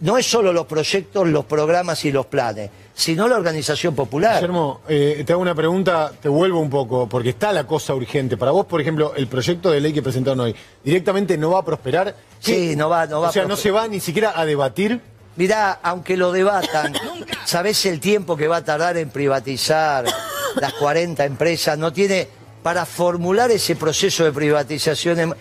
no 0.00 0.18
es 0.18 0.26
solo 0.30 0.52
los 0.52 0.66
proyectos, 0.66 1.26
los 1.26 1.46
programas 1.46 2.04
y 2.04 2.12
los 2.12 2.26
planes, 2.26 2.68
sino 2.94 3.26
la 3.26 3.36
organización 3.36 3.94
popular. 3.94 4.34
Guillermo, 4.34 4.82
eh, 4.86 5.24
te 5.26 5.32
hago 5.32 5.40
una 5.40 5.54
pregunta, 5.54 6.12
te 6.20 6.28
vuelvo 6.28 6.60
un 6.60 6.68
poco, 6.68 7.08
porque 7.08 7.30
está 7.30 7.50
la 7.50 7.66
cosa 7.66 7.94
urgente. 7.94 8.36
Para 8.36 8.50
vos, 8.50 8.66
por 8.66 8.78
ejemplo, 8.78 9.14
el 9.16 9.26
proyecto 9.26 9.70
de 9.70 9.80
ley 9.80 9.94
que 9.94 10.02
presentaron 10.02 10.40
hoy, 10.40 10.54
¿directamente 10.84 11.38
no 11.38 11.52
va 11.52 11.60
a 11.60 11.64
prosperar? 11.64 12.14
Sí, 12.38 12.76
no 12.76 12.90
va- 12.90 13.06
no 13.06 13.22
va 13.22 13.30
O 13.30 13.32
sea, 13.32 13.44
a 13.44 13.46
no 13.46 13.56
se 13.56 13.70
va 13.70 13.88
ni 13.88 14.00
siquiera 14.00 14.34
a 14.38 14.44
debatir. 14.44 15.00
Mirá, 15.36 15.80
aunque 15.82 16.18
lo 16.18 16.30
debatan, 16.30 16.92
¿sabés 17.46 17.86
el 17.86 17.98
tiempo 18.00 18.36
que 18.36 18.48
va 18.48 18.58
a 18.58 18.64
tardar 18.64 18.98
en 18.98 19.08
privatizar 19.08 20.04
las 20.56 20.72
40 20.74 21.24
empresas? 21.24 21.78
No 21.78 21.90
tiene, 21.90 22.28
para 22.66 22.84
formular 22.84 23.48
ese 23.52 23.76
proceso 23.76 24.24
de 24.24 24.32
privatización, 24.32 25.36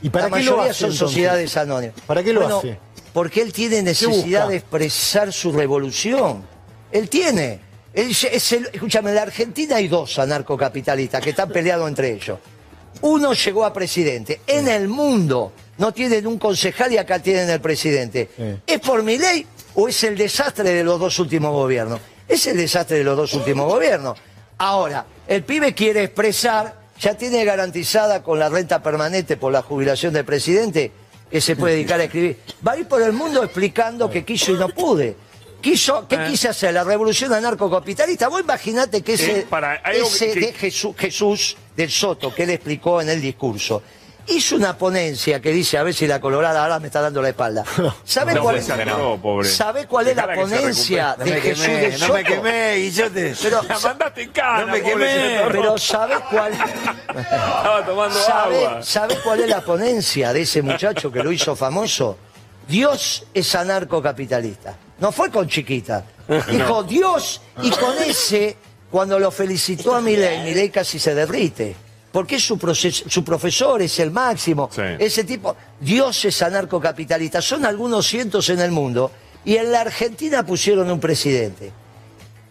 ¿Y 0.00 0.08
para 0.08 0.30
la 0.30 0.38
qué 0.38 0.42
lo 0.44 0.52
mayoría 0.52 0.70
hace, 0.70 0.80
son 0.80 0.90
entonces? 0.92 0.98
sociedades 1.10 1.56
anónimas. 1.58 1.96
¿Para 2.06 2.22
qué 2.22 2.32
lo 2.32 2.40
Bueno, 2.40 2.58
hace? 2.60 2.78
Porque 3.12 3.42
él 3.42 3.52
tiene 3.52 3.82
necesidad 3.82 4.48
de 4.48 4.56
expresar 4.56 5.34
su 5.34 5.52
revolución. 5.52 6.42
Él 6.90 7.10
tiene. 7.10 7.60
Él 7.92 8.08
es- 8.10 8.52
el- 8.52 8.70
escúchame, 8.72 9.10
en 9.10 9.16
la 9.16 9.22
Argentina 9.24 9.76
hay 9.76 9.88
dos 9.88 10.18
anarcocapitalistas 10.18 11.20
que 11.22 11.28
están 11.30 11.50
peleados 11.52 11.86
entre 11.86 12.10
ellos. 12.14 12.38
Uno 13.02 13.34
llegó 13.34 13.66
a 13.66 13.72
presidente. 13.74 14.40
En 14.46 14.66
el 14.66 14.88
mundo 14.88 15.52
no 15.76 15.92
tienen 15.92 16.26
un 16.26 16.38
concejal 16.38 16.90
y 16.90 16.96
acá 16.96 17.18
tienen 17.18 17.50
el 17.50 17.60
presidente. 17.60 18.30
¿Es 18.66 18.80
por 18.80 19.02
mi 19.02 19.18
ley 19.18 19.46
o 19.74 19.88
es 19.88 20.02
el 20.04 20.16
desastre 20.16 20.70
de 20.72 20.82
los 20.82 20.98
dos 20.98 21.18
últimos 21.18 21.52
gobiernos? 21.52 22.00
Es 22.26 22.46
el 22.46 22.56
desastre 22.56 22.96
de 22.96 23.04
los 23.04 23.14
dos 23.14 23.34
últimos 23.34 23.66
gobiernos. 23.70 24.16
Ahora, 24.56 25.04
el 25.34 25.44
pibe 25.44 25.74
quiere 25.74 26.04
expresar, 26.04 26.76
ya 27.00 27.14
tiene 27.16 27.44
garantizada 27.44 28.22
con 28.22 28.38
la 28.38 28.48
renta 28.48 28.82
permanente 28.82 29.36
por 29.36 29.52
la 29.52 29.62
jubilación 29.62 30.12
del 30.12 30.24
presidente, 30.24 30.92
que 31.30 31.40
se 31.40 31.56
puede 31.56 31.74
dedicar 31.74 31.98
a 32.00 32.04
escribir. 32.04 32.38
Va 32.66 32.72
a 32.72 32.76
ir 32.76 32.86
por 32.86 33.00
el 33.02 33.12
mundo 33.12 33.42
explicando 33.42 34.10
que 34.10 34.24
quiso 34.24 34.52
y 34.52 34.56
no 34.58 34.68
pude. 34.68 35.16
Quiso, 35.62 36.06
¿Qué 36.08 36.16
Eh. 36.16 36.26
quise 36.28 36.48
hacer? 36.48 36.74
La 36.74 36.82
revolución 36.84 37.32
anarcocapitalista. 37.32 38.28
Vos 38.28 38.40
imaginate 38.42 39.00
que 39.02 39.14
ese, 39.14 39.40
Eh, 39.40 39.46
para, 39.48 39.76
ese 39.92 40.32
que- 40.32 40.40
de 40.40 40.52
Jesús, 40.52 40.94
Jesús 40.98 41.56
del 41.76 41.90
Soto, 41.90 42.34
que 42.34 42.42
él 42.42 42.50
explicó 42.50 43.00
en 43.00 43.08
el 43.08 43.20
discurso, 43.22 43.80
hizo 44.28 44.56
una 44.56 44.76
ponencia 44.76 45.40
que 45.40 45.50
dice, 45.52 45.78
a 45.78 45.82
ver 45.82 45.94
si 45.94 46.06
la 46.06 46.20
colorada 46.20 46.62
ahora 46.62 46.78
me 46.78 46.86
está 46.86 47.00
dando 47.00 47.20
la 47.22 47.30
espalda. 47.30 47.64
¿Sabe 48.04 48.34
No, 48.34 48.42
cuál, 48.42 48.62
se 48.62 48.72
acabó, 48.72 49.18
pobre. 49.20 49.48
¿sabe 49.48 49.86
cuál 49.86 50.08
es 50.08 50.16
la 50.16 50.34
ponencia 50.34 51.16
No 51.18 51.24
de 51.24 51.40
Jesús 51.40 51.64
quemé, 51.66 51.80
del 51.80 51.92
no 51.92 51.98
Soto? 51.98 52.12
me 52.14 52.24
quemé, 52.24 52.74
Guillote. 52.76 53.34
Pero, 53.42 53.62
La 53.68 53.78
mandaste 53.78 54.22
en 54.22 54.30
cana, 54.30 54.60
No 54.60 54.66
me 54.72 54.78
pobre, 54.80 54.90
quemé, 54.92 55.06
te 55.38 55.44
pero. 55.50 55.78
¿sabe 55.78 56.14
cuál? 56.30 56.52
Estaba 56.52 57.84
tomando 57.86 58.18
¿Sabe, 58.18 58.66
agua. 58.66 58.82
sabe 58.82 59.16
cuál 59.22 59.40
es 59.40 59.48
la 59.48 59.60
ponencia 59.60 60.32
de 60.32 60.42
ese 60.42 60.62
muchacho 60.62 61.10
que 61.12 61.22
lo 61.22 61.32
hizo 61.32 61.54
famoso? 61.56 62.18
Dios 62.68 63.26
es 63.34 63.54
anarcocapitalista. 63.54 64.76
No 64.98 65.10
fue 65.12 65.30
con 65.30 65.48
chiquita. 65.48 66.04
Dijo 66.48 66.82
Dios 66.84 67.40
y 67.62 67.70
con 67.70 67.96
ese, 67.98 68.56
cuando 68.90 69.18
lo 69.18 69.30
felicitó 69.30 69.94
a 69.96 70.00
Milei, 70.00 70.42
Milei 70.44 70.70
casi 70.70 70.98
se 70.98 71.14
derrite. 71.14 71.74
Porque 72.12 72.38
su, 72.38 72.58
proces- 72.58 73.04
su 73.08 73.24
profesor, 73.24 73.80
es 73.82 73.98
el 73.98 74.10
máximo. 74.10 74.68
Sí. 74.70 74.82
Ese 74.98 75.24
tipo, 75.24 75.56
Dios 75.80 76.24
es 76.26 76.42
anarcocapitalista. 76.42 77.40
Son 77.40 77.64
algunos 77.64 78.06
cientos 78.06 78.48
en 78.50 78.60
el 78.60 78.70
mundo. 78.70 79.10
Y 79.44 79.56
en 79.56 79.72
la 79.72 79.80
Argentina 79.80 80.44
pusieron 80.46 80.90
un 80.90 81.00
presidente. 81.00 81.72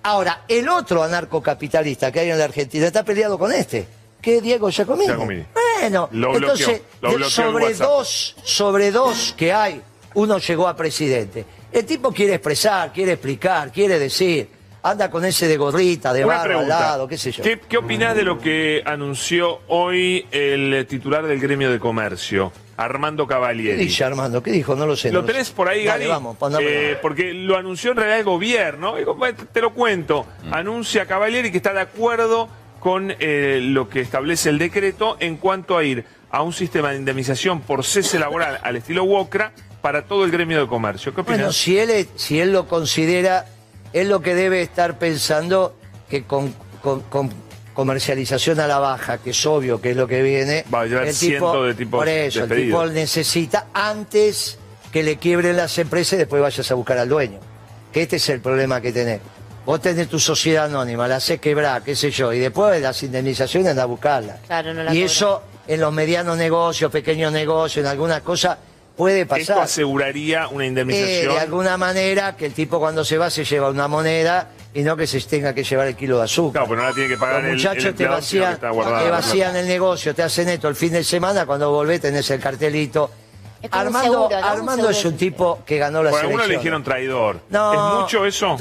Ahora, 0.03 0.43
el 0.47 0.67
otro 0.67 1.03
anarcocapitalista 1.03 2.11
que 2.11 2.21
hay 2.21 2.31
en 2.31 2.39
la 2.39 2.45
Argentina 2.45 2.87
está 2.87 3.03
peleado 3.03 3.37
con 3.37 3.51
este, 3.53 3.85
que 4.19 4.37
es 4.37 4.43
Diego 4.43 4.69
Giacomini. 4.71 5.05
Giacomini. 5.07 5.45
Bueno, 5.79 6.09
Lo 6.11 6.35
entonces, 6.35 6.81
bloqueó, 6.99 7.19
lo 7.19 7.29
sobre 7.29 7.73
dos, 7.75 8.35
sobre 8.43 8.91
dos 8.91 9.35
que 9.37 9.53
hay, 9.53 9.79
uno 10.15 10.39
llegó 10.39 10.67
a 10.67 10.75
presidente. 10.75 11.45
El 11.71 11.85
tipo 11.85 12.11
quiere 12.11 12.33
expresar, 12.33 12.91
quiere 12.91 13.13
explicar, 13.13 13.71
quiere 13.71 13.99
decir, 13.99 14.49
anda 14.83 15.09
con 15.11 15.23
ese 15.25 15.47
de 15.47 15.57
gorrita, 15.57 16.11
de 16.13 16.25
Una 16.25 16.33
barba 16.37 16.41
al 16.43 16.47
pregunta. 16.49 16.79
lado, 16.79 17.07
qué 17.07 17.17
sé 17.17 17.31
yo. 17.31 17.43
¿Qué, 17.43 17.59
qué 17.59 17.77
opinás 17.77 18.15
de 18.15 18.23
lo 18.23 18.39
que 18.39 18.81
anunció 18.85 19.59
hoy 19.67 20.25
el 20.31 20.73
eh, 20.73 20.85
titular 20.85 21.25
del 21.27 21.39
gremio 21.39 21.71
de 21.71 21.79
comercio, 21.79 22.51
Armando 22.77 23.27
¿Qué 23.27 23.33
Cavalieri? 23.33 23.77
dice 23.77 24.03
Armando? 24.03 24.41
¿Qué 24.41 24.51
dijo? 24.51 24.75
No 24.75 24.87
lo 24.87 24.95
sé. 24.95 25.11
¿Lo 25.11 25.21
no 25.21 25.27
tenés 25.27 25.47
sé. 25.49 25.53
por 25.53 25.69
ahí, 25.69 25.85
Dale, 25.85 26.07
Gali? 26.07 26.09
vamos. 26.09 26.37
Eh, 26.61 26.97
porque 27.01 27.33
lo 27.33 27.57
anunció 27.57 27.91
en 27.91 27.97
realidad 27.97 28.19
el 28.19 28.25
gobierno. 28.25 28.95
Te 29.53 29.61
lo 29.61 29.73
cuento. 29.73 30.25
Mm. 30.45 30.53
Anuncia 30.53 31.05
Cavalieri 31.05 31.51
que 31.51 31.57
está 31.57 31.73
de 31.73 31.81
acuerdo 31.81 32.49
con 32.79 33.13
eh, 33.19 33.59
lo 33.61 33.87
que 33.87 34.01
establece 34.01 34.49
el 34.49 34.57
decreto 34.57 35.15
en 35.19 35.37
cuanto 35.37 35.77
a 35.77 35.83
ir 35.83 36.03
a 36.31 36.41
un 36.41 36.53
sistema 36.53 36.89
de 36.91 36.97
indemnización 36.97 37.61
por 37.61 37.83
cese 37.83 38.17
laboral 38.17 38.57
al 38.63 38.75
estilo 38.77 39.03
WOCRA 39.03 39.51
para 39.83 40.03
todo 40.05 40.25
el 40.25 40.31
gremio 40.31 40.59
de 40.61 40.67
comercio. 40.67 41.13
¿Qué 41.13 41.21
opinas? 41.21 41.39
Bueno, 41.39 41.53
si 41.53 41.77
él, 41.77 42.07
si 42.15 42.39
él 42.39 42.51
lo 42.51 42.67
considera, 42.67 43.45
él 43.93 44.09
lo 44.09 44.21
que 44.21 44.35
debe 44.35 44.61
estar 44.61 44.97
pensando 44.97 45.75
que 46.09 46.23
con, 46.23 46.53
con- 46.81 47.01
con 47.01 47.29
comercialización 47.73 48.59
a 48.59 48.67
la 48.67 48.79
baja, 48.79 49.17
que 49.17 49.29
es 49.31 49.45
obvio 49.45 49.81
que 49.81 49.91
es 49.91 49.95
lo 49.97 50.07
que 50.07 50.21
viene, 50.21 50.65
Va 50.73 50.81
a 50.81 50.85
llevar 50.85 51.07
el 51.07 51.13
cientos 51.13 51.67
de 51.67 51.73
tipos 51.73 51.99
por 51.99 52.09
eso, 52.09 52.43
el 52.43 52.49
tipo 52.49 52.85
necesita 52.87 53.67
antes 53.73 54.57
que 54.91 55.03
le 55.03 55.17
quiebren 55.17 55.55
las 55.57 55.77
empresas 55.77 56.13
y 56.13 56.17
después 56.17 56.41
vayas 56.41 56.69
a 56.69 56.73
buscar 56.75 56.97
al 56.97 57.07
dueño. 57.09 57.39
Que 57.93 58.01
este 58.03 58.17
es 58.17 58.29
el 58.29 58.41
problema 58.41 58.81
que 58.81 58.91
tenés. 58.91 59.21
Vos 59.65 59.79
tenés 59.81 60.07
tu 60.09 60.19
sociedad 60.19 60.65
anónima, 60.65 61.07
la 61.07 61.17
haces 61.17 61.39
quebrar, 61.39 61.81
qué 61.83 61.95
sé 61.95 62.11
yo, 62.11 62.33
y 62.33 62.39
después 62.39 62.73
de 62.73 62.81
las 62.81 63.01
indemnizaciones 63.03 63.69
andás 63.69 63.83
a 63.83 63.87
buscarla. 63.87 64.37
Claro, 64.47 64.73
no 64.73 64.83
la 64.83 64.91
y 64.93 64.95
cobran. 64.97 65.05
eso 65.05 65.43
en 65.67 65.79
los 65.79 65.93
medianos 65.93 66.37
negocios, 66.37 66.91
pequeños 66.91 67.31
negocios, 67.31 67.85
en 67.85 67.89
algunas 67.91 68.21
cosas, 68.21 68.57
puede 69.01 69.25
pasar. 69.25 69.41
Esto 69.41 69.61
aseguraría 69.61 70.47
una 70.49 70.63
Eh, 70.63 70.67
indemnización. 70.67 71.33
de 71.33 71.39
alguna 71.39 71.75
manera 71.75 72.35
que 72.37 72.45
el 72.45 72.53
tipo 72.53 72.79
cuando 72.79 73.03
se 73.03 73.17
va 73.17 73.31
se 73.31 73.43
lleva 73.43 73.69
una 73.71 73.87
moneda 73.87 74.49
y 74.75 74.83
no 74.83 74.95
que 74.95 75.07
se 75.07 75.19
tenga 75.21 75.55
que 75.55 75.63
llevar 75.63 75.87
el 75.87 75.95
kilo 75.95 76.17
de 76.19 76.25
azúcar. 76.25 76.61
Claro, 76.61 76.67
pero 76.69 76.81
no 76.83 76.87
la 76.89 76.93
tiene 76.93 77.09
que 77.09 77.17
pagar 77.17 77.35
Los 77.37 77.43
el- 77.45 77.49
el 77.49 77.55
muchachos 77.57 77.95
te 77.95 78.07
vacían, 78.07 78.59
te 78.59 79.09
vacían 79.09 79.55
el 79.55 79.67
negocio, 79.67 80.13
te 80.13 80.21
hacen 80.21 80.49
esto 80.49 80.67
el 80.67 80.75
fin 80.75 80.91
de 80.93 81.03
semana, 81.03 81.47
cuando 81.47 81.71
volvés 81.71 81.99
tenés 82.01 82.29
el 82.29 82.39
cartelito. 82.39 83.09
Es 83.59 83.69
como 83.71 83.81
un 83.81 83.87
Armando, 83.87 84.11
seguro, 84.13 84.29
¿no? 84.29 84.37
Un 84.37 84.43
Armando 84.59 84.89
es 84.91 85.05
un 85.05 85.17
tipo 85.17 85.59
que 85.65 85.77
ganó 85.79 86.03
la 86.03 86.11
Por 86.11 86.19
algunos 86.19 86.41
le 86.41 86.43
selección. 86.45 86.61
dijeron 86.61 86.83
traidor. 86.83 87.39
No. 87.49 87.73
¿Es 87.73 88.01
mucho 88.01 88.25
eso? 88.25 88.57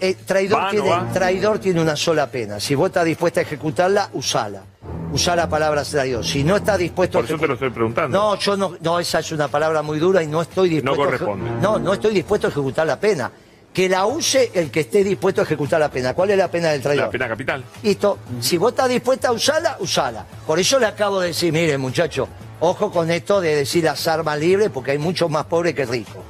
Eh, 0.00 0.16
traidor, 0.24 0.58
¿Va, 0.60 0.72
no 0.72 0.82
tiene, 0.82 1.12
traidor 1.12 1.58
tiene 1.58 1.82
una 1.82 1.94
sola 1.94 2.26
pena. 2.26 2.58
Si 2.58 2.74
vos 2.74 2.86
estás 2.86 3.04
dispuesta 3.04 3.40
a 3.40 3.42
ejecutarla, 3.42 4.08
usala. 4.14 4.62
Usá 5.12 5.36
la 5.36 5.48
palabra 5.48 5.82
traidor. 5.84 6.24
Si 6.24 6.42
no 6.42 6.56
estás 6.56 6.78
dispuesto 6.78 7.18
Por 7.18 7.24
a 7.24 7.28
eso 7.28 7.38
te 7.38 7.46
lo 7.46 7.54
estoy 7.54 7.70
preguntando. 7.70 8.16
No, 8.16 8.38
yo 8.38 8.56
no, 8.56 8.76
no, 8.80 8.98
esa 8.98 9.18
es 9.18 9.32
una 9.32 9.48
palabra 9.48 9.82
muy 9.82 9.98
dura 9.98 10.22
y 10.22 10.26
no 10.26 10.40
estoy 10.40 10.70
dispuesto. 10.70 10.96
No 10.96 11.04
corresponde. 11.04 11.50
no, 11.60 11.78
no 11.78 11.92
estoy 11.92 12.14
dispuesto 12.14 12.46
a 12.46 12.50
ejecutar 12.50 12.86
la 12.86 12.98
pena. 12.98 13.30
Que 13.74 13.88
la 13.88 14.06
use 14.06 14.50
el 14.54 14.70
que 14.70 14.80
esté 14.80 15.04
dispuesto 15.04 15.42
a 15.42 15.44
ejecutar 15.44 15.78
la 15.78 15.90
pena. 15.90 16.14
¿Cuál 16.14 16.30
es 16.30 16.38
la 16.38 16.48
pena 16.48 16.70
del 16.70 16.80
traidor? 16.80 17.04
La 17.06 17.10
pena 17.10 17.28
capital. 17.28 17.64
Listo. 17.82 18.18
Si 18.40 18.56
vos 18.56 18.72
estás 18.72 18.88
dispuesta 18.88 19.28
a 19.28 19.32
usarla, 19.32 19.76
usala. 19.80 20.24
Por 20.46 20.58
eso 20.58 20.78
le 20.78 20.86
acabo 20.86 21.20
de 21.20 21.28
decir, 21.28 21.52
mire, 21.52 21.76
muchacho, 21.76 22.26
ojo 22.60 22.90
con 22.90 23.10
esto 23.10 23.40
de 23.40 23.56
decir 23.56 23.84
las 23.84 24.08
armas 24.08 24.38
libres, 24.38 24.70
porque 24.70 24.92
hay 24.92 24.98
muchos 24.98 25.30
más 25.30 25.44
pobres 25.44 25.74
que 25.74 25.84
ricos. 25.84 26.22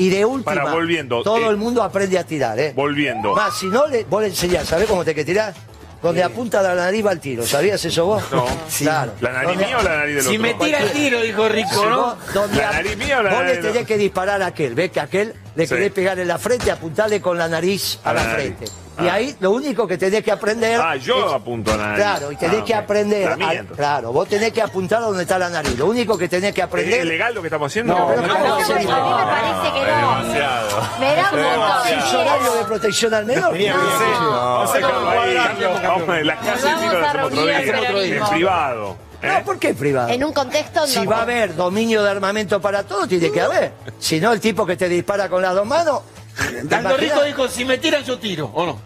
Y 0.00 0.08
de 0.08 0.24
última, 0.24 0.54
Para, 0.54 0.72
volviendo, 0.72 1.22
todo 1.22 1.36
eh, 1.46 1.48
el 1.50 1.56
mundo 1.58 1.82
aprende 1.82 2.18
a 2.18 2.24
tirar, 2.24 2.58
¿eh? 2.58 2.72
Volviendo. 2.74 3.34
Más, 3.34 3.58
si 3.58 3.66
no, 3.66 3.86
le, 3.86 4.04
vos 4.04 4.22
le 4.22 4.28
enseñás, 4.28 4.66
¿sabés 4.66 4.88
cómo 4.88 5.04
te 5.04 5.14
que 5.14 5.24
tirás? 5.26 5.54
Donde 6.02 6.22
apunta 6.22 6.62
la 6.62 6.74
nariz 6.74 7.04
va 7.04 7.12
el 7.12 7.20
tiro. 7.20 7.44
¿Sabías 7.44 7.84
eso 7.84 8.06
vos? 8.06 8.22
No. 8.32 8.46
Claro. 8.78 9.12
¿La 9.20 9.32
nariz 9.32 9.48
Donde- 9.50 9.66
mía 9.66 9.78
o 9.78 9.82
la 9.82 9.96
nariz 9.96 10.14
del 10.14 10.24
Si 10.24 10.28
otro? 10.38 10.42
me 10.42 10.54
tira 10.54 10.78
el 10.78 10.90
tiro, 10.92 11.20
dijo 11.20 11.48
Rico, 11.50 11.84
¿no? 11.86 12.00
vos, 12.00 12.14
donde 12.32 12.56
¿La 12.56 12.68
a- 12.70 12.72
nariz 12.72 12.96
mía 12.96 13.18
o 13.18 13.22
la 13.22 13.30
vos 13.34 13.40
le 13.40 13.46
nariz 13.56 13.60
tenés 13.72 13.86
que 13.86 13.98
disparar 13.98 14.40
a 14.40 14.46
aquel, 14.46 14.74
ves 14.74 14.90
que 14.90 15.00
aquel 15.00 15.34
le 15.60 15.66
Sí. 15.66 15.74
querés 15.74 15.92
pegar 15.92 16.18
en 16.18 16.26
la 16.28 16.38
frente, 16.38 16.70
apuntarle 16.70 17.20
con 17.20 17.36
la 17.36 17.46
nariz 17.48 17.98
a, 18.04 18.10
A 18.10 18.14
la, 18.14 18.22
la 18.22 18.28
nariz. 18.30 18.54
frente. 18.56 18.72
Y 19.00 19.08
Ah. 19.08 19.14
ahí 19.14 19.34
lo 19.40 19.52
único 19.52 19.86
que 19.86 19.96
tenés 19.96 20.22
que 20.22 20.30
aprender. 20.32 20.78
Ah, 20.80 20.94
yo 20.96 21.28
es- 21.28 21.32
apunto 21.34 21.72
a 21.72 21.76
la 21.76 21.82
nariz. 21.88 22.02
Claro, 22.04 22.32
y 22.32 22.36
tenés 22.36 22.60
Ah, 22.60 22.64
que 22.64 22.74
aprender. 22.74 23.38
La 23.38 23.48
a- 23.50 23.64
claro, 23.76 24.12
vos 24.12 24.28
tenés 24.28 24.52
que 24.52 24.60
apuntar 24.62 24.98
a 25.02 25.06
donde 25.06 25.22
está 25.22 25.38
la 25.38 25.48
nariz. 25.48 25.76
Lo 25.78 25.86
único 25.86 26.18
que 26.18 26.28
tenés 26.28 26.52
que 26.54 26.60
¿Es 26.60 26.66
aprender. 26.66 27.06
legal 27.06 27.34
lo 27.34 27.40
que 27.40 27.46
estamos 27.48 27.70
haciendo? 27.72 27.94
No, 27.96 28.06
pero 28.08 28.18
A 28.20 28.22
mí 28.22 28.28
¿cómo 28.28 28.44
no 28.44 28.50
va 28.50 28.54
a 28.56 28.58
mí 28.58 28.64
me 28.64 28.74
parece 28.74 28.82
que 28.82 29.80
no. 29.90 29.96
Demasiado. 30.20 30.88
Me 31.00 31.14
da 31.14 31.30
un 31.32 31.58
montón. 31.60 31.98
es 31.98 32.14
horario 32.14 32.52
de 32.54 32.64
protección 32.64 33.14
al 33.14 33.24
menor. 33.26 33.52
Bien, 33.54 33.74
bien, 33.74 33.86
sí. 33.98 34.04
Vamos 34.18 34.70
a 34.70 34.76
dejarlo 34.76 35.10
ahí. 35.10 35.34
Cambiamos, 35.34 35.82
Vamos 35.82 36.08
a 36.08 36.12
ver, 36.12 36.26
las 36.26 36.38
clases 36.40 36.62
de 36.64 36.70
Nos 36.70 36.80
tiro 36.80 36.92
vamos 36.92 37.00
las 37.00 37.14
a 37.14 37.58
hacemos 37.58 37.80
otro 37.80 37.92
reunir 37.92 38.04
día. 38.14 38.18
En 38.22 38.28
privado. 38.28 38.96
¿Eh? 39.22 39.28
No, 39.38 39.44
¿por 39.44 39.58
qué 39.58 39.74
privado? 39.74 40.08
En 40.08 40.24
un 40.24 40.32
contexto 40.32 40.86
Si 40.86 41.04
va 41.06 41.18
a 41.18 41.22
haber 41.22 41.54
dominio 41.54 42.02
de 42.02 42.10
armamento 42.10 42.60
para 42.60 42.82
todo, 42.84 43.06
tiene 43.06 43.30
que 43.30 43.40
haber. 43.40 43.72
Si 43.98 44.20
no, 44.20 44.32
el 44.32 44.40
tipo 44.40 44.64
que 44.66 44.76
te 44.76 44.88
dispara 44.88 45.28
con 45.28 45.42
las 45.42 45.54
dos 45.54 45.66
manos. 45.66 46.00
¿te 46.36 46.62
Dando 46.62 46.90
imaginas? 46.90 47.00
Rico 47.00 47.22
dijo, 47.24 47.48
si 47.48 47.64
me 47.64 47.78
tiran 47.78 48.02
yo 48.04 48.18
tiro, 48.18 48.50
¿o 48.54 48.66
no? 48.66 48.78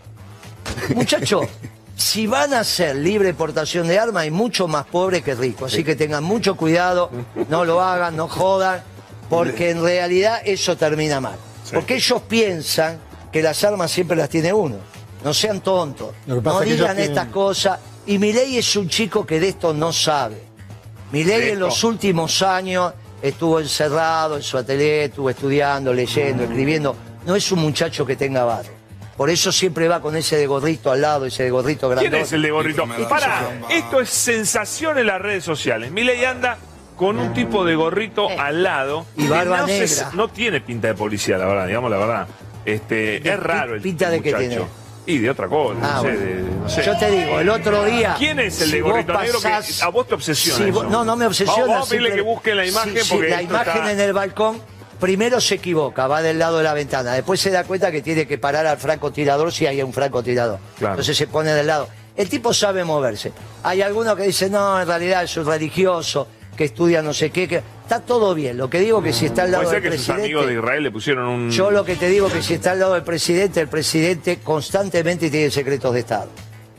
Muchacho, 0.95 1.43
si 1.97 2.27
van 2.27 2.55
a 2.55 2.61
hacer 2.61 2.97
libre 2.97 3.35
portación 3.35 3.87
de 3.87 3.99
armas, 3.99 4.23
hay 4.25 4.31
mucho 4.31 4.67
más 4.69 4.85
pobres 4.87 5.23
que 5.23 5.35
ricos. 5.35 5.73
Así 5.73 5.85
que 5.85 5.95
tengan 5.97 6.25
mucho 6.25 6.57
cuidado, 6.57 7.11
no 7.49 7.65
lo 7.65 7.81
hagan, 7.83 8.17
no 8.17 8.29
jodan, 8.29 8.83
porque 9.29 9.71
en 9.71 9.83
realidad 9.83 10.41
eso 10.45 10.77
termina 10.77 11.21
mal. 11.21 11.37
Porque 11.73 11.97
ellos 11.97 12.23
piensan 12.29 12.99
que 13.33 13.43
las 13.43 13.63
armas 13.65 13.91
siempre 13.91 14.17
las 14.17 14.29
tiene 14.29 14.53
uno. 14.53 14.77
No 15.25 15.33
sean 15.33 15.61
tontos, 15.61 16.11
no 16.27 16.37
digan 16.61 16.97
tienen- 16.97 17.11
estas 17.11 17.29
cosas. 17.29 17.79
Y 18.07 18.19
Milei 18.19 18.59
es 18.59 18.77
un 18.77 18.89
chico 18.89 19.25
que 19.27 19.41
de 19.41 19.49
esto 19.49 19.73
no 19.73 19.93
sabe. 19.93 20.43
Milei 21.13 21.51
en 21.51 21.61
los 21.61 21.83
últimos 21.85 22.43
años 22.43 22.93
estuvo 23.23 23.61
encerrado 23.61 24.37
en 24.37 24.43
su 24.43 24.59
atelier, 24.59 25.05
estuvo 25.11 25.31
estudiando, 25.31 25.93
leyendo, 25.93 26.43
escribiendo. 26.45 26.97
No 27.27 27.35
es 27.37 27.51
un 27.53 27.61
muchacho 27.61 28.05
que 28.05 28.17
tenga 28.17 28.45
barro. 28.45 28.71
Por 29.17 29.31
eso 29.31 29.53
siempre 29.53 29.87
va 29.87 30.01
con 30.01 30.17
ese 30.17 30.37
de 30.37 30.47
gorrito 30.47 30.91
al 30.91 31.01
lado, 31.01 31.25
ese 31.25 31.45
de 31.45 31.51
gorrito 31.51 31.89
grande. 31.89 32.11
¿Quién 32.11 32.23
es 32.23 32.33
el 32.33 32.43
de 32.43 32.51
gorrito? 32.51 32.85
Para, 33.09 33.49
esto 33.71 34.01
es 34.01 34.11
sensación 34.11 34.99
en 34.99 35.07
las 35.07 35.21
redes 35.21 35.45
sociales. 35.45 35.91
Milei 35.93 36.25
anda 36.25 36.59
con 36.97 37.19
un 37.19 37.33
tipo 37.33 37.65
de 37.65 37.77
gorrito 37.77 38.29
al 38.29 38.63
lado. 38.65 39.07
Y 39.17 39.27
barba 39.29 39.59
no, 39.61 39.67
se- 39.69 39.79
negra. 39.87 40.11
no 40.15 40.29
tiene 40.29 40.61
pinta 40.61 40.89
de 40.89 40.95
policía, 40.95 41.39
la 41.39 41.47
verdad, 41.47 41.67
digamos 41.69 41.91
la 41.93 41.99
verdad. 41.99 42.27
Este, 42.65 43.21
¿De 43.21 43.31
es 43.31 43.41
raro 43.41 43.75
el 43.77 43.81
pinta 43.83 44.11
de 44.11 44.21
qué 44.21 44.33
muchacho. 44.33 44.49
tiene? 44.49 44.84
Y 45.07 45.19
de 45.19 45.31
otra 45.31 45.49
cosa, 45.49 45.79
Ah, 45.83 45.93
no, 45.97 46.03
sé, 46.03 46.09
bueno. 46.09 46.21
de- 46.21 46.43
no 46.63 46.69
sé. 46.69 46.83
Yo 46.85 46.97
te 46.99 47.11
digo, 47.11 47.41
el 47.41 47.49
otro 47.51 47.85
día. 47.85 48.15
¿Quién 48.19 48.39
es 48.41 48.61
el 48.63 48.69
si 48.69 48.75
de 48.77 48.81
gorrito 48.81 49.21
negro 49.21 49.39
que 49.41 49.49
a 49.83 49.89
vos 49.89 50.09
te 50.09 50.15
obsesiona? 50.15 50.57
si 50.59 50.65
eso? 50.65 50.73
vos- 50.73 50.91
no, 50.91 51.05
no 51.05 51.17
me 51.17 51.27
obsesiona. 51.27 51.53
Vamos, 51.61 51.69
vamos 51.75 51.87
a 51.87 51.91
pedirle 51.91 52.09
simple- 52.11 52.23
que 52.25 52.29
busque 52.31 52.55
la 52.55 52.67
imagen 52.67 52.95
Sí, 52.97 53.01
sí, 53.03 53.09
porque 53.15 53.29
la 53.29 53.41
esto 53.43 53.55
imagen 53.55 53.77
está- 53.77 53.93
en 53.93 54.01
el 54.01 54.13
balcón. 54.13 54.63
Primero 55.01 55.41
se 55.41 55.57
equivoca, 55.57 56.07
va 56.07 56.23
del 56.23 56.39
lado 56.39 56.59
de 56.59 56.65
la 56.65 56.73
ventana. 56.73 57.13
Después 57.13 57.39
se 57.41 57.51
da 57.51 57.65
cuenta 57.65 57.91
que 57.91 58.01
tiene 58.01 58.27
que 58.27 58.39
parar 58.39 58.67
al 58.67 58.79
francotirador 58.79 59.53
si 59.53 59.67
hay 59.67 59.83
un 59.83 59.93
francotirador. 59.93 60.59
Claro. 60.79 60.95
Entonces 60.95 61.17
se 61.17 61.27
pone 61.27 61.53
del 61.53 61.67
lado. 61.67 61.89
El 62.17 62.29
tipo 62.31 62.55
sabe 62.55 62.85
moverse. 62.85 63.33
Hay 63.65 63.83
algunos 63.83 64.17
que 64.17 64.23
dicen, 64.23 64.53
no, 64.53 64.81
en 64.81 64.87
realidad 64.87 65.25
es 65.25 65.37
un 65.37 65.45
religioso, 65.47 66.29
que 66.57 66.65
estudia 66.65 67.03
no 67.03 67.13
sé 67.13 67.31
qué. 67.31 67.49
Que... 67.49 67.63
Está 67.85 68.01
todo 68.01 68.35
bien. 68.35 68.57
Lo 68.57 68.71
que 68.71 68.81
digo 68.81 69.03
que 69.03 69.13
si 69.13 69.27
está 69.27 69.43
al 69.43 69.53
lado 69.53 69.65
Puede 69.65 69.77
ser 69.77 69.83
del 69.83 69.93
que 69.93 69.99
sus 69.99 70.07
presidente. 70.07 70.25
amigos 70.25 70.47
de 70.47 70.55
Israel 70.55 70.83
le 70.83 70.91
pusieron 70.91 71.29
un... 71.29 71.51
Yo 71.51 71.71
lo 71.71 71.85
que 71.85 71.97
te 71.97 72.09
digo 72.09 72.29
que 72.29 72.43
si 72.43 72.55
está 72.55 72.73
al 72.73 72.81
lado 72.81 72.95
del 72.95 73.03
presidente, 73.03 73.61
el 73.61 73.69
presidente 73.69 74.39
constantemente 74.39 75.31
tiene 75.31 75.51
secretos 75.51 75.93
de 75.93 76.01
Estado. 76.01 76.31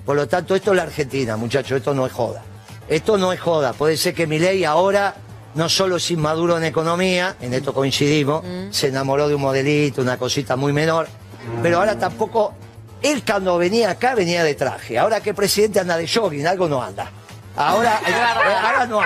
Por 0.03 0.15
lo 0.15 0.27
tanto, 0.27 0.55
esto 0.55 0.71
es 0.71 0.77
la 0.77 0.83
Argentina, 0.83 1.37
muchachos, 1.37 1.77
esto 1.77 1.93
no 1.93 2.07
es 2.07 2.11
joda. 2.11 2.43
Esto 2.89 3.19
no 3.19 3.31
es 3.31 3.39
joda. 3.39 3.73
Puede 3.73 3.97
ser 3.97 4.15
que 4.15 4.25
Milei 4.25 4.63
ahora 4.63 5.15
no 5.53 5.69
solo 5.69 5.97
es 5.97 6.09
inmaduro 6.09 6.57
en 6.57 6.63
economía, 6.63 7.35
en 7.39 7.53
esto 7.53 7.71
coincidimos, 7.71 8.43
se 8.71 8.87
enamoró 8.87 9.27
de 9.27 9.35
un 9.35 9.41
modelito, 9.41 10.01
una 10.01 10.17
cosita 10.17 10.55
muy 10.55 10.73
menor, 10.73 11.07
pero 11.61 11.77
ahora 11.77 11.97
tampoco, 11.97 12.53
él 13.01 13.23
cuando 13.25 13.57
venía 13.57 13.91
acá 13.91 14.15
venía 14.15 14.43
de 14.43 14.55
traje. 14.55 14.97
Ahora 14.97 15.21
que 15.21 15.29
el 15.29 15.35
presidente 15.35 15.79
anda 15.79 15.97
de 15.97 16.07
jogging, 16.07 16.45
algo 16.45 16.67
no 16.67 16.81
anda. 16.81 17.09
Ahora, 17.57 17.99
ahora 18.63 18.85
no. 18.85 18.99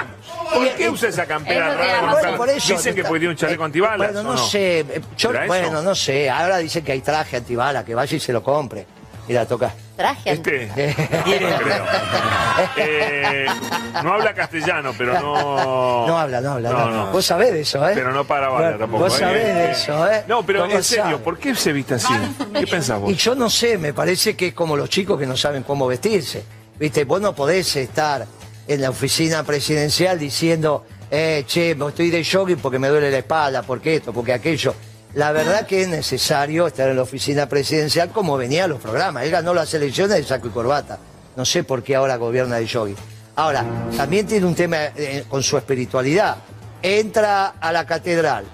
¿Por 0.54 0.70
qué 0.76 0.86
y- 0.86 0.90
usa 0.90 1.10
esa 1.10 1.26
campera 1.28 1.74
rara? 1.76 2.36
por 2.36 2.50
eso, 2.50 2.74
Dicen 2.74 2.96
que 2.96 3.02
está- 3.02 3.10
porque 3.10 3.20
tiene 3.20 3.34
un 3.34 3.38
chaleco 3.38 3.64
antibalas. 3.64 4.12
Bueno, 4.14 4.30
¿o 4.30 4.34
no, 4.34 4.38
sé. 4.38 4.80
eh, 4.80 5.02
bueno, 5.48 5.82
no 5.84 5.94
sé. 5.94 6.30
Ahora 6.30 6.58
dicen 6.58 6.84
que 6.84 6.94
hay 6.94 7.02
traje 7.02 7.38
antibalas, 7.38 7.84
que 7.84 7.94
vaya 7.94 8.18
y 8.18 8.20
se 8.20 8.34
lo 8.34 8.42
compre. 8.44 8.88
Mira, 9.28 9.46
toca. 9.46 9.72
Traje. 9.96 10.32
Este, 10.32 10.72
Eh, 10.76 10.96
no 11.52 11.58
creo. 11.60 11.86
Eh, 12.78 13.46
no 14.04 14.14
habla 14.14 14.34
castellano, 14.34 14.92
pero 14.98 15.14
no... 15.20 16.08
No 16.08 16.18
habla, 16.18 16.42
no 16.42 16.54
habla. 16.54 16.70
No, 16.72 16.90
no. 16.90 17.06
no. 17.06 17.12
Vos 17.12 17.26
sabés 17.26 17.54
de 17.54 17.62
eso, 17.62 17.88
¿eh? 17.88 17.92
Pero 17.94 18.12
no 18.12 18.26
para 18.26 18.50
bala 18.50 18.78
tampoco. 18.78 19.04
Vos 19.04 19.16
¿eh? 19.16 19.20
sabés 19.20 19.46
de 19.56 19.72
eso, 19.72 20.12
¿eh? 20.12 20.24
No, 20.28 20.44
pero 20.44 20.62
¿Cómo 20.64 20.74
en 20.74 20.84
serio? 20.84 21.20
¿por 21.24 21.38
qué 21.38 21.54
se 21.54 21.72
viste 21.72 21.94
así? 21.96 22.14
¿Qué 22.58 22.66
pensás 22.66 23.00
vos? 23.00 23.12
Y 23.12 23.16
yo 23.16 23.36
no 23.36 23.50
sé, 23.52 23.78
me 23.78 23.94
parece 23.94 24.36
que 24.36 24.48
es 24.48 24.54
como 24.56 24.76
los 24.76 24.90
chicos 24.90 25.20
que 25.20 25.28
no 25.28 25.38
saben 25.38 25.62
cómo 25.62 25.86
vestirse. 25.86 26.44
Viste, 26.80 27.04
vos 27.04 27.22
no 27.22 27.36
podés 27.36 27.76
estar 27.76 28.26
en 28.70 28.82
la 28.82 28.92
oficina 28.92 29.44
presidencial 29.44 30.20
diciendo, 30.20 30.86
eh, 31.10 31.44
che, 31.48 31.72
estoy 31.72 32.12
de 32.12 32.24
jogging 32.24 32.60
porque 32.60 32.78
me 32.78 32.88
duele 32.88 33.10
la 33.10 33.18
espalda, 33.18 33.64
porque 33.64 33.96
esto, 33.96 34.14
porque 34.14 34.32
aquello. 34.32 34.76
La 35.16 35.32
verdad 35.32 35.66
que 35.66 35.82
es 35.82 35.88
necesario 35.88 36.68
estar 36.68 36.88
en 36.88 36.96
la 36.96 37.02
oficina 37.02 37.50
presidencial 37.50 38.10
como 38.10 38.38
venía 38.38 38.68
los 38.68 38.80
programas. 38.80 39.24
Él 39.24 39.32
ganó 39.32 39.56
las 39.56 39.74
elecciones 39.74 40.18
de 40.18 40.24
saco 40.24 40.50
y 40.50 40.52
corbata. 40.52 41.00
No 41.36 41.46
sé 41.46 41.64
por 41.64 41.82
qué 41.82 41.96
ahora 41.96 42.18
gobierna 42.18 42.58
de 42.58 42.70
jogging. 42.70 42.96
Ahora, 43.38 43.66
también 43.98 44.28
tiene 44.28 44.46
un 44.46 44.54
tema 44.54 44.78
eh, 44.96 45.24
con 45.28 45.42
su 45.42 45.58
espiritualidad. 45.58 46.38
Entra 46.84 47.56
a 47.60 47.72
la 47.72 47.88
catedral, 47.88 48.46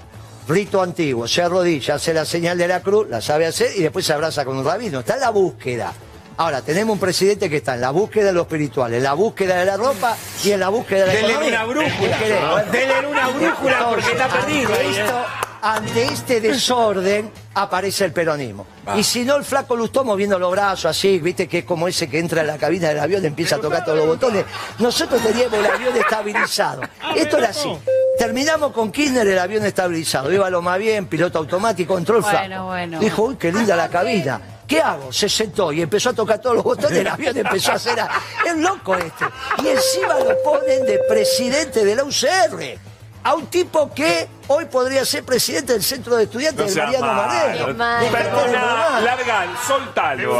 rito 0.47 0.81
antiguo, 0.81 1.27
se 1.27 1.41
arrodilla, 1.41 1.95
hace 1.95 2.13
la 2.13 2.23
señal 2.23 2.57
de 2.57 2.69
la 2.69 2.79
cruz, 2.79 3.09
la 3.09 3.19
sabe 3.19 3.47
hacer 3.47 3.71
y 3.75 3.81
después 3.81 4.05
se 4.05 4.13
abraza 4.13 4.45
con 4.45 4.55
un 4.55 4.63
rabino. 4.63 4.99
Está 4.99 5.15
en 5.15 5.19
la 5.19 5.29
búsqueda. 5.31 5.93
Ahora, 6.37 6.61
tenemos 6.61 6.93
un 6.93 6.99
presidente 6.99 7.49
que 7.49 7.57
está 7.57 7.75
en 7.75 7.81
la 7.81 7.91
búsqueda 7.91 8.25
de 8.25 8.33
lo 8.33 8.41
espiritual, 8.41 8.93
en 8.93 9.03
la 9.03 9.13
búsqueda 9.13 9.55
de 9.57 9.65
la 9.65 9.77
ropa 9.77 10.17
y 10.43 10.51
en 10.51 10.59
la 10.59 10.67
búsqueda 10.69 11.05
de 11.05 11.07
la 11.07 11.13
Dele 11.13 11.29
economía. 11.33 11.47
una 11.49 11.63
brújula. 11.65 12.63
Dele 12.71 13.07
una 13.07 13.27
brújula 13.29 13.89
porque 13.89 14.11
está 14.11 14.27
perdido 14.27 14.69
ante, 14.69 14.81
ahí, 14.81 14.95
¿eh? 14.95 15.01
esto- 15.01 15.25
ante 15.61 16.03
este 16.05 16.41
desorden 16.41 17.31
aparece 17.53 18.03
el 18.05 18.11
peronismo. 18.11 18.67
Y 18.97 19.03
si 19.03 19.23
no, 19.23 19.37
el 19.37 19.45
flaco 19.45 19.75
Lustó 19.77 20.03
moviendo 20.03 20.37
los 20.37 20.51
brazos 20.51 20.85
así, 20.85 21.19
viste 21.19 21.47
que 21.47 21.59
es 21.59 21.65
como 21.65 21.87
ese 21.87 22.09
que 22.09 22.19
entra 22.19 22.41
en 22.41 22.47
la 22.47 22.57
cabina 22.57 22.89
del 22.89 22.99
avión 22.99 23.23
y 23.23 23.27
empieza 23.27 23.55
a 23.55 23.59
tocar 23.59 23.83
todos 23.85 23.97
los 23.97 24.05
botones. 24.07 24.43
Nosotros 24.79 25.21
teníamos 25.23 25.57
el 25.57 25.65
avión 25.65 25.95
estabilizado. 25.95 26.81
Esto 27.15 27.37
era 27.37 27.49
así. 27.49 27.71
Terminamos 28.19 28.73
con 28.73 28.91
Kirchner 28.91 29.25
el 29.25 29.39
avión 29.39 29.65
estabilizado. 29.65 30.31
Iba 30.33 30.49
lo 30.49 30.61
más 30.61 30.77
bien, 30.79 31.07
piloto 31.07 31.39
automático, 31.39 31.97
entró 31.97 32.17
el 32.17 32.21
Bueno, 32.23 32.39
flaco. 32.45 32.65
bueno. 32.65 32.99
Dijo, 32.99 33.23
uy, 33.23 33.35
qué 33.37 33.51
linda 33.53 33.75
la 33.77 33.89
cabina. 33.89 34.41
¿Qué 34.67 34.81
hago? 34.81 35.13
Se 35.13 35.29
sentó 35.29 35.71
y 35.71 35.81
empezó 35.81 36.09
a 36.09 36.13
tocar 36.13 36.39
todos 36.39 36.55
los 36.55 36.63
botones, 36.63 36.97
el 36.99 37.07
avión 37.07 37.37
empezó 37.37 37.71
a 37.71 37.75
hacer... 37.75 37.99
a- 37.99 38.09
Es 38.45 38.55
loco 38.57 38.95
este. 38.95 39.25
Y 39.63 39.67
encima 39.67 40.15
lo 40.19 40.41
ponen 40.43 40.85
de 40.85 40.99
presidente 41.07 41.85
de 41.85 41.95
la 41.95 42.03
UCR. 42.03 42.79
A 43.23 43.33
un 43.33 43.47
tipo 43.47 43.91
que 43.91 44.27
hoy 44.49 44.65
podría 44.65 45.03
ser 45.03 45.23
presidente 45.23 45.73
del 45.73 45.81
centro 45.81 46.15
de 46.15 46.25
estudiantes 46.25 46.75
No 46.75 46.83
Mariano 47.15 47.67
de 47.99 48.09
Perdona, 48.11 48.99
larga, 49.01 49.47
soltalo. 49.65 50.39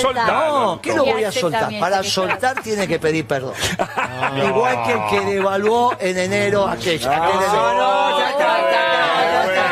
Soltalo. 0.00 0.32
No, 0.74 0.80
¿qué 0.82 0.92
lo 0.94 1.04
voy 1.06 1.24
a 1.24 1.32
soltar? 1.32 1.70
Para 1.80 2.02
soltar 2.02 2.62
tiene 2.62 2.86
que 2.86 2.98
pedir 2.98 3.26
perdón. 3.26 3.54
Igual 4.36 4.84
que 4.86 4.92
el 4.92 5.00
que 5.08 5.20
devaluó 5.34 5.96
en 5.98 6.18
enero 6.18 6.66
aquello. 6.68 7.10
no, 7.10 8.18
ya 8.18 8.30
está, 8.30 8.46
ya 8.48 9.44
está, 9.44 9.44
ya 9.44 9.44
está. 9.44 9.64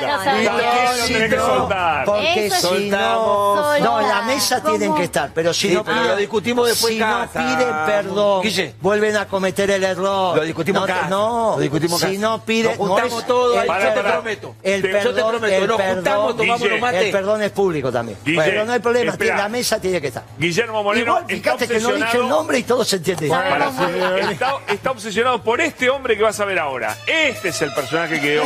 No, 0.00 0.16
no, 0.16 0.24
no, 0.24 0.38
Listo, 0.38 0.52
no. 0.58 0.79
Tenés 1.12 1.30
que 1.34 1.38
soltar. 1.38 2.04
Porque 2.04 2.46
Eso 2.46 2.74
si 2.76 2.88
no, 2.88 2.98
soltamos. 2.98 3.80
no, 3.80 4.00
en 4.00 4.08
la 4.08 4.22
mesa 4.22 4.60
¿Cómo? 4.62 4.76
tienen 4.76 4.94
que 4.96 5.04
estar, 5.04 5.30
pero 5.34 5.52
si 5.54 5.68
Sí, 5.68 5.74
no 5.74 5.84
pero 5.84 5.96
piden, 5.96 6.08
lo 6.10 6.16
discutimos 6.16 6.68
después 6.68 6.94
si 6.94 7.00
en 7.00 7.08
no 7.08 7.18
casa. 7.20 7.40
piden 7.40 7.74
perdón, 7.86 8.42
Guille. 8.42 8.74
vuelven 8.80 9.16
a 9.16 9.26
cometer 9.26 9.70
el 9.70 9.84
error. 9.84 10.36
Lo 10.36 10.42
discutimos 10.42 10.80
no, 10.82 10.88
en 10.88 10.94
casa. 10.94 11.08
No, 11.08 11.52
Lo 11.56 11.60
discutimos 11.60 12.02
en 12.02 12.08
si 12.10 12.16
casa. 12.16 12.26
no 12.28 12.44
piden, 12.44 12.66
Nos 12.70 12.76
juntamos 12.76 13.12
no 13.12 13.18
es- 13.20 13.26
todos, 13.26 13.54
el 13.64 13.70
ahí, 13.70 13.82
yo 13.82 13.88
te 13.88 13.94
perdón- 13.94 14.12
prometo. 14.12 14.54
El 14.62 14.82
Yo 14.82 14.88
te 14.88 14.92
perdón, 14.92 15.30
prometo, 15.30 15.54
el 15.54 15.66
nos 15.66 15.76
perdón- 15.76 15.94
juntamos, 15.96 16.36
tomamos 16.36 16.60
Guille, 16.60 16.70
unos 16.74 16.80
mates. 16.80 17.02
el 17.04 17.10
perdón 17.12 17.42
es 17.42 17.50
público 17.52 17.92
también. 17.92 18.18
Guille, 18.24 18.42
pero 18.44 18.64
no 18.64 18.72
hay 18.72 18.80
problema, 18.80 19.12
espera. 19.12 19.36
la 19.36 19.48
mesa 19.48 19.80
tiene 19.80 20.00
que 20.00 20.08
estar. 20.08 20.24
Guillermo 20.38 20.82
Moreno 20.82 21.06
Igual, 21.06 21.24
está 21.28 21.34
fíjate 21.56 21.68
que 21.68 21.74
no 21.80 21.88
dije 21.88 21.96
el 21.96 22.02
obsesionado. 22.02 22.28
nombre 22.36 22.58
y 22.58 22.62
todo 22.64 22.84
se 22.84 22.96
entiende. 22.96 23.28
Para- 23.28 23.70
está, 24.30 24.54
está 24.68 24.90
obsesionado 24.90 25.42
por 25.42 25.60
este 25.60 25.88
hombre 25.90 26.16
que 26.16 26.22
vas 26.22 26.38
a 26.40 26.44
ver 26.44 26.58
ahora. 26.58 26.96
Este 27.06 27.48
es 27.48 27.62
el 27.62 27.72
personaje 27.74 28.20
que, 28.20 28.42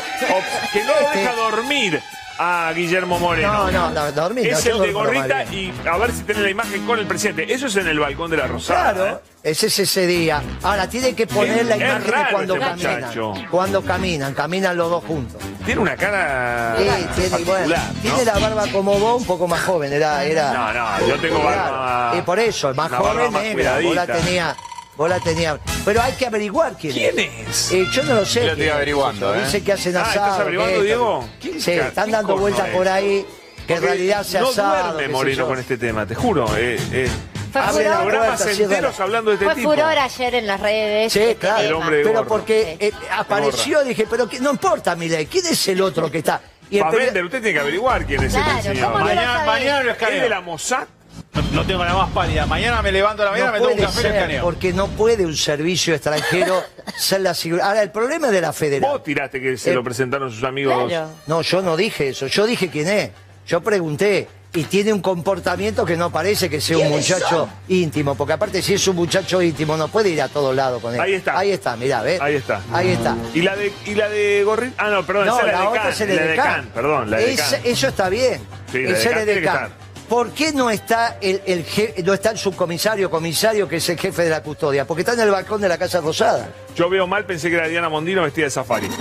que 0.72 0.84
no 0.84 0.92
lo 0.94 1.00
Este. 1.06 1.18
deja 1.18 1.34
dormir 1.34 2.02
a 2.38 2.72
Guillermo 2.74 3.18
Moreno. 3.18 3.52
No, 3.52 3.70
no, 3.70 3.90
no, 3.90 4.12
dormir. 4.12 4.50
no, 4.50 4.58
Es 4.58 4.66
el 4.66 4.80
de 4.80 4.92
gorrita 4.92 5.44
y 5.44 5.72
a 5.88 5.96
ver 5.98 6.12
si 6.12 6.22
tenés 6.24 6.42
la 6.42 6.50
imagen 6.50 6.84
con 6.86 6.98
el 6.98 7.06
presidente. 7.06 7.52
Eso 7.52 7.66
es 7.66 7.76
en 7.76 7.86
el 7.88 7.98
balcón 7.98 8.30
de 8.30 8.36
la 8.36 8.46
Rosada. 8.46 8.92
Claro, 8.92 9.06
¿eh? 9.16 9.20
ese 9.50 9.66
es 9.66 9.78
ese 9.78 10.06
día. 10.06 10.42
Ahora, 10.62 10.88
tiene 10.88 11.14
que 11.14 11.26
poner 11.26 11.64
la 11.66 11.76
imagen 11.76 12.04
de 12.04 12.12
cuando 12.32 12.54
este 12.54 12.66
caminan. 12.66 13.00
muchacho. 13.00 13.34
Cuando 13.50 13.82
caminan, 13.82 14.34
caminan 14.34 14.76
los 14.76 14.90
dos 14.90 15.04
juntos. 15.04 15.40
Tiene 15.64 15.80
una 15.80 15.96
cara 15.96 16.76
Sí, 16.78 17.22
tiene, 17.28 17.44
bueno, 17.44 17.74
¿no? 17.76 18.00
tiene 18.02 18.24
la 18.24 18.38
barba 18.38 18.66
como 18.72 18.98
vos, 18.98 19.20
un 19.20 19.26
poco 19.26 19.46
más 19.46 19.62
joven. 19.62 19.92
Era, 19.92 20.24
era, 20.24 20.52
No, 20.52 20.72
no, 20.72 21.06
yo 21.08 21.16
tengo 21.20 21.38
barba- 21.42 22.16
Y 22.18 22.22
por 22.22 22.38
eso, 22.38 22.68
el 22.70 22.74
más 22.74 22.90
joven 22.92 23.32
más 23.32 23.42
negra. 23.42 23.78
Vos 23.82 23.94
la 23.94 24.06
tenía. 24.06 24.56
Vos 24.96 25.08
la 25.08 25.18
tenías. 25.20 25.58
Pero 25.84 26.00
hay 26.02 26.12
que 26.12 26.26
averiguar 26.26 26.76
quién, 26.80 26.92
¿Quién 26.92 27.18
es? 27.48 27.72
Eh, 27.72 27.84
yo 27.92 28.02
no 28.04 28.14
lo 28.14 28.24
sé. 28.24 28.44
Yo 28.46 28.52
estoy 28.52 28.68
averiguando, 28.68 29.34
¿eh? 29.34 29.42
Dice 29.44 29.62
que 29.64 29.72
hacen 29.72 29.96
Ah, 29.96 30.02
asado. 30.02 30.26
¿estás 30.26 30.40
averiguando, 30.40 30.76
que 30.78 30.82
Diego? 30.84 31.28
¿Quién 31.40 31.60
Sí, 31.60 31.70
están 31.72 32.10
dando 32.10 32.36
vueltas 32.38 32.68
por 32.70 32.86
ahí. 32.88 33.26
Que 33.66 33.74
en 33.74 33.82
realidad 33.82 34.22
se 34.24 34.38
no 34.40 34.50
asado. 34.50 34.84
duerme 34.92 35.02
sé 35.06 35.08
Moreno 35.12 35.36
yo. 35.38 35.46
con 35.48 35.58
este 35.58 35.78
tema, 35.78 36.06
te 36.06 36.14
juro. 36.14 36.46
Eh, 36.56 36.78
eh, 36.92 37.08
programas 37.50 38.42
puerta, 38.42 38.62
enteros 38.62 39.00
hablando 39.00 39.30
de 39.30 39.34
este 39.36 39.44
fue 39.46 39.54
tipo. 39.54 39.70
furor 39.70 39.98
ayer 39.98 40.34
en 40.34 40.46
las 40.46 40.60
redes. 40.60 41.12
Sí, 41.12 41.18
este 41.20 41.36
claro. 41.36 41.60
El 41.60 41.66
tema. 41.68 41.78
hombre 41.78 41.96
de 41.98 42.04
Pero 42.04 42.26
porque 42.26 42.76
Sí. 42.80 42.86
eh, 42.86 42.92
apareció, 43.12 43.82
dije, 43.84 44.06
pero 44.08 44.28
que, 44.28 44.38
no 44.40 44.50
importa, 44.50 44.94
mire, 44.96 45.26
¿quién 45.26 45.46
es 45.46 45.66
el 45.68 45.80
otro 45.80 46.10
que 46.10 46.18
está? 46.18 46.40
Y 46.70 46.78
el 46.78 46.84
Fassbender, 46.84 47.14
peri- 47.22 47.26
usted 47.26 47.38
tiene 47.42 47.52
que 47.54 47.60
averiguar 47.60 48.04
quién 48.06 48.22
es 48.22 48.32
Claro, 48.32 48.50
este 48.58 48.62
señor. 48.74 48.86
¿cómo 48.92 48.98
no 48.98 49.04
Mañana, 49.06 49.42
mañana 49.46 49.82
lo 49.82 49.90
¿Es 49.92 49.98
de 49.98 50.28
la 50.28 50.40
Mossad? 50.40 50.86
No, 51.34 51.42
no 51.62 51.66
tengo 51.66 51.84
la 51.84 51.94
más 51.94 52.10
pálida. 52.10 52.46
Mañana 52.46 52.80
me 52.82 52.92
levanto 52.92 53.22
a 53.22 53.26
la 53.26 53.30
mañana, 53.32 53.46
no 53.50 53.52
me 53.54 53.58
tomo 53.60 53.74
un 53.74 53.80
café 53.80 53.98
y 53.98 54.02
ser, 54.02 54.14
escaneo. 54.14 54.42
porque 54.44 54.72
no 54.72 54.88
puede 54.88 55.26
un 55.26 55.36
servicio 55.36 55.94
extranjero 55.94 56.62
ser 56.98 57.20
la 57.22 57.34
seguridad. 57.34 57.68
Ahora, 57.68 57.82
el 57.82 57.90
problema 57.90 58.28
es 58.28 58.32
de 58.32 58.40
la 58.40 58.52
federal. 58.52 58.90
Vos 58.90 59.02
tiraste 59.02 59.40
que 59.40 59.56
se 59.56 59.72
Eh, 59.72 59.74
lo 59.74 59.82
presentaron 59.82 60.30
sus 60.30 60.44
amigos. 60.44 60.88
Claro. 60.88 61.10
No, 61.26 61.42
yo 61.42 61.60
no 61.62 61.76
dije 61.76 62.08
eso, 62.08 62.26
yo 62.28 62.46
dije 62.46 62.68
quién 62.68 62.88
es. 62.88 63.10
Yo 63.46 63.60
pregunté. 63.60 64.28
Y 64.56 64.62
tiene 64.62 64.92
un 64.92 65.00
comportamiento 65.00 65.84
que 65.84 65.96
no 65.96 66.12
parece 66.12 66.48
que 66.48 66.60
sea 66.60 66.78
un 66.78 66.88
muchacho 66.90 67.48
íntimo, 67.66 68.14
porque 68.14 68.34
aparte 68.34 68.62
si 68.62 68.74
es 68.74 68.86
un 68.86 68.94
muchacho 68.94 69.42
íntimo 69.42 69.76
no 69.76 69.88
puede 69.88 70.10
ir 70.10 70.22
a 70.22 70.28
todos 70.28 70.54
lados 70.54 70.80
con 70.80 70.94
él. 70.94 71.00
Ahí 71.00 71.14
está. 71.14 71.36
Ahí 71.36 71.50
está, 71.50 71.74
mirá, 71.76 72.02
¿ves? 72.02 72.20
Ahí 72.20 72.36
está. 72.36 72.60
Ahí 72.72 72.90
está. 72.92 73.16
Y 73.34 73.42
la 73.42 73.56
de, 73.56 73.72
y 73.84 73.94
la 73.96 74.08
de 74.08 74.44
Gorrita. 74.44 74.74
Ah, 74.78 74.90
no, 74.90 75.04
perdón, 75.04 75.26
No, 75.26 75.38
esa 75.40 75.46
es 75.48 75.52
la, 75.52 75.52
la 75.52 75.60
de 75.60 75.66
otra 75.66 75.82
Can. 75.82 75.90
es 75.92 76.00
el 76.02 76.08
la 76.08 76.14
de 76.22 76.28
edecán. 76.28 76.44
Can, 76.54 76.68
perdón, 76.72 77.10
la 77.10 77.16
de 77.16 77.34
Can. 77.34 77.60
Eso 77.64 77.88
está 77.88 78.08
bien. 78.08 78.42
Sí, 78.70 78.82
la 78.84 78.90
es 78.96 79.26
de 79.26 79.42
Can. 79.42 79.70
¿Por 80.08 80.30
qué 80.32 80.52
no 80.52 80.68
está 80.70 81.16
el, 81.20 81.40
el 81.46 81.66
je- 81.66 82.04
no 82.04 82.12
está 82.14 82.30
el 82.30 82.38
subcomisario, 82.38 83.10
comisario, 83.10 83.66
que 83.68 83.76
es 83.76 83.88
el 83.88 83.98
jefe 83.98 84.22
de 84.22 84.30
la 84.30 84.42
custodia? 84.42 84.84
Porque 84.86 85.00
está 85.00 85.14
en 85.14 85.20
el 85.20 85.30
balcón 85.30 85.60
de 85.60 85.68
la 85.68 85.78
Casa 85.78 86.00
Rosada. 86.00 86.48
Yo 86.76 86.90
veo 86.90 87.06
mal, 87.06 87.24
pensé 87.24 87.48
que 87.48 87.56
era 87.56 87.68
Diana 87.68 87.88
Mondino 87.88 88.22
vestida 88.22 88.44
de 88.44 88.50
safari. 88.50 88.88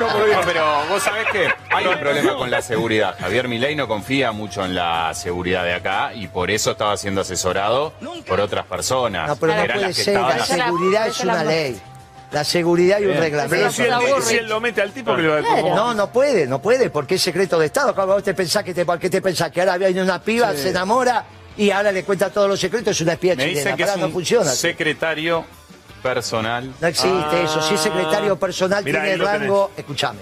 No, 0.00 0.08
pero 0.44 0.64
vos 0.88 1.02
sabés 1.02 1.26
que 1.30 1.48
hay 1.70 1.86
un 1.86 1.98
problema 1.98 2.34
con 2.36 2.50
la 2.50 2.60
seguridad. 2.62 3.16
Javier 3.18 3.46
Milei 3.48 3.76
no 3.76 3.86
confía 3.86 4.32
mucho 4.32 4.64
en 4.64 4.74
la 4.74 5.12
seguridad 5.14 5.64
de 5.64 5.74
acá 5.74 6.12
y 6.14 6.26
por 6.26 6.50
eso 6.50 6.72
estaba 6.72 6.96
siendo 6.96 7.20
asesorado 7.20 7.92
por 8.26 8.40
otras 8.40 8.66
personas. 8.66 9.28
No, 9.28 9.36
pero 9.36 9.54
no 9.54 9.60
Eran 9.62 9.76
puede 9.76 9.86
las 9.88 9.96
que 9.96 10.04
ser. 10.04 10.14
estaban 10.16 10.38
La 10.38 10.44
seguridad 10.46 11.06
es 11.06 11.24
la- 11.24 11.32
una 11.34 11.44
ley. 11.44 11.80
La 12.32 12.42
seguridad 12.44 12.98
y 13.00 13.06
un 13.06 13.14
reglamento. 13.16 13.54
Pero 13.56 13.70
si 13.70 13.82
él, 13.82 13.88
Claro. 13.88 14.22
si 14.22 14.36
él 14.36 14.48
lo 14.48 14.60
mete 14.60 14.82
al 14.82 14.92
tipo 14.92 15.14
que 15.14 15.22
le 15.22 15.28
va 15.28 15.38
a 15.38 15.40
Claro. 15.40 15.74
No, 15.74 15.94
no 15.94 16.10
puede, 16.12 16.46
no 16.46 16.60
puede, 16.60 16.90
porque 16.90 17.14
es 17.16 17.22
secreto 17.22 17.58
de 17.58 17.66
Estado. 17.66 17.94
¿Cómo 17.94 18.14
vos 18.14 18.22
te 18.24 18.34
pensás 18.34 18.64
que 18.64 18.74
te, 18.74 18.84
¿por 18.84 18.98
qué 18.98 19.08
te 19.08 19.22
pensás 19.22 19.50
que 19.52 19.60
ahora 19.60 19.76
viene 19.78 20.02
una 20.02 20.20
piba, 20.20 20.52
se 20.54 20.70
enamora 20.70 21.24
y 21.56 21.70
ahora 21.70 21.92
le 21.92 22.02
cuenta 22.04 22.30
todos 22.30 22.48
los 22.48 22.58
secretos? 22.58 22.96
Es 22.96 23.00
una 23.02 23.12
espía 23.12 23.36
Me 23.36 23.44
chilena. 23.44 23.58
dicen 23.60 23.76
que 23.76 23.82
es 23.84 23.96
no 23.96 24.06
un 24.06 24.12
funciona. 24.12 24.50
secretario 24.50 25.44
personal. 26.02 26.72
No 26.80 26.86
existe 26.88 27.42
eso. 27.44 27.62
Si 27.62 27.74
es 27.74 27.80
secretario 27.80 28.36
personal, 28.38 28.84
Mirá, 28.84 29.02
tiene 29.02 29.16
rango. 29.24 29.70
Escúchame. 29.76 30.20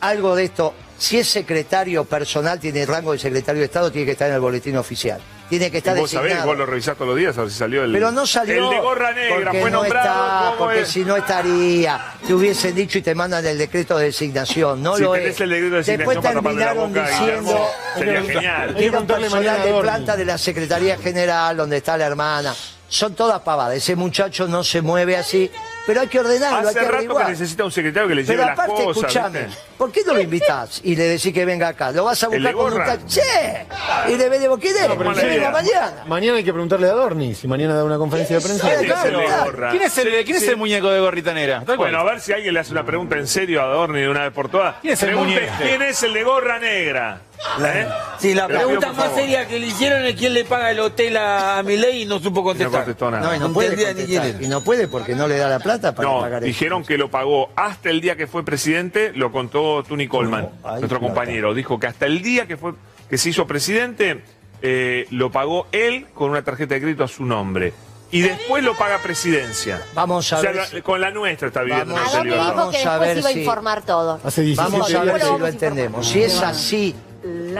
Algo 0.00 0.34
de 0.34 0.44
esto. 0.44 0.74
Si 0.98 1.18
es 1.18 1.28
secretario 1.28 2.04
personal, 2.04 2.60
tiene 2.60 2.84
rango 2.84 3.12
de 3.12 3.18
secretario 3.18 3.60
de 3.60 3.66
Estado, 3.66 3.90
tiene 3.90 4.04
que 4.06 4.12
estar 4.12 4.28
en 4.28 4.34
el 4.34 4.40
boletín 4.40 4.76
oficial. 4.76 5.18
Tiene 5.48 5.70
que 5.70 5.78
estar 5.78 5.96
Vos 5.96 6.10
sabés, 6.10 6.24
designado. 6.28 6.48
vos 6.50 6.58
lo 6.58 6.66
revisás 6.66 6.94
todos 6.94 7.08
los 7.08 7.16
días 7.18 7.36
a 7.36 7.40
ver 7.40 7.50
si 7.50 7.56
salió 7.58 7.82
el. 7.82 7.92
Pero 7.92 8.12
no 8.12 8.24
salió. 8.26 8.64
El 8.70 8.70
de 8.76 8.80
gorra 8.80 9.12
negra 9.12 9.34
porque 9.46 9.60
fue 9.62 9.70
no 9.70 9.82
nombrado. 9.82 10.08
está, 10.08 10.44
¿cómo 10.44 10.56
porque 10.58 10.80
es? 10.82 10.88
si 10.88 11.00
no 11.04 11.16
estaría. 11.16 12.00
Te 12.24 12.34
hubiesen 12.34 12.74
dicho 12.74 12.98
y 12.98 13.02
te 13.02 13.14
mandan 13.14 13.44
el 13.44 13.58
decreto 13.58 13.98
de 13.98 14.04
designación. 14.06 14.82
No 14.82 14.96
Si 14.96 15.02
lo 15.02 15.14
es. 15.16 15.40
el 15.40 15.50
decreto 15.50 15.76
de 15.76 15.96
Después 15.96 16.16
la 16.22 16.30
terminaron 16.30 16.92
boca, 16.92 17.08
diciendo. 17.08 17.66
Sería 17.96 18.22
genial. 18.22 18.68
Era 18.70 18.76
preguntarle 18.76 19.30
personal 19.30 19.62
de 19.64 19.80
planta 19.80 20.16
de 20.16 20.24
la 20.24 20.38
Secretaría 20.38 20.98
General, 20.98 21.56
donde 21.56 21.78
está 21.78 21.96
la 21.96 22.06
hermana. 22.06 22.54
Son 22.88 23.14
todas 23.14 23.40
pavadas. 23.40 23.74
Ese 23.76 23.96
muchacho 23.96 24.46
no 24.46 24.62
se 24.62 24.82
mueve 24.82 25.16
así. 25.16 25.50
Pero 25.90 26.00
hay 26.02 26.06
que 26.06 26.20
ordenarlo, 26.20 26.58
hay 26.58 26.64
Hace 26.66 26.74
que 26.74 26.80
rato 26.84 26.90
que 26.90 26.96
averiguar. 26.98 27.28
necesita 27.30 27.64
un 27.64 27.72
secretario 27.72 28.08
que 28.08 28.14
le 28.14 28.22
lleve 28.22 28.34
Pero 28.36 28.46
las 28.48 28.52
aparte, 28.58 28.84
cosas. 28.84 28.96
escúchame, 29.02 29.42
¿viste? 29.42 29.60
¿por 29.76 29.90
qué 29.90 30.00
no 30.06 30.14
lo 30.14 30.20
invitás 30.20 30.80
y 30.84 30.94
le 30.94 31.02
decís 31.04 31.34
que 31.34 31.44
venga 31.44 31.66
acá? 31.66 31.90
Lo 31.90 32.04
vas 32.04 32.22
a 32.22 32.26
¿El 32.26 32.32
de 32.32 32.38
buscar 32.38 32.54
con 32.54 32.64
un 32.64 32.70
gorra? 32.78 32.98
Y 34.08 34.16
le 34.16 34.28
venimos, 34.28 34.58
¿quién 34.60 34.76
es? 34.76 34.82
Pero 34.86 35.12
Que 35.14 35.26
idea. 35.34 35.50
mañana. 35.50 36.04
Mañana 36.06 36.38
hay 36.38 36.44
que 36.44 36.52
preguntarle 36.52 36.86
a 36.88 36.92
Dorni 36.92 37.34
si 37.34 37.48
mañana 37.48 37.74
da 37.74 37.82
una 37.82 37.98
conferencia 37.98 38.36
de 38.36 38.42
prensa. 38.42 38.68
Sí, 38.68 38.74
¿Quién 38.86 38.92
es 38.92 39.04
el 39.04 39.16
gorra? 39.44 39.70
¿Quién 39.70 39.82
es 39.82 39.98
el, 39.98 40.24
quién 40.24 40.36
es 40.36 40.42
Sí. 40.44 40.48
el 40.50 40.56
muñeco 40.56 40.90
de 40.90 41.00
gorrita 41.00 41.34
negra? 41.34 41.56
Tal 41.66 41.76
cual. 41.76 41.78
Bueno, 41.90 41.98
a 41.98 42.04
ver 42.04 42.20
si 42.20 42.32
alguien 42.32 42.54
le 42.54 42.60
hace 42.60 42.70
una 42.72 42.84
pregunta 42.86 43.16
en 43.16 43.26
serio 43.26 43.62
a 43.62 43.66
Dorni 43.66 44.00
de 44.00 44.08
una 44.08 44.22
vez 44.22 44.32
por 44.32 44.48
todas. 44.48 44.76
¿Quién 44.80 44.92
es 44.94 45.02
el 45.02 45.08
Pregunte, 45.08 45.34
muñeco? 45.34 45.54
¿Quién 45.60 45.82
es 45.82 46.02
el 46.04 46.14
de 46.14 46.22
gorra 46.22 46.58
negra? 46.60 47.20
¿Eh? 47.64 47.88
Sí, 48.18 48.34
la 48.34 48.46
pregunta 48.46 48.92
más 48.92 49.12
seria 49.14 49.46
que 49.48 49.58
le 49.58 49.66
hicieron 49.66 50.04
es 50.04 50.14
quién 50.14 50.34
le 50.34 50.44
paga 50.44 50.70
el 50.70 50.80
hotel 50.80 51.16
a, 51.16 51.62
Milei 51.64 52.02
y 52.02 52.04
no 52.06 52.18
supo 52.18 52.40
Y 52.40 52.42
no 52.42 52.44
contestar. 52.44 52.80
contestó 52.82 53.10
nada. 53.10 53.26
No, 53.26 53.34
y 53.34 53.38
no 53.38 53.48
No 53.48 53.54
puede 53.54 53.76
ni 53.76 53.84
contestar. 53.84 54.42
Y 54.42 54.48
no 54.48 54.60
puede 54.62 54.88
porque 54.88 55.14
no 55.14 55.26
le 55.26 55.38
da 55.38 55.48
la 55.48 55.58
plata 55.58 55.94
para 55.94 56.08
No, 56.08 56.20
pagar 56.20 56.42
eso. 56.42 56.46
dijeron 56.46 56.84
que 56.84 56.98
lo 56.98 57.10
pagó 57.10 57.50
hasta 57.56 57.88
el 57.90 58.00
día 58.00 58.16
que 58.16 58.26
fue 58.26 58.44
presidente, 58.44 59.12
lo 59.14 59.32
contó 59.32 59.82
Tuni 59.84 60.06
Coleman, 60.06 60.50
ay, 60.62 60.80
nuestro 60.80 60.98
plata. 61.00 61.06
compañero. 61.14 61.54
Dijo 61.54 61.80
que 61.80 61.86
hasta 61.86 62.06
el 62.06 62.22
día 62.22 62.46
que 62.46 62.56
fue 62.56 62.72
que 63.08 63.18
se 63.18 63.30
hizo 63.30 63.46
presidente, 63.46 64.22
eh, 64.62 65.06
lo 65.10 65.30
pagó 65.32 65.66
él 65.72 66.06
con 66.14 66.30
una 66.30 66.42
tarjeta 66.42 66.74
de 66.74 66.80
crédito 66.82 67.04
a 67.04 67.08
su 67.08 67.24
nombre. 67.24 67.72
Y 68.12 68.20
después 68.22 68.62
lo 68.64 68.76
paga 68.76 68.98
presidencia. 68.98 69.80
Vamos 69.94 70.32
a 70.32 70.38
O 70.38 70.40
sea, 70.42 70.50
ver 70.52 70.66
si- 70.66 70.82
con 70.82 71.00
la 71.00 71.10
nuestra 71.12 71.46
está 71.48 71.62
viviendo. 71.62 71.94
Vamos 71.94 72.14
A 72.14 72.22
dijo 72.22 72.36
Vamos 72.36 72.86
a 72.86 72.98
ver 72.98 73.18
iba 73.18 73.28
a 73.28 73.32
si- 73.32 73.40
informar 73.40 73.82
todo. 73.82 74.20
Hace 74.24 74.42
17 74.42 74.70
Vamos 74.78 74.94
a 74.94 75.04
ver 75.04 75.22
si 75.22 75.38
lo 75.38 75.46
entendemos. 75.46 76.08
Si 76.08 76.22
es 76.22 76.42
así, 76.42 76.94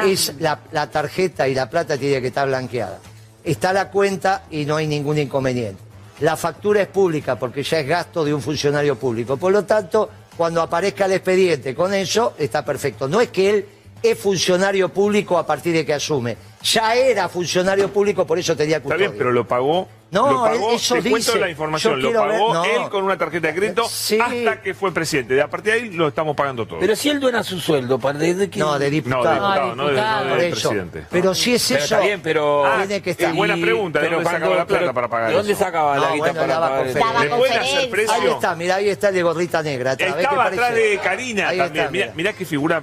es 0.07 0.35
la, 0.39 0.61
la 0.73 0.91
tarjeta 0.91 1.49
y 1.49 1.55
la 1.55 1.69
plata 1.69 1.97
tiene 1.97 2.21
que 2.21 2.29
estar 2.29 2.47
blanqueada. 2.49 2.99
Está 3.45 3.73
la 3.73 3.91
cuenta 3.91 4.45
y 4.51 4.65
no 4.65 4.77
hay 4.77 4.87
ningún 4.87 5.19
inconveniente. 5.19 5.81
La 6.21 6.37
factura 6.37 6.83
es 6.83 6.89
pública 6.89 7.39
porque 7.39 7.63
ya 7.63 7.81
es 7.81 7.87
gasto 7.87 8.25
de 8.25 8.35
un 8.35 8.43
funcionario 8.43 8.97
público. 8.97 9.37
Por 9.39 9.53
lo 9.53 9.65
tanto, 9.65 10.11
cuando 10.37 10.61
aparezca 10.61 11.07
el 11.07 11.13
expediente 11.13 11.75
con 11.75 11.95
eso, 11.95 12.35
está 12.39 12.65
perfecto. 12.65 13.09
No 13.09 13.21
es 13.21 13.29
que 13.31 13.51
él 13.51 13.67
es 14.03 14.19
funcionario 14.19 14.91
público 14.91 15.39
a 15.39 15.47
partir 15.47 15.73
de 15.75 15.85
que 15.87 15.95
asume. 15.95 16.37
Ya 16.63 16.95
era 16.95 17.29
funcionario 17.29 17.91
público, 17.91 18.27
por 18.27 18.39
eso 18.39 18.55
tenía 18.55 18.77
Está 18.77 18.85
custodia. 18.89 19.09
bien, 19.09 19.19
pero 19.19 19.33
lo 19.33 19.47
pagó. 19.49 19.89
No, 20.11 20.31
lo 20.31 20.43
pagó, 20.43 20.71
él- 20.71 20.77
eso 20.77 20.95
te 20.97 21.01
cuento 21.03 21.17
dice. 21.33 21.39
la 21.39 21.49
información, 21.51 22.03
lo 22.03 22.09
ver- 22.11 22.17
pagó 22.33 22.55
no. 22.55 22.65
él 22.65 22.83
con 22.91 23.05
una 23.05 23.17
tarjeta 23.17 23.49
de 23.49 23.55
crédito 23.55 23.85
Sí. 23.89 24.19
hasta 24.21 24.61
que 24.61 24.75
fue 24.75 24.93
presidente. 24.93 25.35
De 25.35 25.43
a 25.43 25.49
partir 25.49 25.73
de 25.73 25.79
ahí 25.81 25.91
lo 25.91 26.09
estamos 26.09 26.35
pagando 26.35 26.67
todo. 26.67 26.81
Pero 26.81 26.97
si 26.97 27.11
él 27.11 27.21
dona 27.21 27.43
su 27.45 27.61
sueldo, 27.61 27.99
¿para 27.99 28.19
de 28.19 28.51
qué? 28.51 28.59
No, 28.59 28.79
de 28.79 28.87
no, 28.87 28.91
diputado. 28.91 29.23
de 29.25 29.31
diputado, 29.35 29.75
no 29.77 29.87
de, 29.89 29.95
no 29.95 30.37
de 30.37 30.49
eso. 30.49 30.69
presidente. 30.71 31.05
Pero 31.11 31.35
si 31.35 31.55
es 31.55 31.65
Pero 31.69 31.85
eso, 31.85 31.95
está 31.95 32.05
bien, 32.07 32.21
pero- 32.23 32.67
Ah, 32.67 32.79
tiene 32.87 33.03
que 33.03 33.11
es 33.11 33.19
estar. 33.21 33.35
buena 33.35 33.55
pregunta, 33.57 34.01
¿de 34.01 34.09
dónde 34.09 34.23
cuando- 34.25 34.39
sacaba 34.41 34.57
la 34.57 34.67
plata 34.67 34.81
pero 34.81 34.95
para 34.95 35.09
pagar 35.09 35.29
¿De 35.31 35.37
dónde 35.37 35.53
eso? 35.53 35.65
sacaba 35.65 35.95
la 35.99 36.07
No, 36.09 36.13
guita 36.15 36.19
bueno, 36.33 36.41
para 36.41 36.61
pagar 36.61 36.87
eso? 36.87 36.99
conferencia. 36.99 37.23
¿Le 37.23 37.29
pueden 37.37 37.53
hacer 37.59 37.61
conferencia. 37.61 37.91
precio? 37.91 38.15
Ahí 38.15 38.29
está, 38.35 38.55
mirá, 38.57 38.75
ahí 38.77 38.89
está 38.89 39.09
el 39.11 39.15
de 39.15 39.23
gorrita 39.23 39.63
negra. 39.63 39.91
atrás, 39.93 40.09
¿ves 40.09 40.17
qué 40.17 40.23
Estaba 40.23 40.45
atrás 40.47 40.75
de 40.75 40.99
Karina 41.03 41.53
también. 41.73 42.13
mirá, 42.17 42.33
qué 42.33 42.45
figura. 42.45 42.83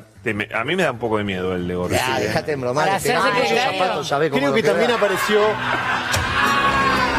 a 0.54 0.64
mí 0.66 0.76
me 0.76 0.84
da 0.84 0.92
un 0.92 1.00
poco 1.00 1.18
de 1.18 1.24
miedo 1.24 1.54
el 1.56 1.68
de 1.68 1.76
gorrita. 1.76 2.06
Ya, 2.06 2.20
déjate 2.20 2.52
en 2.52 2.60
bromar. 2.62 3.02
Que 3.02 3.14
no, 3.14 3.22
cómo 3.22 3.32
Creo 4.30 4.54
que 4.54 4.64
también 4.64 4.92
apareció. 4.92 5.40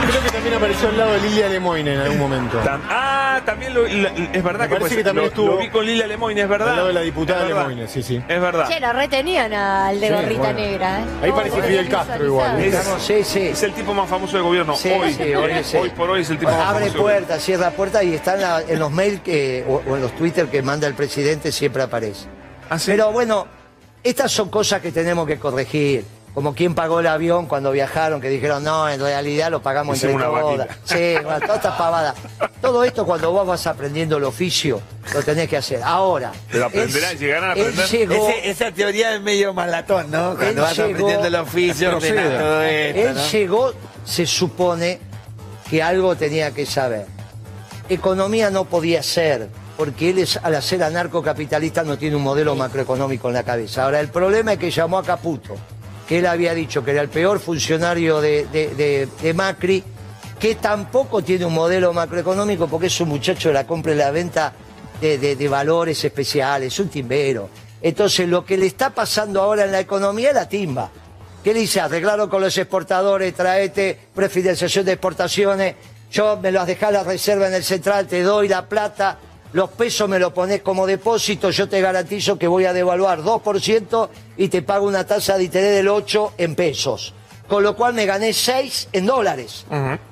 Creo 0.09 0.23
que 0.23 0.31
también 0.31 0.55
apareció 0.55 0.89
al 0.89 0.97
lado 0.99 1.13
de 1.13 1.21
Lilia 1.21 1.49
Lemoyne 1.49 1.93
en 1.95 2.01
algún 2.01 2.19
momento. 2.19 2.59
Tam- 2.65 2.81
ah, 2.89 3.41
también 3.45 3.75
lo, 3.75 3.87
la- 3.87 4.09
es 4.33 4.43
verdad 4.43 4.61
Me 4.69 4.69
que, 4.75 4.81
parece 4.81 4.97
que 4.97 5.05
también 5.05 5.25
lo, 5.25 5.29
estuvo 5.29 5.47
lo 5.49 5.59
vi 5.59 5.69
con 5.69 5.85
Lilia 5.85 6.07
Lemoyne, 6.07 6.41
es 6.43 6.49
verdad. 6.49 6.71
Al 6.71 6.77
lado 6.77 6.89
de 6.89 6.95
la 6.95 7.01
diputada 7.03 7.43
Es 7.43 7.49
verdad. 7.49 7.69
Lemoyne, 7.69 7.89
sí, 7.89 8.03
sí. 8.03 8.23
Es 8.27 8.41
verdad. 8.41 8.69
Che, 8.69 8.81
lo 8.81 8.93
retenían 8.93 9.53
al 9.53 10.01
de 10.01 10.09
Sí, 10.09 10.15
gorrita 10.15 10.39
bueno. 10.41 10.59
negra. 10.59 11.01
¿eh? 11.01 11.05
Ahí 11.23 11.33
parece 11.33 11.63
Fidel 11.63 11.89
Castro 11.89 12.25
igual. 12.25 12.61
Estamos- 12.61 13.03
sí, 13.03 13.25
sí. 13.25 13.41
Es 13.49 13.63
el 13.63 13.73
tipo 13.75 13.93
más 13.95 14.09
famoso 14.09 14.37
del 14.37 14.43
gobierno. 14.45 14.75
Sí, 14.77 14.91
hoy, 14.91 15.13
sí, 15.13 15.35
hoy 15.35 15.53
sí. 15.65 15.77
hoy 15.77 15.91
por 15.91 16.09
hoy 16.11 16.23
es 16.23 16.31
el 16.31 16.39
tipo 16.39 16.51
más 16.51 16.61
Abre 16.69 16.87
famoso. 16.87 17.03
puertas, 17.03 17.43
cierra 17.43 17.71
puertas 17.71 18.03
y 18.05 18.15
está 18.15 18.35
en, 18.35 18.41
la- 18.41 18.63
en 18.63 18.79
los 18.79 18.91
mails 18.91 19.21
que, 19.21 19.65
o, 19.69 19.83
o 19.87 19.97
en 19.97 20.03
los 20.03 20.13
Twitter 20.17 20.47
que 20.47 20.63
manda 20.63 20.87
el 20.87 20.95
presidente, 20.95 21.53
siempre 21.53 21.83
aparece. 21.83 22.27
¿Ah, 22.71 22.79
sí? 22.79 22.91
Pero 22.91 23.13
bueno, 23.13 23.47
estas 24.03 24.33
son 24.33 24.49
cosas 24.49 24.81
que 24.81 24.91
tenemos 24.91 25.27
que 25.27 25.39
corregir. 25.39 26.05
Como 26.39 26.55
quien 26.55 26.73
pagó 26.77 27.01
el 27.01 27.09
avión 27.09 27.47
cuando 27.47 27.73
viajaron, 27.73 28.21
que 28.21 28.29
dijeron, 28.29 28.63
no, 28.63 28.89
en 28.89 29.01
realidad 29.01 29.51
lo 29.51 29.61
pagamos 29.61 29.97
entre 29.97 30.11
Hicimos 30.11 30.31
una 30.31 30.41
todas. 30.41 30.59
vaquita. 30.69 30.79
Sí, 30.85 31.15
bueno, 31.25 31.41
todas 31.41 31.57
estas 31.57 31.75
pavadas. 31.75 32.15
Todo 32.63 32.85
esto 32.85 33.05
cuando 33.05 33.33
vos 33.33 33.45
vas 33.45 33.67
aprendiendo 33.67 34.19
el 34.19 34.23
oficio, 34.23 34.81
lo 35.15 35.23
tenés 35.25 35.49
que 35.49 35.57
hacer. 35.57 35.81
Ahora. 35.83 36.31
Pero 36.53 36.67
aprenderán, 36.67 37.11
él- 37.11 37.19
llegarán 37.19 37.51
a 37.51 37.53
él 37.55 37.61
aprender. 37.63 37.87
llegó- 37.89 38.29
Ese- 38.29 38.51
esa 38.51 38.71
teoría 38.71 39.17
es 39.17 39.21
medio 39.21 39.53
malatón, 39.53 40.13
¿no? 40.13 40.37
Cuando 40.37 40.63
vas 40.63 40.77
llegó- 40.77 40.91
aprendiendo 40.91 41.27
el 41.27 41.35
oficio, 41.35 41.91
todo 41.91 42.07
esto, 42.07 42.63
Él 42.63 43.15
¿no? 43.17 43.29
llegó, 43.33 43.73
se 44.05 44.25
supone 44.25 45.01
que 45.69 45.83
algo 45.83 46.15
tenía 46.15 46.53
que 46.53 46.67
saber. 46.67 47.07
Economía 47.89 48.51
no 48.51 48.65
podía 48.65 49.03
ser, 49.03 49.49
porque 49.77 50.11
él 50.11 50.21
es, 50.21 50.39
al 50.41 50.63
ser 50.63 50.85
anarcocapitalista 50.85 51.83
no 51.83 51.99
tiene 51.99 52.15
un 52.15 52.23
modelo 52.23 52.55
macroeconómico 52.55 53.27
en 53.27 53.35
la 53.35 53.43
cabeza. 53.43 53.83
Ahora, 53.83 53.99
el 53.99 54.07
problema 54.09 54.53
es 54.53 54.61
que 54.61 54.71
llamó 54.71 54.99
a 54.99 55.03
Caputo, 55.03 55.57
que 56.09 56.19
él 56.21 56.27
había 56.27 56.55
dicho 56.55 56.83
que 56.83 56.93
era 56.93 57.03
el 57.03 57.11
peor 57.11 57.39
funcionario 57.39 58.21
de, 58.23 58.47
de- 58.47 59.07
de- 59.21 59.35
Macri, 59.35 59.85
que 60.41 60.55
tampoco 60.55 61.23
tiene 61.23 61.45
un 61.45 61.53
modelo 61.53 61.93
macroeconómico 61.93 62.67
porque 62.67 62.87
es 62.87 63.01
un 63.01 63.11
muchacho 63.11 63.49
de 63.49 63.55
la 63.55 63.67
compra 63.67 63.93
y 63.93 63.97
la 63.97 64.11
venta 64.11 64.53
de, 65.01 65.49
valores 65.49 66.03
especiales, 66.03 66.79
un 66.81 66.89
timbero. 66.89 67.51
Entonces, 67.83 68.27
lo 68.29 68.45
que 68.45 68.57
le 68.57 68.67
está 68.67 68.91
pasando 68.91 69.43
ahora 69.43 69.65
en 69.67 69.73
la 69.73 69.81
economía 69.81 70.31
es 70.31 70.35
la 70.35 70.49
timba. 70.49 70.91
¿Qué 71.45 71.53
dice? 71.55 71.81
Arreglaron 71.81 72.29
con 72.29 72.41
los 72.41 72.57
exportadores, 72.57 73.35
traete 73.35 73.99
prefinanciación 74.15 74.85
de 74.87 74.93
exportaciones, 74.93 75.75
yo 76.11 76.39
me 76.39 76.51
las 76.51 76.67
dejé 76.67 76.87
a 76.87 76.91
la 76.91 77.05
reserva 77.05 77.47
en 77.49 77.55
el 77.55 77.63
central, 77.63 78.07
te 78.09 78.23
doy 78.23 78.49
la 78.49 78.67
plata, 78.67 79.19
los 79.53 79.71
pesos 79.71 80.09
me 80.09 80.19
los 80.19 80.33
pones 80.33 80.63
como 80.63 80.87
depósito, 80.87 81.51
yo 81.51 81.69
te 81.69 81.81
garantizo 81.81 82.39
que 82.39 82.47
voy 82.47 82.65
a 82.67 82.73
devaluar 82.73 83.21
2% 83.23 84.09
y 84.37 84.49
te 84.49 84.63
pago 84.63 84.87
una 84.87 85.07
tasa 85.07 85.37
de 85.39 85.45
interés 85.45 85.75
del 85.77 85.89
8 85.89 86.35
en 86.39 86.55
pesos. 86.55 87.15
Con 87.49 87.63
lo 87.63 87.75
cual 87.75 87.95
me 87.95 88.05
gané 88.05 88.35
6 88.35 88.89
en 88.93 89.07
dólares. 89.07 89.65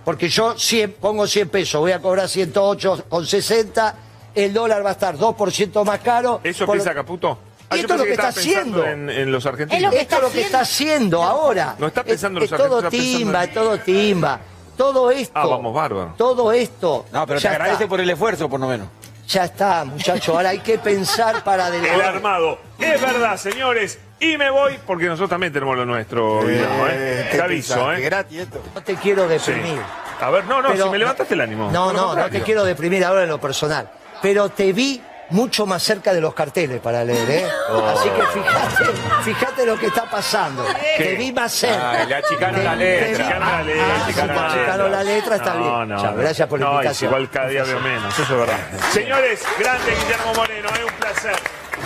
Porque 0.04 0.28
yo 0.30 0.58
100, 0.58 0.92
pongo 0.94 1.26
100 1.26 1.48
pesos, 1.50 1.80
voy 1.80 1.92
a 1.92 2.00
cobrar 2.00 2.28
108,60, 2.28 3.94
el 4.34 4.52
dólar 4.54 4.84
va 4.84 4.90
a 4.90 4.92
estar 4.92 5.16
2% 5.16 5.84
más 5.84 6.00
caro. 6.00 6.40
¿Eso 6.42 6.64
lo- 6.66 6.72
piensa 6.72 6.94
Caputo? 6.94 7.38
Yo 7.70 7.76
esto 7.78 7.94
es 7.94 7.98
lo 8.00 8.04
que 8.06 8.12
está 8.12 8.28
haciendo. 8.28 8.84
En, 8.84 9.10
en 9.10 9.32
los 9.32 9.44
argentinos. 9.44 9.76
Es 9.76 9.82
lo 9.82 9.90
que 9.90 10.00
Esto 10.00 10.16
es 10.16 10.22
lo 10.22 10.30
que 10.30 10.40
está 10.42 10.60
haciendo 10.60 11.22
ahora. 11.24 11.74
No 11.78 11.88
está 11.88 12.04
pensando 12.04 12.38
en 12.38 12.44
es, 12.44 12.50
los 12.52 12.60
es 12.60 12.66
todo 12.68 12.88
timba, 12.88 13.44
es 13.44 13.52
todo 13.54 13.78
timba. 13.80 14.40
Todo 14.76 15.10
esto. 15.10 15.32
Ah, 15.34 15.46
vamos, 15.46 15.74
bárbaro. 15.74 16.14
Todo 16.16 16.52
esto. 16.52 17.06
No, 17.12 17.26
pero 17.26 17.40
te 17.40 17.48
agradece 17.48 17.74
está. 17.84 17.88
por 17.88 18.00
el 18.00 18.08
esfuerzo, 18.08 18.48
por 18.48 18.60
lo 18.60 18.68
menos. 18.68 18.86
Ya 19.28 19.44
está, 19.44 19.84
muchacho. 19.84 20.32
Ahora 20.36 20.50
hay 20.50 20.60
que 20.60 20.78
pensar 20.78 21.42
para 21.42 21.66
El 21.68 21.74
adelante. 21.74 22.04
armado. 22.04 22.58
Es 22.78 23.00
verdad, 23.00 23.36
señores. 23.36 23.98
Y 24.20 24.36
me 24.38 24.48
voy 24.50 24.78
porque 24.86 25.06
nosotros 25.06 25.28
también 25.28 25.52
tenemos 25.52 25.76
lo 25.76 25.84
nuestro, 25.84 26.40
Guillermo. 26.46 26.86
¿eh? 26.88 27.28
Te 27.32 27.42
aviso, 27.42 27.92
¿eh? 27.92 28.00
gratis 28.00 28.40
esto. 28.40 28.62
No 28.74 28.82
te 28.82 28.94
quiero 28.94 29.24
Sí. 29.24 29.52
deprimir. 29.52 29.80
A 30.20 30.30
ver, 30.30 30.44
no, 30.46 30.62
no, 30.62 30.68
Pero- 30.70 30.84
si 30.84 30.90
me 30.90 30.98
levantaste 30.98 31.34
el 31.34 31.40
ánimo. 31.42 31.70
No, 31.70 31.92
no, 31.92 32.14
no 32.14 32.30
te 32.30 32.40
quiero 32.42 32.64
deprimir 32.64 33.04
ahora 33.04 33.24
en 33.24 33.28
lo 33.28 33.38
personal. 33.40 33.90
Pero 34.22 34.48
te 34.48 34.72
vi 34.72 35.02
mucho 35.30 35.66
más 35.66 35.82
cerca 35.82 36.14
de 36.14 36.20
los 36.20 36.32
carteles 36.32 36.80
para 36.80 37.04
leer, 37.04 37.28
¿eh? 37.30 37.46
Así 37.94 38.08
que 38.08 38.22
fíjate, 38.22 38.84
fíjate 39.24 39.45
lo 39.64 39.78
que 39.78 39.86
está 39.86 40.04
pasando. 40.10 40.64
Te 40.98 41.14
vi 41.14 41.32
más 41.32 41.52
cerca. 41.52 41.90
Ah, 41.92 42.04
le 42.04 42.14
achicaron 42.16 42.64
la 42.64 42.74
letra. 42.74 43.24
Achicaron 43.24 43.48
la 43.48 43.62
letra, 43.62 43.84
Ah, 43.86 44.04
achicaron 44.04 44.36
la 44.36 44.46
achicaron 44.52 44.92
la 44.92 45.02
letra, 45.04 45.36
está 45.36 45.54
No, 45.54 45.60
bien. 45.76 45.88
no, 45.88 46.02
Chao, 46.02 46.10
no. 46.12 46.16
gracias 46.18 46.48
por 46.48 46.60
la 46.60 46.66
No, 46.66 46.72
invitación. 46.74 47.08
igual 47.10 47.30
cada 47.30 47.48
día 47.48 47.62
veo 47.64 47.80
menos, 47.80 48.12
eso 48.18 48.22
es 48.34 48.38
verdad. 48.40 48.58
Señores, 48.90 49.42
grande 49.58 49.92
Guillermo 50.02 50.34
Moreno, 50.34 50.68
es 50.74 50.84
un 50.84 50.98
placer. 51.00 51.36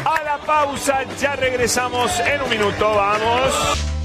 A 0.05 0.23
la 0.25 0.39
pausa, 0.39 1.03
ya 1.21 1.37
regresamos 1.37 2.19
en 2.21 2.41
un 2.43 2.49
minuto, 2.51 2.95
vamos. 2.95 4.00